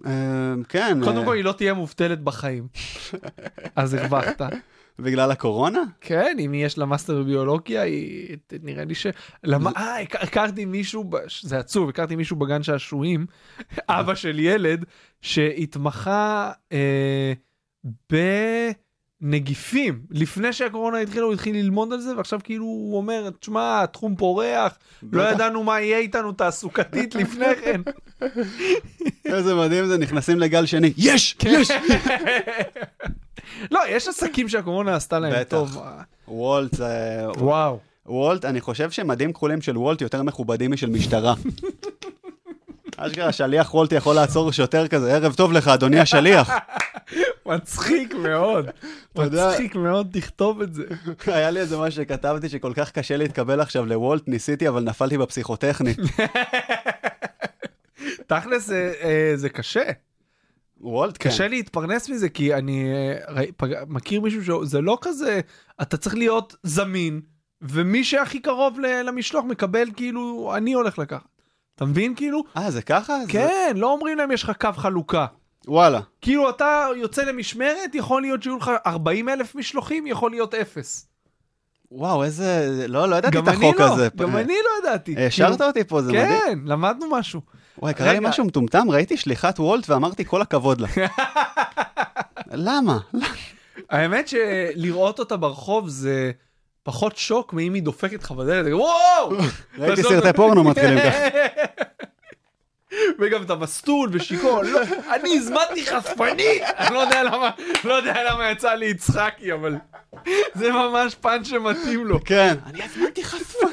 אה, 0.05 0.11
כן. 0.69 0.99
קודם 1.03 1.17
אה, 1.17 1.25
כל, 1.25 1.35
היא 1.35 1.43
לא 1.43 1.51
תהיה 1.51 1.73
מובטלת 1.73 2.21
בחיים. 2.23 2.67
אז 3.75 3.93
הרווחת. 3.93 4.41
בגלל 4.99 5.31
הקורונה? 5.31 5.79
כן, 6.01 6.37
אם 6.45 6.53
יש 6.53 6.77
לה 6.77 6.85
מאסטר 6.85 7.19
בביולוגיה, 7.21 7.81
היא... 7.81 8.37
נראה 8.63 8.85
לי 8.85 8.95
ש... 8.95 9.07
למה... 9.43 9.71
אה, 9.77 10.01
הכ- 10.03 10.23
הכרתי 10.23 10.65
מישהו, 10.65 11.03
ב- 11.03 11.17
זה 11.41 11.57
עצוב, 11.59 11.89
הכרתי 11.89 12.15
מישהו 12.15 12.35
בגן 12.35 12.63
שעשועים, 12.63 13.25
אבא 13.89 14.15
של 14.15 14.39
ילד, 14.39 14.85
שהתמחה 15.21 16.51
אה, 16.71 17.33
בנגיפים. 19.21 20.01
לפני 20.11 20.53
שהקורונה 20.53 20.97
התחילה, 20.97 21.25
הוא 21.25 21.33
התחיל 21.33 21.55
ללמוד 21.55 21.93
על 21.93 21.99
זה, 21.99 22.17
ועכשיו 22.17 22.39
כאילו 22.43 22.65
הוא 22.65 22.97
אומר, 22.97 23.29
תשמע, 23.39 23.83
התחום 23.83 24.15
פורח, 24.15 24.77
לא. 25.11 25.23
ידענו 25.23 25.63
מה 25.63 25.81
יהיה 25.81 25.97
איתנו 25.97 26.31
תעסוקתית 26.31 27.15
לפני 27.15 27.45
כן. 27.63 27.81
איזה 29.25 29.55
מדהים 29.55 29.85
זה, 29.85 29.97
נכנסים 29.97 30.39
לגל 30.39 30.65
שני. 30.65 30.93
יש! 30.97 31.37
יש! 31.45 31.71
לא, 33.71 33.81
יש 33.89 34.07
עסקים 34.07 34.49
שהקורונה 34.49 34.95
עשתה 34.95 35.19
להם. 35.19 35.43
טוב. 35.43 35.81
וולט 36.27 36.75
זה... 36.75 37.21
וואו. 37.37 37.79
וולט, 38.05 38.45
אני 38.45 38.61
חושב 38.61 38.91
שמדים 38.91 39.33
כחולים 39.33 39.61
של 39.61 39.77
וולט 39.77 40.01
יותר 40.01 40.23
מכובדים 40.23 40.71
משל 40.71 40.89
משטרה. 40.89 41.33
אשכרה, 42.97 43.31
שליח 43.31 43.73
וולט 43.73 43.91
יכול 43.91 44.15
לעצור 44.15 44.51
שוטר 44.51 44.87
כזה, 44.87 45.15
ערב 45.15 45.33
טוב 45.33 45.51
לך, 45.51 45.67
אדוני 45.67 45.99
השליח. 45.99 46.51
מצחיק 47.45 48.13
מאוד. 48.15 48.65
מצחיק 49.15 49.75
מאוד, 49.75 50.07
תכתוב 50.13 50.61
את 50.61 50.73
זה. 50.73 50.83
היה 51.27 51.51
לי 51.51 51.59
איזה 51.59 51.77
משהו 51.77 52.03
שכתבתי 52.03 52.49
שכל 52.49 52.73
כך 52.75 52.91
קשה 52.91 53.17
להתקבל 53.17 53.61
עכשיו 53.61 53.85
לוולט, 53.85 54.27
ניסיתי, 54.27 54.67
אבל 54.67 54.83
נפלתי 54.83 55.17
בפסיכוטכני. 55.17 55.93
תכלס 58.27 58.65
זה, 58.65 58.93
אה, 59.01 59.31
זה 59.35 59.49
קשה. 59.49 59.83
וולט, 60.83 61.17
כן. 61.19 61.29
קשה 61.29 61.47
להתפרנס 61.47 62.09
מזה, 62.09 62.29
כי 62.29 62.53
אני 62.53 62.85
אה, 62.93 63.33
ראי- 63.33 63.51
פג- 63.57 63.83
מכיר 63.87 64.21
מישהו 64.21 64.43
שזה 64.65 64.81
לא 64.81 64.97
כזה, 65.01 65.39
אתה 65.81 65.97
צריך 65.97 66.15
להיות 66.15 66.55
זמין, 66.63 67.21
ומי 67.61 68.03
שהכי 68.03 68.39
קרוב 68.39 68.79
ל- 68.79 69.01
למשלוח 69.01 69.45
מקבל 69.45 69.87
כאילו, 69.95 70.51
אני 70.57 70.73
הולך 70.73 70.99
לקחת. 70.99 71.27
אתה 71.75 71.85
מבין 71.85 72.15
כאילו? 72.15 72.43
אה, 72.57 72.71
זה 72.71 72.81
ככה? 72.81 73.19
זה- 73.25 73.31
כן, 73.31 73.73
לא 73.75 73.91
אומרים 73.91 74.17
להם 74.17 74.31
יש 74.31 74.43
לך 74.43 74.51
קו 74.61 74.69
חלוקה. 74.75 75.25
וואלה. 75.67 75.99
כאילו 76.21 76.49
אתה 76.49 76.87
יוצא 76.97 77.23
למשמרת, 77.23 77.95
יכול 77.95 78.21
להיות 78.21 78.43
שיהיו 78.43 78.57
לך 78.57 78.71
40 78.85 79.29
אלף 79.29 79.55
משלוחים, 79.55 80.07
יכול 80.07 80.31
להיות 80.31 80.53
אפס. 80.55 81.07
וואו, 81.91 82.23
איזה... 82.23 82.85
לא, 82.87 83.09
לא 83.09 83.15
ידעתי 83.15 83.37
גם 83.37 83.43
את 83.43 83.47
אני 83.47 83.55
החוק 83.67 83.79
לא, 83.79 83.93
הזה. 83.93 84.07
גם 84.15 84.35
אני 84.37 84.53
לא 84.65 84.87
ידעתי. 84.87 85.25
השארת 85.25 85.51
כאילו- 85.51 85.67
אותי 85.67 85.83
פה, 85.83 86.01
זה 86.01 86.11
מדהים. 86.11 86.27
כן, 86.45 86.59
למדנו 86.65 87.05
משהו. 87.11 87.41
וואי, 87.81 87.93
קרה 87.93 88.13
לי. 88.13 88.19
משהו 88.21 88.45
מטומטם, 88.45 88.87
ראיתי 88.89 89.17
שליחת 89.17 89.59
וולט 89.59 89.89
ואמרתי 89.89 90.25
כל 90.25 90.41
הכבוד 90.41 90.81
לה. 90.81 90.87
למה? 92.51 92.97
האמת 93.89 94.27
שלראות 94.27 95.19
אותה 95.19 95.37
ברחוב 95.37 95.89
זה 95.89 96.31
פחות 96.83 97.17
שוק 97.17 97.53
מאם 97.53 97.73
היא 97.73 97.83
דופקת 97.83 98.23
לך 98.23 98.31
בדלת, 98.31 98.73
וואו! 98.73 99.31
ראיתי. 99.79 100.03
סרטי 100.03 100.33
פורנו 100.35 100.63
מתחילים 100.63 100.99
ככה. 100.99 101.17
וגם 103.19 103.43
אתה 103.43 103.55
מסטול 103.55 104.09
ושיכור, 104.11 104.61
לא, 104.61 104.81
אני 105.15 105.37
הזמנתי 105.37 105.85
חשפנית! 105.85 106.61
אני 106.77 106.95
לא 106.95 106.99
יודע 106.99 107.23
למה, 107.23 107.49
לא 107.83 107.93
יודע 107.93 108.31
למה 108.31 108.51
יצא 108.51 108.73
לי 108.73 108.85
יצחקי, 108.85 109.53
אבל 109.53 109.75
זה 110.53 110.71
ממש 110.71 111.15
פאנץ' 111.15 111.47
שמתאים 111.47 112.05
לו. 112.05 112.19
כן. 112.25 112.55
אני 112.65 112.83
הזמנתי 112.83 113.23
חשפן. 113.23 113.67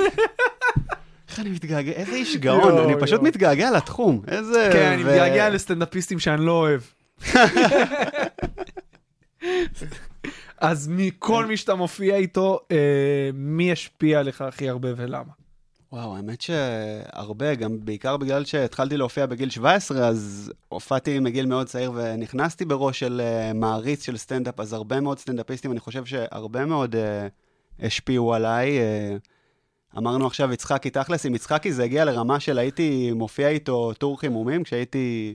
איך 1.28 1.40
אני 1.40 1.50
מתגעגע, 1.50 1.92
איזה 1.92 2.12
איש 2.12 2.36
גאון, 2.46 2.78
אני 2.78 3.00
פשוט. 3.00 3.22
מתגעגע 3.22 3.70
לתחום. 3.70 4.22
איזה... 4.28 4.70
כן, 4.72 4.92
אני 4.92 5.04
מתגעגע 5.04 5.50
לסטנדאפיסטים 5.50 6.18
שאני 6.18 6.46
לא 6.46 6.52
אוהב. 6.52 6.80
אז 10.60 10.88
מכל 10.88 11.46
מי 11.46 11.56
שאתה 11.56 11.74
מופיע 11.74 12.16
איתו, 12.16 12.60
אה, 12.70 13.30
מי 13.34 13.72
השפיע 13.72 14.20
עליך 14.20 14.40
הכי 14.40 14.68
הרבה 14.68 14.88
ולמה? 14.96 15.32
וואו, 15.92 16.16
האמת 16.16 16.40
שהרבה, 16.40 17.54
גם 17.54 17.78
בעיקר 17.84 18.16
בגלל 18.16 18.44
שהתחלתי 18.44 18.96
להופיע 18.96 19.26
בגיל 19.26 19.50
17, 19.50 20.08
אז 20.08 20.52
הופעתי 20.68 21.18
מגיל 21.18 21.46
מאוד 21.46 21.66
צעיר 21.66 21.92
ונכנסתי 21.94 22.64
בראש 22.64 22.98
של 22.98 23.20
uh, 23.20 23.54
מעריץ 23.54 24.04
של 24.04 24.16
סטנדאפ, 24.16 24.60
אז 24.60 24.72
הרבה 24.72 25.00
מאוד 25.00 25.18
סטנדאפיסטים, 25.18 25.72
אני 25.72 25.80
חושב 25.80 26.04
שהרבה 26.04 26.64
מאוד 26.66 26.94
uh, 26.94 26.98
השפיעו 27.86 28.34
עליי. 28.34 28.78
Uh, 28.78 29.28
אמרנו 29.96 30.26
עכשיו 30.26 30.52
יצחקי 30.52 30.90
תכלס, 30.90 31.26
עם 31.26 31.34
יצחקי 31.34 31.72
זה 31.72 31.84
הגיע 31.84 32.04
לרמה 32.04 32.40
של 32.40 32.58
הייתי 32.58 33.12
מופיע 33.12 33.48
איתו 33.48 33.92
טור 33.94 34.20
חימומים, 34.20 34.64
כשהייתי 34.64 35.34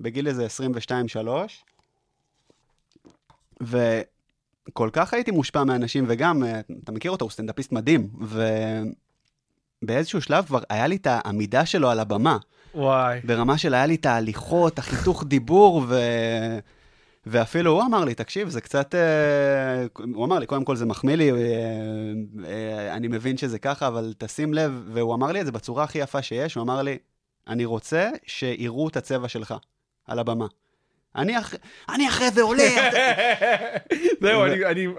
בגיל 0.00 0.28
איזה 0.28 0.46
22-3, 3.60 3.62
וכל 3.62 4.90
כך 4.92 5.14
הייתי 5.14 5.30
מושפע 5.30 5.64
מאנשים, 5.64 6.04
וגם, 6.08 6.44
אה, 6.44 6.60
אתה 6.84 6.92
מכיר 6.92 7.10
אותו, 7.10 7.24
הוא 7.24 7.30
סטנדאפיסט 7.30 7.72
מדהים, 7.72 8.08
ו... 8.20 8.42
באיזשהו 9.82 10.20
שלב 10.20 10.44
כבר 10.44 10.60
היה 10.70 10.86
לי 10.86 10.96
את 10.96 11.06
העמידה 11.06 11.66
שלו 11.66 11.90
על 11.90 12.00
הבמה, 12.00 12.36
וואי. 12.74 13.20
ברמה 13.24 13.58
של 13.58 13.74
היה 13.74 13.86
לי 13.86 13.94
את 13.94 14.06
ההליכות, 14.06 14.78
החיתוך 14.78 15.24
דיבור, 15.24 15.84
ו... 15.88 15.94
ואפילו 17.26 17.70
הוא 17.70 17.82
אמר 17.82 18.04
לי, 18.04 18.14
תקשיב, 18.14 18.48
זה 18.48 18.60
קצת... 18.60 18.94
אה, 18.94 19.86
הוא 20.14 20.24
אמר 20.24 20.38
לי, 20.38 20.46
קודם 20.46 20.64
כל 20.64 20.76
זה 20.76 20.86
מחמיא 20.86 21.14
לי, 21.14 21.32
אה, 21.32 21.36
אה, 22.44 22.94
אני 22.94 23.08
מבין 23.08 23.36
שזה 23.36 23.58
ככה, 23.58 23.88
אבל 23.88 24.14
תשים 24.18 24.54
לב, 24.54 24.82
והוא 24.86 25.14
אמר 25.14 25.32
לי 25.32 25.40
את 25.40 25.46
זה 25.46 25.52
בצורה 25.52 25.84
הכי 25.84 25.98
יפה 25.98 26.22
שיש, 26.22 26.54
הוא 26.54 26.62
אמר 26.62 26.82
לי, 26.82 26.98
אני 27.48 27.64
רוצה 27.64 28.10
שיראו 28.26 28.88
את 28.88 28.96
הצבע 28.96 29.28
שלך 29.28 29.54
על 30.06 30.18
הבמה. 30.18 30.46
אני, 31.16 31.38
אח... 31.38 31.54
אני 31.94 32.08
אחרי 32.08 32.30
זה 32.30 32.42
עולה. 32.42 32.62
זהו, 34.22 34.44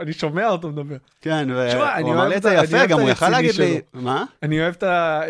אני- 0.02 0.14
שומע 0.14 0.50
אותו 0.50 0.70
מדבר. 0.70 0.96
כן, 1.22 1.48
והוא 1.52 2.14
אמר 2.14 2.28
לי 2.28 2.38
את 2.38 2.44
זה 2.44 2.54
יפה, 2.54 2.86
גם 2.86 3.00
הוא 3.00 3.10
יכל 3.10 3.30
להגיד 3.30 3.56
לי... 3.56 3.82
מה? 3.94 4.26
אני 4.44 4.62
אוהב 4.62 4.76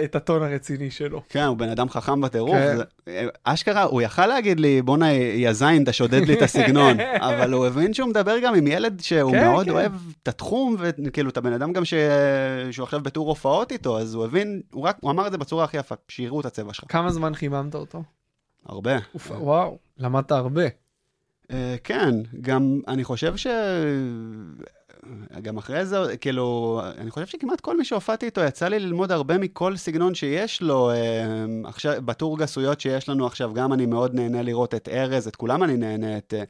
את 0.03 0.15
הטון 0.15 0.43
הרציני 0.43 0.91
שלו. 0.91 1.21
כן, 1.29 1.43
הוא 1.43 1.57
בן 1.57 1.69
אדם 1.69 1.89
חכם 1.89 2.21
בטירוף. 2.21 2.55
כן. 2.55 2.77
זה- 2.77 2.84
אשכרה, 3.43 3.84
הוא 3.84 4.01
יכל 4.01 4.27
להגיד 4.27 4.59
לי, 4.59 4.81
בואנה, 4.81 5.11
יא 5.11 5.53
זין, 5.53 5.84
אתה 5.84 5.93
שודד 5.93 6.27
לי 6.27 6.34
את 6.34 6.41
הסגנון. 6.41 6.97
אבל 7.29 7.53
הוא 7.53 7.65
הבין 7.65 7.93
שהוא 7.93 8.09
מדבר 8.09 8.39
גם 8.39 8.55
עם 8.55 8.67
ילד 8.67 8.99
שהוא 9.01 9.31
כן, 9.31 9.43
מאוד 9.43 9.65
כן. 9.65 9.71
אוהב 9.71 9.91
את 10.23 10.27
התחום, 10.27 10.75
וכאילו, 10.79 11.29
את 11.29 11.38
הבן 11.38 11.53
אדם 11.53 11.73
גם. 11.73 11.86
שהוא 11.86 12.84
עכשיו 12.84 12.99
בטור 13.03 13.27
הופעות 13.29 13.71
איתו, 13.71 13.99
אז 13.99 14.13
הוא 14.15 14.25
הבין, 14.25 14.61
הוא 14.73 14.89
הוא 15.01 15.11
אמר 15.11 15.27
את 15.27 15.31
זה 15.31 15.38
בצורה 15.38 15.63
הכי 15.63 15.77
יפה, 15.77 15.95
שיראו 16.07 16.41
את 16.41 16.45
הצבע 16.45 16.73
שלך. 16.73 16.86
כמה 16.91 17.11
זמן 17.11 17.34
חיממת 17.36 17.75
אותו? 17.75 18.03
הרבה. 18.66 18.97
וואו, 19.30 19.78
למדת 19.97 20.32
הרבה. 20.32 20.66
אה, 21.51 21.76
כן, 21.84 22.16
גם 22.41 22.80
אני 22.88 23.03
חושב 23.03 23.38
ש... 23.38 23.47
גם 25.41 25.57
אחרי 25.57 25.86
זה, 25.86 26.18
כאילו, 26.22 26.82
אני 26.97 27.11
חושב 27.11 27.26
שכמעט 27.26 27.59
כל 27.61 27.78
מי 27.78 27.86
שהופעתי 27.86 28.26
איתו, 28.26 28.41
יצא 28.41 28.68
לי 28.68 28.80
ללמוד 28.80 29.11
הרבה 29.11 29.38
מכל 29.38 29.78
סגנון 29.78 30.16
שיש 30.16 30.61
לו. 30.61 30.91
אה, 30.91 30.95
עכשיו, 31.66 31.93
בטור 32.05 32.38
גסויות 32.38 32.82
שיש 32.82 33.09
לנו 33.09 33.26
עכשיו, 33.26 33.53
גם 33.53 33.74
אני 33.74 33.86
מאוד 33.86 34.16
נהנה 34.16 34.41
לראות 34.41 34.76
את 34.76 34.89
ארז, 34.89 35.28
את 35.28 35.36
כולם 35.36 35.64
אני 35.64 35.78
נהנה, 35.78 36.18
את 36.18 36.34
אה, 36.38 36.43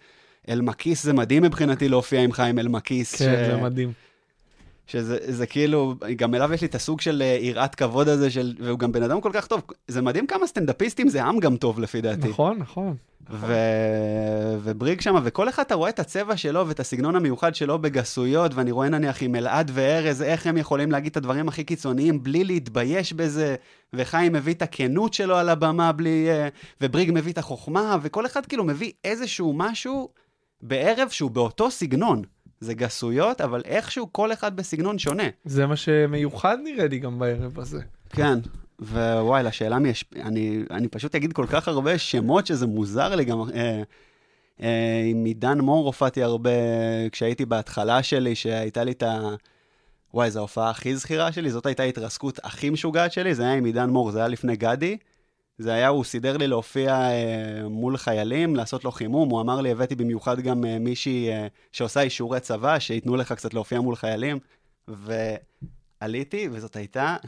אלמקיס, 0.49 1.03
זה 1.03 1.13
מדהים 1.13 1.43
מבחינתי 1.43 1.89
להופיע 1.89 2.21
עם 2.21 2.31
חיים 2.31 2.59
אלמקיס. 2.59 3.15
כן, 3.15 3.45
זה 3.51 3.57
מדהים. 3.57 3.91
שזה 4.87 5.17
זה 5.27 5.45
כאילו, 5.45 5.95
גם 6.15 6.35
אליו 6.35 6.53
יש 6.53 6.61
לי 6.61 6.67
את 6.67 6.75
הסוג 6.75 7.01
של 7.01 7.21
אה, 7.21 7.37
יראת 7.41 7.75
כבוד 7.75 8.07
הזה, 8.07 8.31
של, 8.31 8.55
והוא 8.59 8.79
גם 8.79 8.91
בן 8.91 9.03
אדם 9.03 9.21
כל 9.21 9.31
כך 9.33 9.47
טוב. 9.47 9.61
זה 9.87 10.01
מדהים 10.01 10.27
כמה 10.27 10.47
סטנדאפיסטים 10.47 11.09
זה 11.09 11.23
עם 11.23 11.39
גם 11.39 11.57
טוב 11.57 11.79
לפי 11.79 12.01
דעתי. 12.01 12.27
נכון, 12.27 12.57
נכון. 12.57 12.95
ו... 13.29 13.53
ובריג 14.63 15.01
שם, 15.01 15.15
וכל 15.23 15.49
אחד 15.49 15.63
אתה 15.63 15.75
רואה 15.75 15.89
את 15.89 15.99
הצבע 15.99 16.37
שלו 16.37 16.67
ואת 16.67 16.79
הסגנון 16.79 17.15
המיוחד 17.15 17.55
שלו 17.55 17.79
בגסויות, 17.79 18.53
ואני 18.53 18.71
רואה 18.71 18.89
נניח 18.89 19.23
עם 19.23 19.35
אלעד 19.35 19.71
וארז, 19.73 20.21
איך 20.21 20.47
הם 20.47 20.57
יכולים 20.57 20.91
להגיד 20.91 21.09
את 21.09 21.17
הדברים 21.17 21.47
הכי 21.47 21.63
קיצוניים 21.63 22.23
בלי 22.23 22.43
להתבייש 22.43 23.13
בזה, 23.13 23.55
וחיים 23.93 24.33
מביא 24.33 24.53
את 24.53 24.61
הכנות 24.61 25.13
שלו 25.13 25.35
על 25.35 25.49
הבמה 25.49 25.91
בלי... 25.91 26.29
אה, 26.29 26.47
ובריג 26.81 27.11
מביא 27.13 27.33
את 27.33 27.37
החוכמה, 27.37 27.97
וכל 28.01 28.25
אחד 28.25 28.45
כאילו 28.45 28.63
מביא 28.63 28.91
איזשהו 29.03 29.53
משהו 29.55 30.09
בערב 30.61 31.09
שהוא 31.09 31.31
באותו 31.31 31.71
סגנון. 31.71 32.21
זה 32.63 32.73
גסויות, 32.73 33.41
אבל 33.41 33.61
איכשהו 33.65 34.07
כל 34.11 34.33
אחד 34.33 34.55
בסגנון 34.55 34.99
שונה. 34.99 35.23
זה 35.45 35.67
מה 35.67 35.75
שמיוחד 35.75 36.57
נראה 36.63 36.87
לי 36.87 36.99
גם 36.99 37.19
בערב 37.19 37.59
הזה. 37.59 37.81
כן, 38.09 38.39
ווואי, 38.79 39.43
לשאלה 39.43 39.79
מי 39.79 39.89
יש... 39.89 40.05
אני, 40.15 40.63
אני 40.71 40.87
פשוט 40.87 41.15
אגיד 41.15 41.33
כל 41.33 41.45
כך 41.49 41.67
הרבה 41.67 41.97
שמות 41.97 42.45
שזה 42.45 42.67
מוזר 42.67 43.15
לי 43.15 43.25
גם. 43.25 43.41
אה, 43.53 43.83
אה, 44.61 45.03
עם 45.05 45.25
עידן 45.25 45.59
מור 45.59 45.85
הופעתי 45.85 46.23
הרבה 46.23 46.49
כשהייתי 47.11 47.45
בהתחלה 47.45 48.03
שלי, 48.03 48.35
שהייתה 48.35 48.83
לי 48.83 48.91
את 48.91 49.03
ה... 49.03 49.35
וואי, 50.13 50.31
זו 50.31 50.39
ההופעה 50.39 50.69
הכי 50.69 50.95
זכירה 50.95 51.31
שלי, 51.31 51.51
זאת 51.51 51.65
הייתה 51.65 51.83
ההתרסקות 51.83 52.39
הכי 52.43 52.69
משוגעת 52.69 53.11
שלי, 53.11 53.35
זה 53.35 53.43
היה 53.43 53.53
עם 53.53 53.65
עידן 53.65 53.89
מור, 53.89 54.11
זה 54.11 54.19
היה 54.19 54.27
לפני 54.27 54.55
גדי. 54.55 54.97
זה 55.63 55.73
היה, 55.73 55.87
הוא 55.87 56.03
סידר 56.03 56.37
לי 56.37 56.47
להופיע 56.47 56.93
אה, 56.93 57.69
מול 57.69 57.97
חיילים, 57.97 58.55
לעשות 58.55 58.83
לו 58.83 58.91
חימום, 58.91 59.29
הוא 59.29 59.41
אמר 59.41 59.61
לי, 59.61 59.71
הבאתי 59.71 59.95
במיוחד 59.95 60.39
גם 60.39 60.65
אה, 60.65 60.79
מישהי 60.79 61.29
אה, 61.29 61.47
שעושה 61.71 62.01
אישורי 62.01 62.39
צבא, 62.39 62.79
שייתנו 62.79 63.15
לך 63.15 63.31
קצת 63.31 63.53
להופיע 63.53 63.81
מול 63.81 63.95
חיילים. 63.95 64.39
ועליתי, 64.87 66.49
וזאת 66.51 66.75
הייתה... 66.75 67.15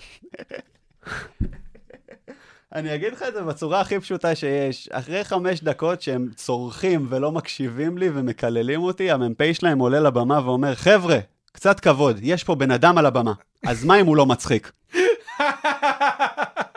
אני 2.75 2.95
אגיד 2.95 3.13
לך 3.13 3.23
את 3.27 3.33
זה 3.33 3.41
בצורה 3.41 3.81
הכי 3.81 3.99
פשוטה 3.99 4.35
שיש. 4.35 4.89
אחרי 4.91 5.23
חמש 5.23 5.63
דקות 5.63 6.01
שהם 6.01 6.29
צורכים 6.35 7.07
ולא 7.09 7.31
מקשיבים 7.31 7.97
לי 7.97 8.09
ומקללים 8.13 8.83
אותי, 8.83 9.11
המ"פ 9.11 9.53
שלהם 9.53 9.79
עולה 9.79 9.99
לבמה 9.99 10.39
ואומר, 10.45 10.75
חבר'ה, 10.75 11.17
קצת 11.51 11.79
כבוד, 11.79 12.19
יש 12.21 12.43
פה 12.43 12.55
בן 12.55 12.71
אדם 12.71 12.97
על 12.97 13.05
הבמה, 13.05 13.33
אז 13.67 13.85
מה 13.85 13.99
אם 13.99 14.05
הוא 14.05 14.17
לא 14.17 14.25
מצחיק? 14.25 14.71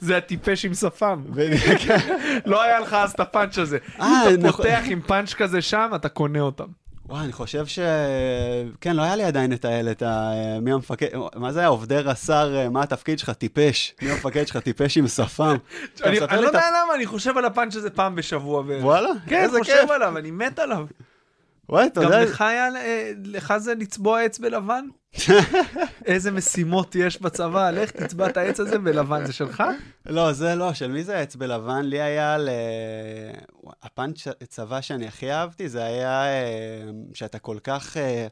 זה 0.00 0.16
הטיפש 0.16 0.64
עם 0.64 0.74
שפם. 0.74 1.24
לא 2.46 2.62
היה 2.62 2.80
לך 2.80 2.94
אז 2.94 3.12
את 3.12 3.20
הפאנץ' 3.20 3.58
הזה. 3.58 3.78
אם 3.98 4.02
אה, 4.02 4.22
אתה 4.22 4.36
נכון. 4.36 4.64
פותח 4.64 4.82
עם 4.84 5.00
פאנץ' 5.00 5.34
כזה 5.34 5.62
שם, 5.62 5.90
אתה 5.94 6.08
קונה 6.08 6.40
אותם. 6.40 6.66
וואי, 7.08 7.24
אני 7.24 7.32
חושב 7.32 7.66
ש... 7.66 7.78
כן, 8.80 8.96
לא 8.96 9.02
היה 9.02 9.16
לי 9.16 9.24
עדיין 9.24 9.52
את 9.52 9.64
האלה, 9.64 9.90
את 9.90 10.02
ה... 10.02 10.32
מי 10.62 10.72
המפקד... 10.72 11.06
מה 11.36 11.52
זה 11.52 11.58
היה? 11.58 11.68
עובדי 11.68 11.96
רס"ר, 11.96 12.70
מה 12.70 12.82
התפקיד 12.82 13.18
שלך? 13.18 13.30
טיפש. 13.30 13.94
מי 14.02 14.10
המפקד 14.10 14.46
שלך? 14.46 14.56
טיפש 14.56 14.98
עם 14.98 15.08
שפם. 15.08 15.56
אני 16.04 16.20
לא 16.20 16.46
יודע 16.46 16.68
למה, 16.70 16.94
אני 16.94 17.06
חושב 17.06 17.38
על 17.38 17.44
הפאנץ' 17.44 17.76
הזה 17.76 17.90
פעם 17.90 18.14
בשבוע. 18.14 18.62
וואלה? 18.80 19.10
כן, 19.26 19.48
חושב. 19.58 19.90
עליו, 19.90 20.18
אני 20.18 20.30
מת 20.30 20.58
עליו. 20.58 20.86
וואי, 21.68 21.86
אתה 21.86 22.00
גם 22.00 22.06
יודע... 22.06 22.24
לך 22.24 22.40
היה, 22.40 22.68
אה, 22.76 23.12
לך 23.24 23.54
זה 23.56 23.74
לצבוע 23.74 24.22
עץ 24.22 24.38
בלבן? 24.38 24.84
איזה 26.06 26.30
משימות 26.30 26.94
יש 26.94 27.22
בצבא, 27.22 27.70
לך 27.70 27.90
תצבע 27.90 28.28
את 28.28 28.36
העץ 28.36 28.60
הזה 28.60 28.78
בלבן, 28.78 29.24
זה 29.24 29.32
שלך? 29.32 29.62
לא, 30.06 30.32
זה 30.32 30.54
לא, 30.54 30.72
של 30.72 30.90
מי 30.90 31.04
זה 31.04 31.16
העץ 31.16 31.36
בלבן? 31.36 31.84
לי 31.84 32.00
היה 32.00 32.38
ל... 32.38 32.48
הפאנץ' 33.82 34.28
צבא 34.48 34.80
שאני 34.80 35.06
הכי 35.06 35.32
אהבתי, 35.32 35.68
זה 35.68 35.84
היה 35.84 36.24
אה, 36.24 36.90
שאתה 37.14 37.38
כל 37.38 37.58
כך... 37.64 37.96
אה, 37.96 38.26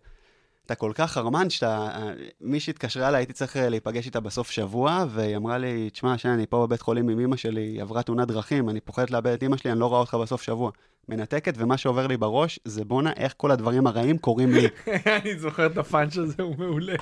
אתה 0.66 0.74
כל 0.74 0.92
כך 0.94 1.12
חרמן, 1.12 1.50
שאתה... 1.50 1.88
אה, 1.94 2.12
מישהי 2.40 2.70
התקשרה 2.70 3.08
אליי, 3.08 3.20
הייתי 3.20 3.32
צריך 3.32 3.56
אה, 3.56 3.68
להיפגש 3.68 4.06
איתה 4.06 4.20
בסוף 4.20 4.50
שבוע, 4.50 5.04
והיא 5.08 5.36
אמרה 5.36 5.58
לי, 5.58 5.90
תשמע, 5.90 6.18
שי, 6.18 6.28
אני 6.28 6.46
פה 6.46 6.66
בבית 6.66 6.80
חולים 6.80 7.08
עם 7.08 7.20
אמא 7.20 7.36
שלי, 7.36 7.60
היא 7.60 7.82
עברה 7.82 8.02
תאונת 8.02 8.28
דרכים, 8.28 8.68
אני 8.68 8.80
פוחדת 8.80 9.10
לאבד 9.10 9.32
את 9.32 9.42
אמא 9.42 9.56
שלי, 9.56 9.72
אני 9.72 9.80
לא 9.80 9.86
רואה 9.86 10.00
אותך 10.00 10.14
בסוף 10.14 10.42
שבוע. 10.42 10.70
מנתקת, 11.08 11.54
ומה 11.56 11.76
שעובר 11.76 12.06
לי 12.06 12.16
בראש, 12.16 12.60
זה 12.64 12.84
בואנה, 12.84 13.12
איך 13.16 13.34
כל 13.36 13.50
הדברים 13.50 13.86
הרעים 13.86 14.18
קורים 14.18 14.52
לי. 14.54 14.66
אני 15.22 15.38
זוכר 15.38 15.66
את 15.66 15.78
הפאנץ' 15.78 16.16
הזה, 16.16 16.42
הוא 16.42 16.54
מעולה. 16.58 16.96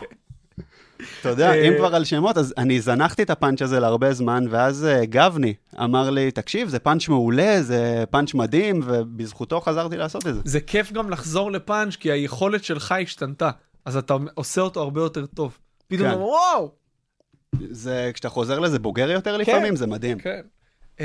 אתה 1.21 1.29
יודע, 1.29 1.51
אה, 1.51 1.69
אם 1.69 1.73
כבר 1.79 1.95
על 1.95 2.05
שמות, 2.05 2.39
אז 2.39 2.55
אני 2.59 2.81
זנחתי 2.81 3.23
את 3.23 3.31
הפאנץ' 3.31 3.63
הזה 3.63 3.81
להרבה 3.81 4.13
זמן, 4.13 4.45
ואז 4.51 4.85
אה, 4.85 5.05
גבני 5.05 5.55
אמר 5.83 6.11
לי, 6.11 6.31
תקשיב, 6.31 6.69
זה 6.69 6.79
פאנץ' 6.79 7.09
מעולה, 7.09 7.63
זה 7.63 8.05
פאנץ' 8.11 8.35
מדהים, 8.35 8.81
ובזכותו 8.85 9.61
חזרתי 9.61 9.97
לעשות 9.97 10.27
את 10.27 10.35
זה. 10.35 10.41
זה 10.45 10.61
כיף 10.61 10.93
גם 10.93 11.11
לחזור 11.11 11.53
לפאנץ', 11.53 11.97
כי 11.97 12.11
היכולת 12.11 12.65
שלך 12.65 12.95
השתנתה, 13.03 13.51
אז 13.85 13.97
אתה 13.97 14.17
עושה 14.35 14.61
אותו 14.61 14.83
הרבה 14.83 15.01
יותר 15.01 15.27
טוב. 15.27 15.59
פתאום 15.89 16.11
כן. 16.11 16.17
וואו! 16.17 16.73
זה, 17.71 18.11
כשאתה 18.15 18.29
חוזר 18.29 18.59
לזה 18.59 18.79
בוגר 18.79 19.11
יותר 19.11 19.37
לפעמים, 19.37 19.77
זה 19.77 19.87
מדהים. 19.87 20.19
כן. 20.19 20.41
Uh, 20.99 21.01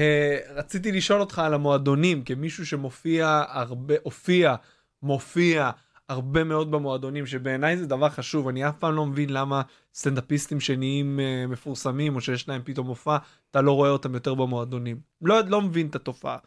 רציתי 0.56 0.92
לשאול 0.92 1.22
אותך 1.22 1.40
על 1.40 1.54
המועדונים, 1.54 2.24
כמישהו 2.24 2.66
שמופיע 2.66 3.44
הרבה, 3.50 3.96
הופיע, 4.04 4.56
מופיע 5.04 5.70
הרבה 6.10 6.44
מאוד 6.44 6.72
במועדונים, 6.72 7.26
שבעיניי 7.26 7.78
זה 7.78 7.86
דבר 7.86 8.10
חשוב, 8.10 8.48
אני 8.48 8.70
אף 8.70 8.76
פעם 8.80 8.96
לא 8.96 9.06
מבין 9.06 9.30
למה 9.30 9.62
סטנדאפיסטים 9.96 10.60
שנהיים 10.60 11.20
uh, 11.20 11.52
מפורסמים, 11.52 12.16
או 12.16 12.22
שיש 12.22 12.48
להם 12.48 12.62
פתאום 12.66 12.88
מופע, 12.88 13.18
אתה 13.52 13.62
לא 13.62 13.72
רואה 13.72 13.90
אותם 13.90 14.14
יותר 14.14 14.34
במועדונים. 14.34 15.00
לא, 15.22 15.40
לא 15.48 15.62
מבין 15.62 15.88
את 15.88 15.96
התופעה, 15.96 16.38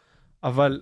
אבל 0.43 0.81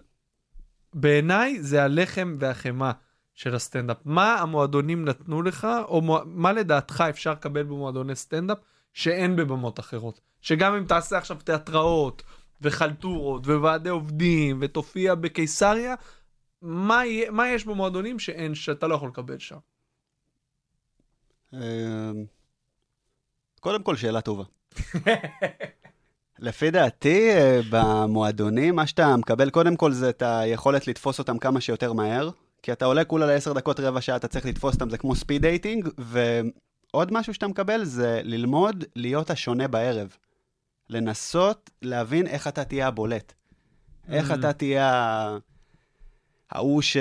בעיניי 0.94 1.62
זה 1.62 1.84
הלחם 1.84 2.36
והחמאה 2.40 2.92
של 3.34 3.56
הסטנדאפ. 3.56 3.98
מה 4.06 4.36
המועדונים 4.36 5.06
נתנו 5.06 5.42
לך, 5.42 5.68
או 5.88 6.02
מוע- 6.02 6.24
מה 6.26 6.52
לדעתך 6.52 7.04
אפשר 7.10 7.32
לקבל 7.32 7.64
במועדוני 7.64 8.16
סטנדאפ 8.16 8.58
שאין 8.94 9.36
בבמות 9.36 9.80
אחרות? 9.80 10.22
שגם 10.42 10.74
אם 10.74 10.86
תעשה 10.86 11.18
עכשיו 11.18 11.38
תיאטראות, 11.44 12.24
וחלטורות, 12.62 13.48
וועדי 13.48 13.90
עובדים, 13.90 14.58
ותופיע 14.62 15.16
בקיסריה, 15.16 15.96
מה, 16.62 17.06
יהיה- 17.06 17.32
מה 17.32 17.50
יש 17.50 17.66
במועדונים 17.66 18.20
שאין, 18.20 18.56
שאתה 18.56 18.88
לא 18.88 18.96
יכול 18.96 19.10
לקבל 19.10 19.40
שם? 19.40 19.58
אה, 21.54 22.12
קודם 23.60 23.84
כל, 23.84 23.96
שאלה 23.96 24.22
טובה. 24.22 24.44
לפי 26.40 26.72
דעתי, 26.72 27.30
אה, 27.32 27.60
במועדונים, 27.70 28.76
מה 28.76 28.88
שאתה 28.88 29.18
מקבל 29.18 29.50
קודם 29.50 29.76
כל 29.76 29.92
זה 29.92 30.10
את 30.10 30.22
היכולת 30.22 30.88
לתפוס 30.88 31.20
אותם 31.20 31.38
כמה 31.38 31.62
שיותר 31.62 31.94
מהר, 31.94 32.30
כי 32.64 32.72
אתה 32.72 32.86
עולה 32.86 33.04
כולה 33.06 33.26
לעשר 33.26 33.54
דקות, 33.54 33.80
רבע 33.80 34.02
שעה, 34.02 34.16
אתה 34.16 34.28
צריך 34.28 34.46
לתפוס 34.46 34.74
אותם, 34.76 34.90
זה 34.90 34.98
כמו 34.98 35.16
speed 35.16 35.42
dating, 35.42 35.90
ועוד 35.98 37.14
משהו 37.14 37.34
שאתה 37.34 37.48
מקבל 37.48 37.84
זה 37.84 38.22
ללמוד 38.24 38.84
להיות 38.96 39.30
השונה 39.30 39.68
בערב. 39.68 40.16
לנסות 40.90 41.70
להבין 41.82 42.28
איך 42.28 42.48
אתה 42.48 42.64
תהיה 42.64 42.88
הבולט. 42.88 43.34
איך 44.10 44.32
Mm. 44.32 44.34
אתה 44.34 44.54
תהיה 44.54 45.38
ההוא 46.52 46.82
ש... 46.82 46.98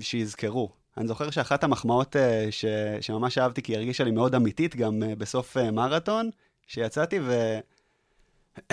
שיזכרו. 0.00 0.70
אני 0.98 1.08
זוכר 1.08 1.30
שאחת 1.30 1.64
המחמאות 1.64 2.16
אה, 2.16 2.46
ש... 2.50 2.64
שממש 3.00 3.38
אהבתי, 3.38 3.62
כי 3.62 3.72
היא 3.72 3.78
הרגישה 3.78 4.04
לי 4.04 4.10
מאוד 4.10 4.34
אמיתית, 4.34 4.76
גם 4.76 5.02
אה, 5.02 5.14
בסוף 5.18 5.56
אה, 5.56 5.70
מרתון, 5.70 6.30
שיצאתי 6.66 7.18
ו... 7.22 7.58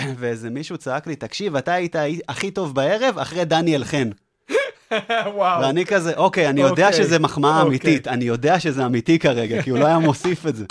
ואיזה 0.18 0.50
מישהו 0.50 0.78
צעק 0.78 1.06
לי, 1.06 1.16
תקשיב, 1.16 1.56
אתה 1.56 1.72
היית 1.72 1.96
הכי 2.28 2.50
טוב 2.50 2.74
בערב 2.74 3.18
אחרי 3.18 3.44
דניאל 3.44 3.84
חן. 3.84 4.10
וואו. 5.34 5.62
ואני 5.62 5.86
כזה, 5.86 6.16
אוקיי, 6.16 6.48
אני 6.48 6.60
יודע 6.60 6.86
אוקיי, 6.88 7.04
שזה 7.04 7.18
מחמאה 7.18 7.56
אוקיי. 7.56 7.68
אמיתית, 7.68 8.08
אני 8.08 8.24
יודע 8.24 8.60
שזה 8.60 8.86
אמיתי 8.86 9.18
כרגע, 9.18 9.62
כי 9.62 9.70
הוא 9.70 9.78
לא 9.78 9.86
היה 9.86 9.98
מוסיף 9.98 10.46
את 10.46 10.56
זה. 10.56 10.64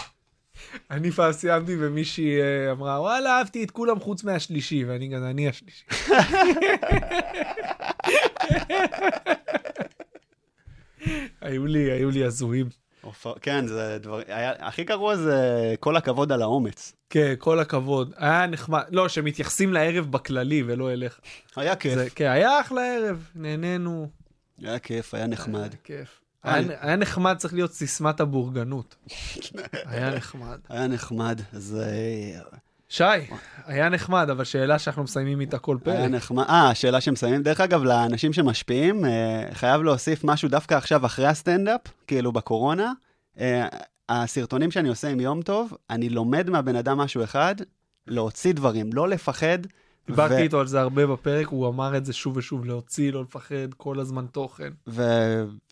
אני 0.91 1.11
פעם 1.11 1.31
סיימתי 1.31 1.75
ומישהי 1.79 2.41
אה, 2.41 2.71
אמרה, 2.71 3.01
וואלה, 3.01 3.37
אהבתי 3.37 3.63
את 3.63 3.71
כולם 3.71 3.99
חוץ 3.99 4.23
מהשלישי, 4.23 4.83
ואני 4.83 5.11
כזה, 5.15 5.29
אני 5.29 5.49
השלישי. 5.49 5.85
היו 11.41 11.65
לי, 11.65 11.91
היו 11.91 12.09
לי 12.11 12.23
הזויים. 12.23 12.69
כן, 13.41 13.67
זה 13.67 13.97
דבר... 14.01 14.21
היה... 14.27 14.53
הכי 14.59 14.83
גרוע 14.83 15.15
זה 15.15 15.73
כל 15.79 15.95
הכבוד 15.95 16.31
על 16.31 16.41
האומץ. 16.41 16.93
כן, 17.09 17.33
כל 17.37 17.59
הכבוד. 17.59 18.13
היה 18.17 18.47
נחמד. 18.47 18.83
לא, 18.89 19.07
שמתייחסים 19.09 19.73
לערב 19.73 20.11
בכללי 20.11 20.63
ולא 20.65 20.91
אליך. 20.91 21.19
היה 21.55 21.75
כיף. 21.75 21.95
זה, 21.95 22.09
כן, 22.09 22.29
היה 22.29 22.61
אחלה 22.61 22.81
ערב, 22.95 23.29
נהנינו. 23.35 24.09
היה 24.61 24.79
כיף, 24.79 25.13
היה 25.13 25.27
נחמד. 25.27 25.59
היה 25.59 25.69
כיף. 25.83 26.21
היה, 26.43 26.61
היה 26.79 26.95
נחמד, 26.95 27.35
צריך 27.37 27.53
להיות 27.53 27.73
סיסמת 27.73 28.19
הבורגנות. 28.19 28.95
היה 29.85 30.15
נחמד. 30.15 30.57
היה 30.69 30.87
נחמד. 30.87 31.41
אז... 31.53 31.77
אה, 31.81 32.59
שי, 32.89 33.03
היה 33.65 33.89
נחמד, 33.89 34.29
אבל 34.29 34.43
שאלה 34.43 34.79
שאנחנו 34.79 35.03
מסיימים 35.03 35.41
איתה 35.41 35.59
כל 35.59 35.77
היה 35.85 35.99
פרק. 35.99 36.11
נחמד. 36.11 36.45
אה, 36.49 36.75
שאלה 36.75 37.01
שמסיימים. 37.01 37.43
דרך 37.43 37.61
אגב, 37.61 37.83
לאנשים 37.83 38.33
שמשפיעים, 38.33 39.05
אה, 39.05 39.45
חייב 39.53 39.81
להוסיף 39.81 40.23
משהו 40.23 40.49
דווקא 40.49 40.75
עכשיו 40.75 41.05
אחרי 41.05 41.27
הסטנדאפ, 41.27 41.81
כאילו 42.07 42.31
בקורונה. 42.31 42.93
אה, 43.39 43.67
הסרטונים 44.09 44.71
שאני 44.71 44.89
עושה 44.89 45.07
עם 45.07 45.19
יום 45.19 45.41
טוב, 45.41 45.73
אני 45.89 46.09
לומד 46.09 46.49
מהבן 46.49 46.75
אדם 46.75 46.97
משהו 46.97 47.23
אחד, 47.23 47.55
להוציא 48.07 48.53
דברים, 48.53 48.89
לא 48.93 49.09
לפחד. 49.09 49.59
דיברתי 50.09 50.33
ו- 50.33 50.37
איתו 50.37 50.59
על 50.59 50.67
זה 50.67 50.81
הרבה 50.81 51.07
בפרק, 51.07 51.47
הוא 51.47 51.67
אמר 51.67 51.97
את 51.97 52.05
זה 52.05 52.13
שוב 52.13 52.37
ושוב, 52.37 52.65
להוציא, 52.65 53.13
לא 53.13 53.21
לפחד, 53.21 53.73
כל 53.77 53.99
הזמן 53.99 54.25
תוכן. 54.31 54.69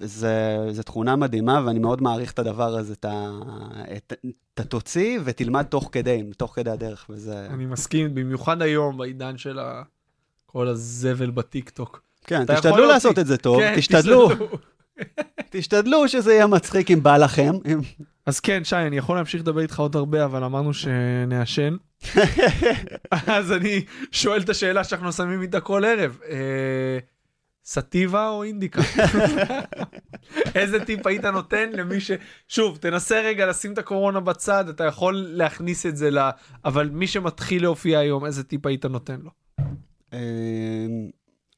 וזו 0.01 0.83
תכונה 0.85 1.15
מדהימה, 1.15 1.61
ואני 1.65 1.79
מאוד 1.79 2.01
מעריך 2.01 2.31
את 2.31 2.39
הדבר 2.39 2.75
הזה, 2.75 2.93
את 2.93 3.05
ה... 3.05 3.39
את... 3.97 4.13
אתה 4.53 4.63
תוציא 4.63 5.19
ותלמד 5.23 5.63
תוך 5.63 5.89
כדי, 5.91 6.23
תוך 6.37 6.55
כדי 6.55 6.69
הדרך, 6.69 7.05
וזה... 7.09 7.47
אני 7.49 7.65
מסכים, 7.65 8.15
במיוחד 8.15 8.61
היום, 8.61 8.97
בעידן 8.97 9.37
של 9.37 9.59
ה- 9.59 9.83
כל 10.45 10.67
הזבל 10.67 11.31
בטיקטוק. 11.31 12.01
כן, 12.23 12.45
תשתדלו. 12.45 12.87
לעשות 12.87 13.19
את 13.19 13.27
זה 13.27 13.37
טוב, 13.37 13.59
כן, 13.59 13.73
תשתדלו, 13.77 14.29
תשתדלו 15.49 16.07
שזה 16.07 16.33
יהיה 16.33 16.47
מצחיק 16.47 16.91
אם 16.91 17.03
בא 17.03 17.17
לכם. 17.17 17.51
אז 18.25 18.39
כן, 18.39 18.63
שי, 18.63 18.75
אני 18.75 18.97
יכול 18.97 19.15
להמשיך 19.15 19.41
לדבר 19.41 19.61
איתך 19.61 19.79
עוד 19.79 19.95
הרבה, 19.95 20.25
אבל 20.25 20.43
אמרנו 20.43 20.73
שנעשן. 20.73 21.75
אז 23.11 23.51
אני 23.51 23.85
שואל 24.11 24.41
את 24.41 24.49
השאלה 24.49 24.83
שאנחנו 24.83 25.11
שמים 25.11 25.41
איתה 25.41 25.59
כל 25.59 25.85
ערב. 25.85 26.19
אה, 26.29 26.99
סטיבה 27.65 28.29
או 28.29 28.43
אינדיקה? 28.43 28.81
איזה 30.55 30.85
טיפ 30.85 31.07
היית 31.07 31.25
נותן 31.25 31.69
למי 31.73 31.99
ש... 31.99 32.11
שוב, 32.47 32.77
תנסה 32.77 33.21
רגע 33.21 33.45
לשים 33.45 33.73
את 33.73 33.77
הקורונה 33.77 34.19
בצד, 34.19 34.69
אתה 34.69 34.83
יכול 34.83 35.27
להכניס 35.29 35.85
את 35.85 35.97
זה 35.97 36.11
ל... 36.11 36.17
אבל 36.65 36.89
מי 36.89 37.07
שמתחיל 37.07 37.61
להופיע 37.61 37.99
היום, 37.99 38.25
איזה 38.25 38.43
טיפ 38.43 38.65
היית 38.65 38.85
נותן 38.85 39.19
לו? 39.23 39.29
אה, 40.13 40.19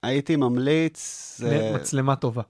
הייתי 0.03 0.35
ממליץ... 0.35 1.41
אה, 1.45 1.71
מצלמה 1.75 2.15
טובה. 2.15 2.41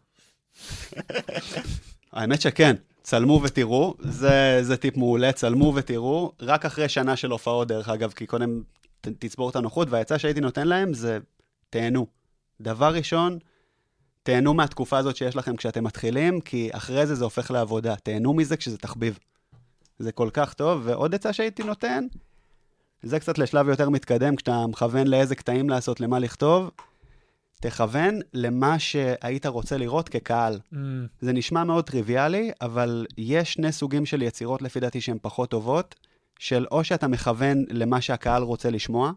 האמת 2.14 2.42
שכן, 2.42 2.76
צלמו 3.04 3.42
ותראו, 3.44 3.96
זה, 4.00 4.60
זה 4.62 4.78
טיפ 4.78 4.98
מעולה, 4.98 5.32
צלמו 5.32 5.74
ותראו, 5.76 6.32
רק 6.42 6.66
אחרי 6.66 6.90
שנה 6.90 7.16
של 7.16 7.32
הופעות 7.32 7.68
דרך 7.68 7.90
אגב, 7.90 8.12
כי 8.12 8.26
קודם 8.26 8.62
ת, 9.02 9.08
תצבור 9.08 9.50
את 9.50 9.56
הנוחות, 9.56 9.88
והעצה 9.90 10.20
שהייתי 10.20 10.42
נותן 10.42 10.68
להם 10.68 10.94
זה 10.94 11.20
תהנו. 11.70 12.08
דבר 12.62 12.94
ראשון, 12.94 13.40
תהנו 14.24 14.54
מהתקופה 14.54 14.98
הזאת 14.98 15.16
שיש 15.16 15.36
לכם 15.36 15.56
כשאתם 15.56 15.84
מתחילים, 15.84 16.42
כי 16.42 16.70
אחרי 16.72 17.08
זה 17.08 17.16
זה 17.16 17.24
הופך 17.24 17.52
לעבודה. 17.52 17.96
תהנו 17.96 18.34
מזה 18.34 18.58
כשזה 18.58 18.78
תחביב. 18.78 19.20
זה 20.00 20.12
כל 20.12 20.30
כך 20.34 20.54
טוב, 20.54 20.82
ועוד 20.86 21.16
עצה 21.16 21.34
שהייתי 21.34 21.64
נותן, 21.64 22.06
זה 23.04 23.20
קצת 23.20 23.38
לשלב 23.38 23.70
יותר 23.70 23.90
מתקדם, 23.90 24.36
כשאתה 24.36 24.68
מכוון 24.68 25.08
לאיזה 25.08 25.36
קטעים 25.36 25.70
לעשות, 25.70 26.00
למה 26.00 26.20
לכתוב, 26.20 26.72
תכוון 27.62 28.20
למה 28.34 28.80
שהיית 28.80 29.46
רוצה 29.46 29.78
לראות 29.78 30.10
כקהל. 30.10 30.60
Mm, 30.74 30.76
זה 31.22 31.34
נשמע 31.34 31.64
מאוד 31.64 31.86
טריוויאלי, 31.86 32.52
אבל 32.62 33.06
יש 33.18 33.54
שני 33.54 33.72
סוגים 33.72 34.06
של 34.06 34.22
יצירות 34.22 34.62
לפי 34.62 34.80
דעתי 34.80 35.02
שהן 35.02 35.18
פחות 35.22 35.50
טובות, 35.50 35.96
של 36.40 36.66
או 36.72 36.84
שאתה 36.84 37.08
מכוון 37.08 37.66
למה 37.70 38.02
שהקהל 38.02 38.44
רוצה 38.44 38.70
לשמוע, 38.70 39.12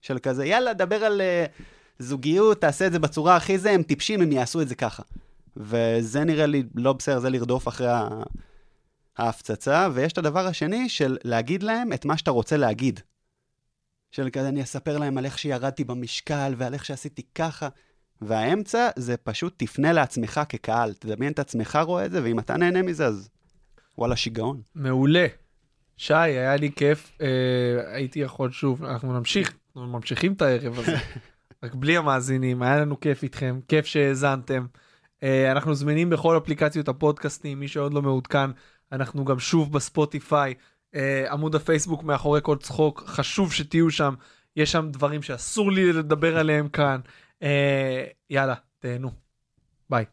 של 0.00 0.18
כזה, 0.18 0.46
יאללה, 0.46 0.72
דבר 0.72 1.04
על 1.04 1.20
uh, 1.20 1.62
זוגיות, 1.98 2.60
תעשה 2.60 2.86
את 2.86 2.92
זה 2.92 2.98
בצורה 2.98 3.36
הכי 3.36 3.58
זה, 3.58 3.70
הם 3.70 3.82
טיפשים, 3.82 4.22
הם 4.22 4.32
יעשו 4.32 4.60
את 4.60 4.68
זה 4.68 4.74
ככה. 4.74 5.02
וזה 5.56 6.24
נראה 6.24 6.46
לי 6.46 6.62
לא 6.74 6.92
בסדר, 6.92 7.18
זה 7.18 7.30
לרדוף 7.30 7.68
אחרי. 7.68 7.88
ההפצצה, 9.18 9.88
ויש 9.94 10.12
את 10.12 10.18
הדבר 10.18 10.46
השני 10.46 10.88
של 10.88 11.16
להגיד 11.24 11.62
להם 11.62 11.92
את 11.92 12.04
מה 12.04 12.16
שאתה 12.16 12.30
רוצה 12.30 12.56
להגיד. 12.56 13.00
של 14.12 14.28
כזה, 14.32 14.48
אני 14.48 14.62
אספר 14.62 14.98
להם 14.98 15.18
על 15.18 15.24
איך 15.24 15.38
שירדתי 15.38 15.84
במשקל 15.84 16.54
ועל 16.56 16.74
איך 16.74 16.84
שעשיתי 16.84 17.22
ככה. 17.34 17.68
והאמצע 18.22 18.88
זה 18.96 19.16
פשוט 19.16 19.54
תפנה 19.56 19.92
לעצמך 19.92 20.40
כקהל. 20.48 20.94
תדמיין 20.94 21.32
את 21.32 21.38
עצמך 21.38 21.78
רואה 21.84 22.06
את 22.06 22.10
זה, 22.10 22.22
ואם 22.22 22.38
אתה 22.38 22.56
נהנה 22.56 22.82
מזה, 22.82 23.06
אז 23.06 23.30
וואלה, 23.98 24.16
שיגעון. 24.16 24.62
מעולה. 24.74 25.26
שי, 25.96 26.14
היה 26.14 26.56
לי 26.56 26.70
כיף, 26.76 27.12
אה, 27.20 27.94
הייתי 27.94 28.18
יכול 28.18 28.50
שוב, 28.50 28.84
אנחנו 28.84 29.18
נמשיך, 29.18 29.54
אנחנו 29.76 29.92
ממשיכים 29.92 30.32
את 30.32 30.42
הערב 30.42 30.78
הזה, 30.78 30.96
רק 31.62 31.74
בלי 31.74 31.96
המאזינים, 31.96 32.62
היה 32.62 32.80
לנו 32.80 33.00
כיף 33.00 33.22
איתכם, 33.22 33.60
כיף 33.68 33.86
שהאזנתם. 33.86 34.66
אה, 35.22 35.52
אנחנו 35.52 35.74
זמינים 35.74 36.10
בכל 36.10 36.38
אפליקציות 36.38 36.88
הפודקאסטים, 36.88 37.60
מי 37.60 37.68
שעוד 37.68 37.94
לא 37.94 38.02
מעודכן, 38.02 38.50
אנחנו 38.92 39.24
גם 39.24 39.38
שוב 39.38 39.72
בספוטיפיי, 39.72 40.54
אה, 40.94 41.32
עמוד 41.32 41.54
הפייסבוק 41.54 42.02
מאחורי 42.02 42.40
כל 42.42 42.56
צחוק, 42.56 43.02
חשוב 43.06 43.52
שתהיו 43.52 43.90
שם, 43.90 44.14
יש 44.56 44.72
שם 44.72 44.88
דברים 44.90 45.22
שאסור 45.22 45.72
לי 45.72 45.92
לדבר 45.92 46.38
עליהם 46.38 46.68
כאן. 46.68 47.00
אה, 47.42 48.04
יאללה, 48.30 48.54
תהנו. 48.78 49.10
ביי. 49.90 50.04